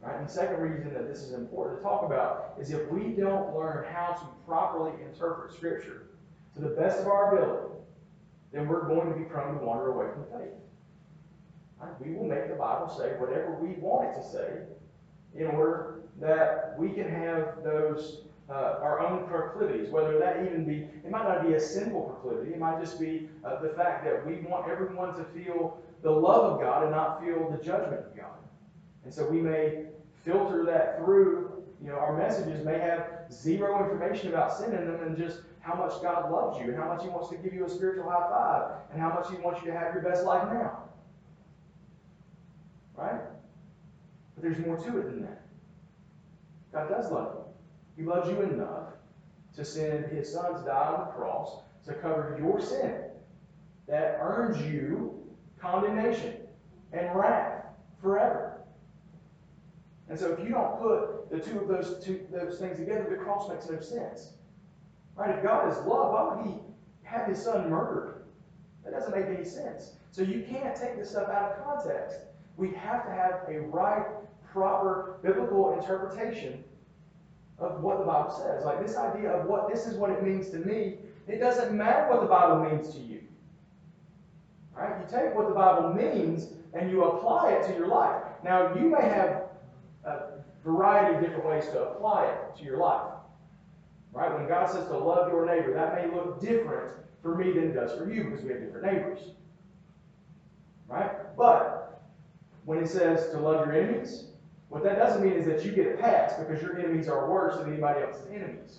Right? 0.00 0.16
And 0.16 0.28
the 0.28 0.32
second 0.32 0.60
reason 0.60 0.94
that 0.94 1.08
this 1.08 1.18
is 1.18 1.32
important 1.32 1.80
to 1.80 1.82
talk 1.82 2.04
about 2.04 2.54
is 2.58 2.70
if 2.70 2.88
we 2.90 3.10
don't 3.10 3.54
learn 3.54 3.84
how 3.92 4.12
to 4.12 4.26
properly 4.46 4.92
interpret 5.04 5.52
Scripture 5.52 6.06
to 6.54 6.60
the 6.62 6.70
best 6.70 7.00
of 7.00 7.06
our 7.06 7.36
ability, 7.36 7.74
then 8.52 8.66
we're 8.68 8.86
going 8.86 9.12
to 9.12 9.18
be 9.18 9.24
prone 9.24 9.58
to 9.58 9.64
wander 9.64 9.88
away 9.88 10.06
from 10.12 10.24
faith. 10.40 10.54
Right? 11.80 12.00
We 12.00 12.14
will 12.14 12.24
make 12.24 12.48
the 12.48 12.54
Bible 12.54 12.88
say 12.88 13.10
whatever 13.18 13.56
we 13.60 13.74
want 13.80 14.08
it 14.08 14.20
to 14.20 14.28
say 14.28 14.62
in 15.34 15.46
order 15.48 16.00
that 16.20 16.74
we 16.78 16.90
can 16.90 17.08
have 17.08 17.62
those 17.64 18.22
uh, 18.50 18.80
our 18.82 19.00
own 19.00 19.28
proclivities, 19.28 19.90
whether 19.90 20.18
that 20.18 20.44
even 20.44 20.64
be, 20.64 20.88
it 21.04 21.10
might 21.10 21.24
not 21.24 21.46
be 21.46 21.54
a 21.54 21.60
sinful 21.60 22.02
proclivity, 22.02 22.52
it 22.52 22.58
might 22.58 22.80
just 22.80 22.98
be 22.98 23.28
uh, 23.44 23.60
the 23.60 23.68
fact 23.70 24.04
that 24.04 24.26
we 24.26 24.40
want 24.40 24.68
everyone 24.68 25.14
to 25.14 25.24
feel 25.24 25.80
the 26.02 26.10
love 26.10 26.52
of 26.52 26.60
God 26.60 26.82
and 26.82 26.92
not 26.92 27.22
feel 27.22 27.50
the 27.50 27.62
judgment 27.62 28.04
of 28.06 28.16
God. 28.16 28.38
And 29.04 29.12
so 29.12 29.28
we 29.28 29.40
may 29.40 29.84
filter 30.24 30.64
that 30.64 30.98
through, 30.98 31.62
you 31.82 31.88
know, 31.88 31.94
our 31.94 32.16
messages 32.16 32.64
may 32.64 32.78
have 32.78 33.26
zero 33.32 33.84
information 33.84 34.28
about 34.28 34.56
sin 34.56 34.74
in 34.74 34.86
them 34.86 35.02
and 35.02 35.16
just 35.16 35.40
how 35.60 35.74
much 35.74 36.02
God 36.02 36.30
loves 36.30 36.58
you 36.58 36.64
and 36.64 36.76
how 36.76 36.88
much 36.88 37.02
He 37.02 37.08
wants 37.08 37.28
to 37.30 37.36
give 37.36 37.54
you 37.54 37.64
a 37.64 37.68
spiritual 37.68 38.10
high 38.10 38.28
five 38.28 38.72
and 38.92 39.00
how 39.00 39.10
much 39.10 39.30
He 39.30 39.36
wants 39.36 39.60
you 39.62 39.70
to 39.70 39.78
have 39.78 39.94
your 39.94 40.02
best 40.02 40.24
life 40.24 40.48
now. 40.52 40.84
Right? 42.96 43.20
But 44.34 44.42
there's 44.42 44.58
more 44.58 44.76
to 44.76 44.98
it 44.98 45.04
than 45.04 45.22
that. 45.22 45.42
God 46.72 46.88
does 46.88 47.10
love 47.10 47.34
you. 47.34 47.49
He 48.00 48.06
loves 48.06 48.30
you 48.30 48.40
enough 48.40 48.94
to 49.56 49.62
send 49.62 50.06
his 50.06 50.32
son 50.32 50.54
to 50.54 50.64
die 50.64 50.86
on 50.86 51.06
the 51.06 51.12
cross 51.12 51.60
to 51.84 51.92
cover 51.92 52.38
your 52.40 52.58
sin 52.58 53.02
that 53.86 54.18
earns 54.22 54.58
you 54.62 55.22
condemnation 55.60 56.36
and 56.94 57.14
wrath 57.14 57.66
forever. 58.00 58.62
And 60.08 60.18
so 60.18 60.32
if 60.32 60.38
you 60.38 60.48
don't 60.48 60.80
put 60.80 61.30
the 61.30 61.40
two 61.40 61.58
of 61.58 61.68
those 61.68 62.02
two 62.02 62.26
those 62.32 62.58
things 62.58 62.78
together, 62.78 63.06
the 63.10 63.16
cross 63.16 63.50
makes 63.50 63.68
no 63.68 63.78
sense. 63.80 64.30
Right? 65.14 65.36
If 65.36 65.42
God 65.42 65.70
is 65.70 65.76
love, 65.84 66.12
why 66.12 66.34
would 66.34 66.46
he 66.46 66.58
have 67.02 67.28
his 67.28 67.42
son 67.42 67.68
murdered? 67.68 68.22
That 68.82 68.94
doesn't 68.94 69.14
make 69.14 69.26
any 69.26 69.44
sense. 69.44 69.92
So 70.10 70.22
you 70.22 70.46
can't 70.48 70.74
take 70.74 70.96
this 70.96 71.10
stuff 71.10 71.28
out 71.28 71.52
of 71.52 71.64
context. 71.64 72.20
We 72.56 72.72
have 72.72 73.04
to 73.04 73.12
have 73.12 73.42
a 73.46 73.60
right, 73.60 74.06
proper 74.50 75.18
biblical 75.22 75.78
interpretation 75.78 76.64
of 77.60 77.82
what 77.82 77.98
the 77.98 78.04
Bible 78.04 78.30
says. 78.30 78.64
Like 78.64 78.84
this 78.84 78.96
idea 78.96 79.30
of 79.30 79.46
what 79.46 79.72
this 79.72 79.86
is 79.86 79.96
what 79.96 80.10
it 80.10 80.22
means 80.22 80.48
to 80.50 80.58
me, 80.58 80.96
it 81.28 81.38
doesn't 81.38 81.76
matter 81.76 82.08
what 82.08 82.20
the 82.20 82.26
Bible 82.26 82.64
means 82.64 82.92
to 82.94 83.00
you. 83.00 83.20
Right? 84.74 84.98
You 84.98 85.06
take 85.10 85.34
what 85.34 85.48
the 85.48 85.54
Bible 85.54 85.92
means 85.92 86.48
and 86.72 86.90
you 86.90 87.04
apply 87.04 87.52
it 87.52 87.66
to 87.66 87.74
your 87.74 87.88
life. 87.88 88.22
Now, 88.42 88.74
you 88.74 88.88
may 88.88 89.02
have 89.02 89.42
a 90.04 90.20
variety 90.64 91.16
of 91.16 91.20
different 91.22 91.46
ways 91.46 91.64
to 91.66 91.82
apply 91.82 92.26
it 92.26 92.58
to 92.58 92.64
your 92.64 92.78
life. 92.78 93.12
Right? 94.12 94.32
When 94.32 94.48
God 94.48 94.70
says 94.70 94.86
to 94.86 94.96
love 94.96 95.30
your 95.30 95.44
neighbor, 95.46 95.74
that 95.74 95.94
may 95.94 96.14
look 96.14 96.40
different 96.40 96.94
for 97.22 97.36
me 97.36 97.52
than 97.52 97.64
it 97.64 97.74
does 97.74 97.92
for 97.92 98.10
you 98.10 98.24
because 98.24 98.42
we 98.42 98.52
have 98.52 98.60
different 98.60 98.86
neighbors. 98.86 99.18
Right? 100.88 101.10
But 101.36 102.02
when 102.64 102.78
it 102.78 102.88
says 102.88 103.30
to 103.30 103.38
love 103.38 103.66
your 103.66 103.74
enemies, 103.74 104.29
what 104.70 104.84
that 104.84 104.96
doesn't 104.96 105.22
mean 105.22 105.32
is 105.32 105.46
that 105.46 105.64
you 105.64 105.72
get 105.72 105.88
a 105.88 105.96
pass 105.96 106.34
because 106.38 106.62
your 106.62 106.78
enemies 106.78 107.08
are 107.08 107.28
worse 107.28 107.58
than 107.58 107.72
anybody 107.72 108.02
else's 108.02 108.26
enemies. 108.32 108.78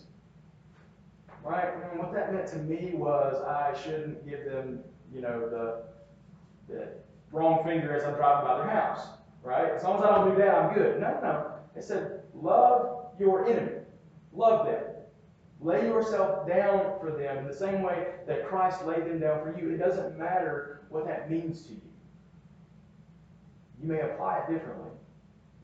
Right? 1.44 1.68
And 1.92 2.00
what 2.00 2.14
that 2.14 2.34
meant 2.34 2.48
to 2.48 2.58
me 2.60 2.92
was 2.94 3.36
I 3.46 3.78
shouldn't 3.78 4.26
give 4.28 4.46
them, 4.46 4.80
you 5.14 5.20
know, 5.20 5.50
the, 5.50 5.84
the 6.74 6.88
wrong 7.34 7.62
finger 7.66 7.94
as 7.94 8.06
I'm 8.06 8.14
driving 8.14 8.48
by 8.48 8.58
their 8.60 8.70
house. 8.70 9.06
Right? 9.44 9.74
As 9.74 9.84
long 9.84 9.98
as 9.98 10.06
I 10.06 10.16
don't 10.16 10.32
do 10.32 10.38
that, 10.42 10.56
I'm 10.56 10.74
good. 10.74 11.02
No, 11.02 11.20
no. 11.22 11.52
It 11.76 11.84
said, 11.84 12.22
love 12.34 13.08
your 13.20 13.50
enemy. 13.50 13.82
Love 14.32 14.66
them. 14.66 14.84
Lay 15.60 15.88
yourself 15.88 16.48
down 16.48 17.00
for 17.02 17.12
them 17.12 17.40
in 17.40 17.48
the 17.48 17.54
same 17.54 17.82
way 17.82 18.08
that 18.28 18.48
Christ 18.48 18.86
laid 18.86 19.06
them 19.06 19.20
down 19.20 19.42
for 19.42 19.60
you. 19.60 19.72
It 19.72 19.78
doesn't 19.78 20.18
matter 20.18 20.84
what 20.88 21.06
that 21.06 21.30
means 21.30 21.64
to 21.64 21.74
you. 21.74 21.82
You 23.82 23.90
may 23.90 24.00
apply 24.00 24.38
it 24.40 24.54
differently 24.54 24.92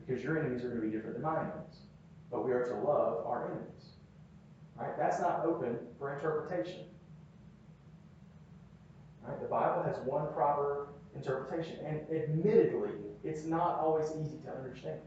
because 0.08 0.24
your 0.24 0.38
enemies 0.38 0.64
are 0.64 0.68
going 0.68 0.80
to 0.80 0.86
be 0.86 0.92
different 0.92 1.14
than 1.14 1.22
my 1.22 1.38
enemies. 1.38 1.82
But 2.30 2.44
we 2.44 2.52
are 2.52 2.64
to 2.64 2.74
love 2.74 3.26
our 3.26 3.50
enemies. 3.50 3.84
Right? 4.76 4.96
That's 4.96 5.20
not 5.20 5.44
open 5.44 5.78
for 5.98 6.14
interpretation. 6.14 6.86
Right? 9.22 9.40
The 9.40 9.48
Bible 9.48 9.82
has 9.82 9.98
one 9.98 10.32
proper 10.32 10.88
interpretation. 11.14 11.78
And 11.84 12.00
admittedly, 12.10 12.92
it's 13.22 13.44
not 13.44 13.80
always 13.80 14.06
easy 14.20 14.38
to 14.44 14.50
understand. 14.50 15.00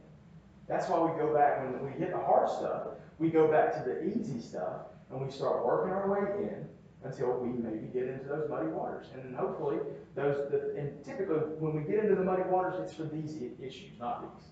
That's 0.67 0.87
why 0.87 0.99
we 0.99 1.17
go 1.19 1.33
back, 1.33 1.63
when 1.63 1.91
we 1.91 1.97
get 1.97 2.11
the 2.11 2.19
hard 2.19 2.49
stuff, 2.49 2.87
we 3.17 3.29
go 3.29 3.51
back 3.51 3.73
to 3.73 3.89
the 3.89 4.03
easy 4.03 4.39
stuff, 4.39 4.81
and 5.09 5.23
we 5.23 5.31
start 5.31 5.65
working 5.65 5.91
our 5.91 6.09
way 6.09 6.43
in 6.43 6.67
until 7.03 7.39
we 7.39 7.49
maybe 7.49 7.87
get 7.87 8.03
into 8.03 8.25
those 8.25 8.47
muddy 8.49 8.67
waters. 8.67 9.07
And 9.13 9.23
then 9.23 9.33
hopefully, 9.33 9.77
those, 10.15 10.49
the, 10.51 10.75
and 10.77 11.03
typically, 11.03 11.37
when 11.59 11.75
we 11.75 11.81
get 11.81 12.03
into 12.03 12.15
the 12.15 12.23
muddy 12.23 12.43
waters, 12.43 12.75
it's 12.79 12.93
for 12.93 13.03
these 13.03 13.35
issues, 13.59 13.99
not 13.99 14.21
these. 14.21 14.51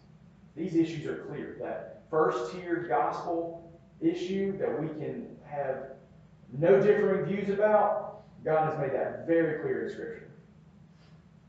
These 0.56 0.76
issues 0.76 1.06
are 1.06 1.26
clear. 1.30 1.58
That 1.60 2.04
first 2.10 2.52
tier 2.52 2.86
gospel 2.88 3.72
issue 4.02 4.58
that 4.58 4.82
we 4.82 4.88
can 4.88 5.28
have 5.46 5.92
no 6.58 6.82
differing 6.82 7.26
views 7.26 7.50
about, 7.50 8.24
God 8.44 8.70
has 8.70 8.80
made 8.80 8.94
that 8.94 9.28
very 9.28 9.62
clear 9.62 9.86
in 9.86 9.92
Scripture. 9.92 10.30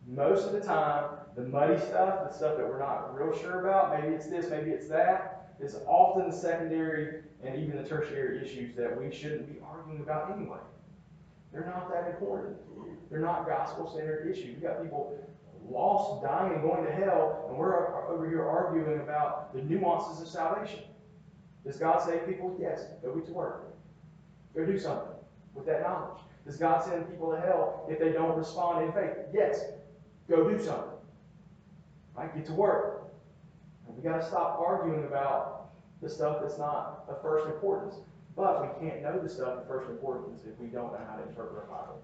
Most 0.06 0.46
of 0.46 0.52
the 0.52 0.60
time, 0.60 1.10
the 1.36 1.42
muddy 1.42 1.78
stuff, 1.78 2.28
the 2.28 2.34
stuff 2.34 2.56
that 2.56 2.66
we're 2.66 2.78
not 2.78 3.14
real 3.14 3.36
sure 3.38 3.60
about, 3.60 3.98
maybe 3.98 4.14
it's 4.14 4.26
this, 4.26 4.50
maybe 4.50 4.70
it's 4.70 4.88
that, 4.88 5.54
is 5.60 5.76
often 5.86 6.28
the 6.28 6.36
secondary 6.36 7.22
and 7.44 7.56
even 7.56 7.76
the 7.82 7.88
tertiary 7.88 8.44
issues 8.44 8.74
that 8.76 8.98
we 8.98 9.14
shouldn't 9.14 9.48
be 9.48 9.60
arguing 9.64 10.00
about 10.00 10.32
anyway. 10.32 10.58
They're 11.52 11.66
not 11.66 11.90
that 11.90 12.08
important. 12.08 12.56
They're 13.10 13.20
not 13.20 13.46
gospel-centered 13.46 14.28
issues. 14.30 14.46
You 14.46 14.56
got 14.56 14.82
people 14.82 15.18
lost, 15.68 16.22
dying, 16.22 16.54
and 16.54 16.62
going 16.62 16.84
to 16.84 16.92
hell, 16.92 17.46
and 17.48 17.56
we're 17.56 18.08
over 18.08 18.28
here 18.28 18.48
arguing 18.48 19.00
about 19.00 19.54
the 19.54 19.62
nuances 19.62 20.20
of 20.20 20.28
salvation. 20.28 20.80
Does 21.64 21.76
God 21.76 22.02
save 22.02 22.26
people? 22.26 22.56
Yes. 22.60 22.84
Go 23.02 23.14
get 23.14 23.26
to 23.26 23.32
work. 23.32 23.74
Go 24.54 24.64
do 24.64 24.78
something 24.78 25.12
with 25.54 25.66
that 25.66 25.82
knowledge. 25.82 26.20
Does 26.46 26.56
God 26.56 26.82
send 26.82 27.08
people 27.10 27.30
to 27.32 27.40
hell 27.40 27.86
if 27.88 27.98
they 27.98 28.12
don't 28.12 28.36
respond 28.36 28.84
in 28.84 28.92
faith? 28.92 29.16
Yes. 29.32 29.60
Go 30.28 30.48
do 30.48 30.58
something. 30.58 30.90
Right? 32.14 32.34
Get 32.34 32.46
to 32.46 32.52
work. 32.52 33.12
And 33.86 33.96
we 33.96 34.02
got 34.02 34.20
to 34.20 34.26
stop 34.26 34.58
arguing 34.58 35.04
about 35.04 35.70
the 36.00 36.08
stuff 36.08 36.38
that's 36.40 36.58
not 36.58 37.04
of 37.08 37.20
first 37.20 37.46
importance. 37.46 37.96
But 38.36 38.80
we 38.80 38.88
can't 38.88 39.02
know 39.02 39.20
the 39.20 39.28
stuff 39.28 39.58
of 39.58 39.66
first 39.66 39.90
importance 39.90 40.42
if 40.46 40.58
we 40.58 40.68
don't 40.68 40.92
know 40.92 41.00
how 41.08 41.16
to 41.16 41.28
interpret 41.28 41.62
our 41.62 41.66
Bible. 41.66 42.02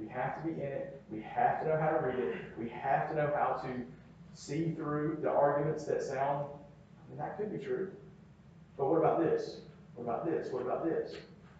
We 0.00 0.08
have 0.08 0.42
to 0.42 0.48
be 0.48 0.54
in 0.54 0.68
it. 0.68 1.02
We 1.10 1.20
have 1.22 1.60
to 1.62 1.68
know 1.68 1.78
how 1.78 1.90
to 1.90 1.98
read 2.06 2.18
it. 2.18 2.36
We 2.58 2.68
have 2.70 3.10
to 3.10 3.16
know 3.16 3.30
how 3.34 3.60
to 3.62 3.68
see 4.34 4.72
through 4.72 5.18
the 5.22 5.28
arguments 5.28 5.84
that 5.84 6.02
sound, 6.02 6.46
I 6.46 7.10
mean, 7.10 7.18
that 7.18 7.36
could 7.36 7.52
be 7.52 7.64
true. 7.64 7.90
But 8.78 8.88
what 8.88 8.98
about 8.98 9.20
this? 9.20 9.60
What 9.94 10.04
about 10.04 10.24
this? 10.24 10.52
What 10.52 10.62
about 10.62 10.84
this? 10.84 11.14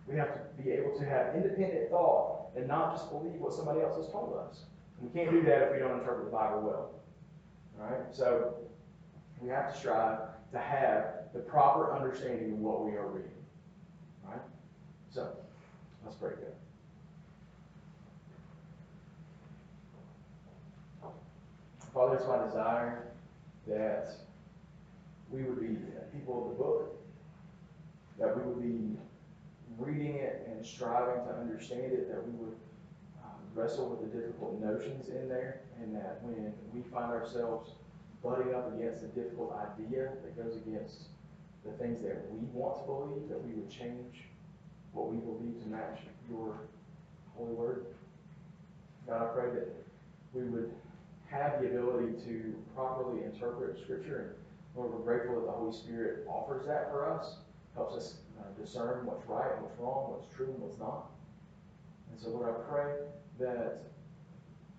We 0.06 0.16
have 0.16 0.32
to 0.32 0.62
be 0.62 0.70
able 0.70 0.98
to 0.98 1.04
have 1.04 1.34
independent 1.34 1.90
thought 1.90 2.56
and 2.56 2.66
not 2.66 2.96
just 2.96 3.10
believe 3.10 3.40
what 3.40 3.52
somebody 3.52 3.80
else 3.80 3.96
has 3.96 4.08
told 4.08 4.36
us. 4.36 4.62
And 4.98 5.10
we 5.10 5.20
can't 5.20 5.30
do 5.30 5.42
that 5.42 5.62
if 5.62 5.72
we 5.72 5.78
don't 5.78 5.98
interpret 5.98 6.24
the 6.24 6.30
Bible 6.30 6.62
well. 6.62 6.90
All 7.78 7.90
right? 7.90 8.06
So 8.12 8.54
we 9.40 9.48
have 9.50 9.72
to 9.72 9.78
strive 9.78 10.18
to 10.52 10.58
have 10.58 11.32
the 11.34 11.40
proper 11.40 11.94
understanding 11.94 12.52
of 12.52 12.58
what 12.58 12.84
we 12.84 12.92
are 12.92 13.06
reading. 13.06 13.30
All 14.24 14.32
right? 14.32 14.42
So 15.10 15.28
let's 16.04 16.16
pray 16.16 16.30
together. 16.30 16.54
Father, 21.92 22.16
it's 22.16 22.26
my 22.26 22.44
desire 22.44 23.08
that 23.66 24.12
we 25.30 25.42
would 25.42 25.60
be 25.60 25.76
people 26.12 26.44
of 26.44 26.50
the 26.50 26.62
book, 26.62 26.96
that 28.18 28.36
we 28.36 28.42
would 28.42 28.62
be 28.62 28.96
reading 29.78 30.16
it 30.16 30.48
and 30.48 30.64
striving 30.64 31.24
to 31.24 31.34
understand 31.34 31.92
it, 31.92 32.08
that 32.08 32.24
we 32.24 32.32
would 32.32 32.54
um, 33.24 33.40
wrestle 33.54 33.88
with 33.88 34.00
the 34.00 34.18
difficult 34.18 34.60
notions 34.60 35.08
in 35.08 35.28
there, 35.28 35.62
and 35.80 35.94
that 35.94 36.20
when 36.22 36.52
we 36.72 36.82
find 36.90 37.10
ourselves 37.10 37.72
butting 38.22 38.54
up 38.54 38.72
against 38.74 39.02
a 39.02 39.08
difficult 39.08 39.52
idea 39.56 40.12
that 40.22 40.36
goes 40.36 40.56
against 40.56 41.08
the 41.64 41.72
things 41.72 42.02
that 42.02 42.24
we 42.30 42.38
want 42.52 42.76
to 42.78 42.84
believe, 42.84 43.28
that 43.28 43.42
we 43.42 43.52
would 43.54 43.70
change 43.70 44.24
what 44.92 45.10
we 45.10 45.16
believe 45.18 45.60
to 45.62 45.68
match 45.68 46.00
your 46.28 46.60
holy 47.34 47.52
word. 47.52 47.86
God, 49.06 49.22
I 49.22 49.26
pray 49.32 49.50
that 49.54 49.68
we 50.32 50.42
would 50.42 50.72
have 51.30 51.60
the 51.60 51.68
ability 51.68 52.12
to 52.24 52.54
properly 52.74 53.24
interpret 53.24 53.78
Scripture. 53.78 54.18
And 54.18 54.30
Lord, 54.74 54.92
we're 54.92 55.04
grateful 55.04 55.36
that 55.36 55.46
the 55.46 55.52
Holy 55.52 55.72
Spirit 55.72 56.26
offers 56.28 56.66
that 56.66 56.90
for 56.90 57.10
us, 57.10 57.36
helps 57.74 57.96
us 57.96 58.14
uh, 58.38 58.60
discern 58.60 59.06
what's 59.06 59.26
right 59.26 59.52
and 59.54 59.62
what's 59.62 59.78
wrong, 59.78 60.10
what's 60.10 60.32
true 60.34 60.46
and 60.46 60.60
what's 60.60 60.78
not. 60.78 61.06
And 62.10 62.20
so, 62.20 62.30
Lord, 62.30 62.48
I 62.48 62.70
pray 62.70 62.94
that 63.38 63.82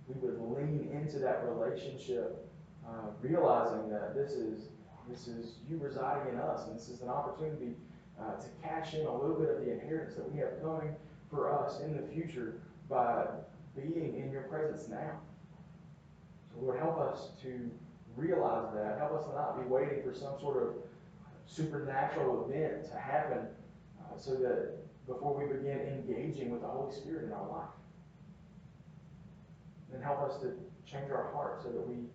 we 0.08 0.16
would 0.20 0.40
lean 0.42 0.90
into 0.92 1.20
that 1.20 1.44
relationship, 1.46 2.50
uh, 2.88 3.12
realizing 3.22 3.90
that 3.90 4.14
this 4.16 4.32
is 4.32 4.68
this 5.10 5.28
is 5.28 5.56
you 5.70 5.78
residing 5.78 6.34
in 6.34 6.40
us, 6.40 6.68
and 6.68 6.76
this 6.76 6.88
is 6.88 7.02
an 7.02 7.10
opportunity 7.10 7.76
uh, 8.20 8.40
to 8.40 8.48
cash 8.62 8.94
in 8.94 9.06
a 9.06 9.14
little 9.14 9.36
bit 9.36 9.50
of 9.50 9.66
the 9.66 9.72
inheritance 9.72 10.16
that 10.16 10.32
we 10.32 10.40
have 10.40 10.62
coming 10.62 10.96
for 11.30 11.52
us 11.52 11.82
in 11.82 11.96
the 11.96 12.08
future 12.14 12.62
by 12.90 13.26
being 13.76 14.16
in 14.18 14.32
your 14.32 14.44
presence 14.44 14.88
now. 14.88 15.20
So 16.54 16.66
Lord, 16.66 16.80
help 16.80 17.00
us 17.00 17.30
to 17.44 17.70
realize 18.16 18.74
that. 18.76 18.98
Help 19.00 19.14
us 19.14 19.26
not 19.34 19.62
be 19.62 19.68
waiting 19.68 20.02
for 20.04 20.14
some 20.14 20.40
sort 20.40 20.62
of 20.62 20.74
supernatural 21.46 22.50
event 22.50 22.90
to 22.90 22.98
happen 22.98 23.48
uh, 24.00 24.18
so 24.18 24.36
that 24.36 24.78
before 25.08 25.38
we 25.38 25.52
begin 25.52 25.80
engaging 25.80 26.52
with 26.52 26.62
the 26.62 26.68
Holy 26.68 26.94
Spirit 26.94 27.26
in 27.26 27.34
our 27.34 27.48
life. 27.50 27.70
And 29.94 30.04
help 30.04 30.22
us 30.22 30.40
to 30.42 30.54
change 30.86 31.12
our 31.12 31.32
hearts 31.34 31.64
so 31.64 31.72
that 31.72 31.86
we 31.86 32.06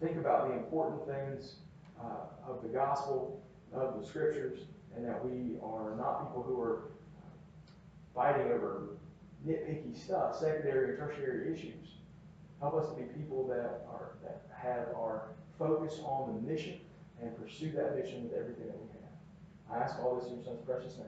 think 0.00 0.18
about 0.18 0.48
the 0.48 0.54
important 0.54 1.06
things 1.06 1.56
uh, 2.00 2.50
of 2.50 2.62
the 2.62 2.68
gospel, 2.68 3.42
of 3.72 4.00
the 4.00 4.06
scriptures, 4.06 4.60
and 4.94 5.06
that 5.06 5.24
we 5.24 5.56
are 5.62 5.94
not 5.96 6.26
people 6.26 6.42
who 6.42 6.60
are 6.60 6.90
fighting 8.14 8.52
over 8.52 8.88
nitpicky 9.46 9.96
stuff, 9.96 10.36
secondary 10.38 10.90
and 10.90 10.98
tertiary 10.98 11.54
issues. 11.54 11.88
Help 12.62 12.74
us 12.74 12.88
to 12.90 12.94
be 12.94 13.02
people 13.18 13.44
that 13.48 13.82
are 13.90 14.12
that 14.22 14.46
have 14.56 14.94
our 14.94 15.30
focus 15.58 15.98
on 16.04 16.32
the 16.32 16.48
mission 16.48 16.78
and 17.20 17.36
pursue 17.36 17.72
that 17.72 17.98
mission 17.98 18.22
with 18.22 18.38
everything 18.38 18.68
that 18.68 18.78
we 18.78 18.86
have. 19.02 19.82
I 19.82 19.84
ask 19.84 19.98
all 19.98 20.14
this 20.14 20.28
in 20.28 20.36
your 20.36 20.44
son's 20.44 20.64
precious 20.64 20.96
name. 20.96 21.06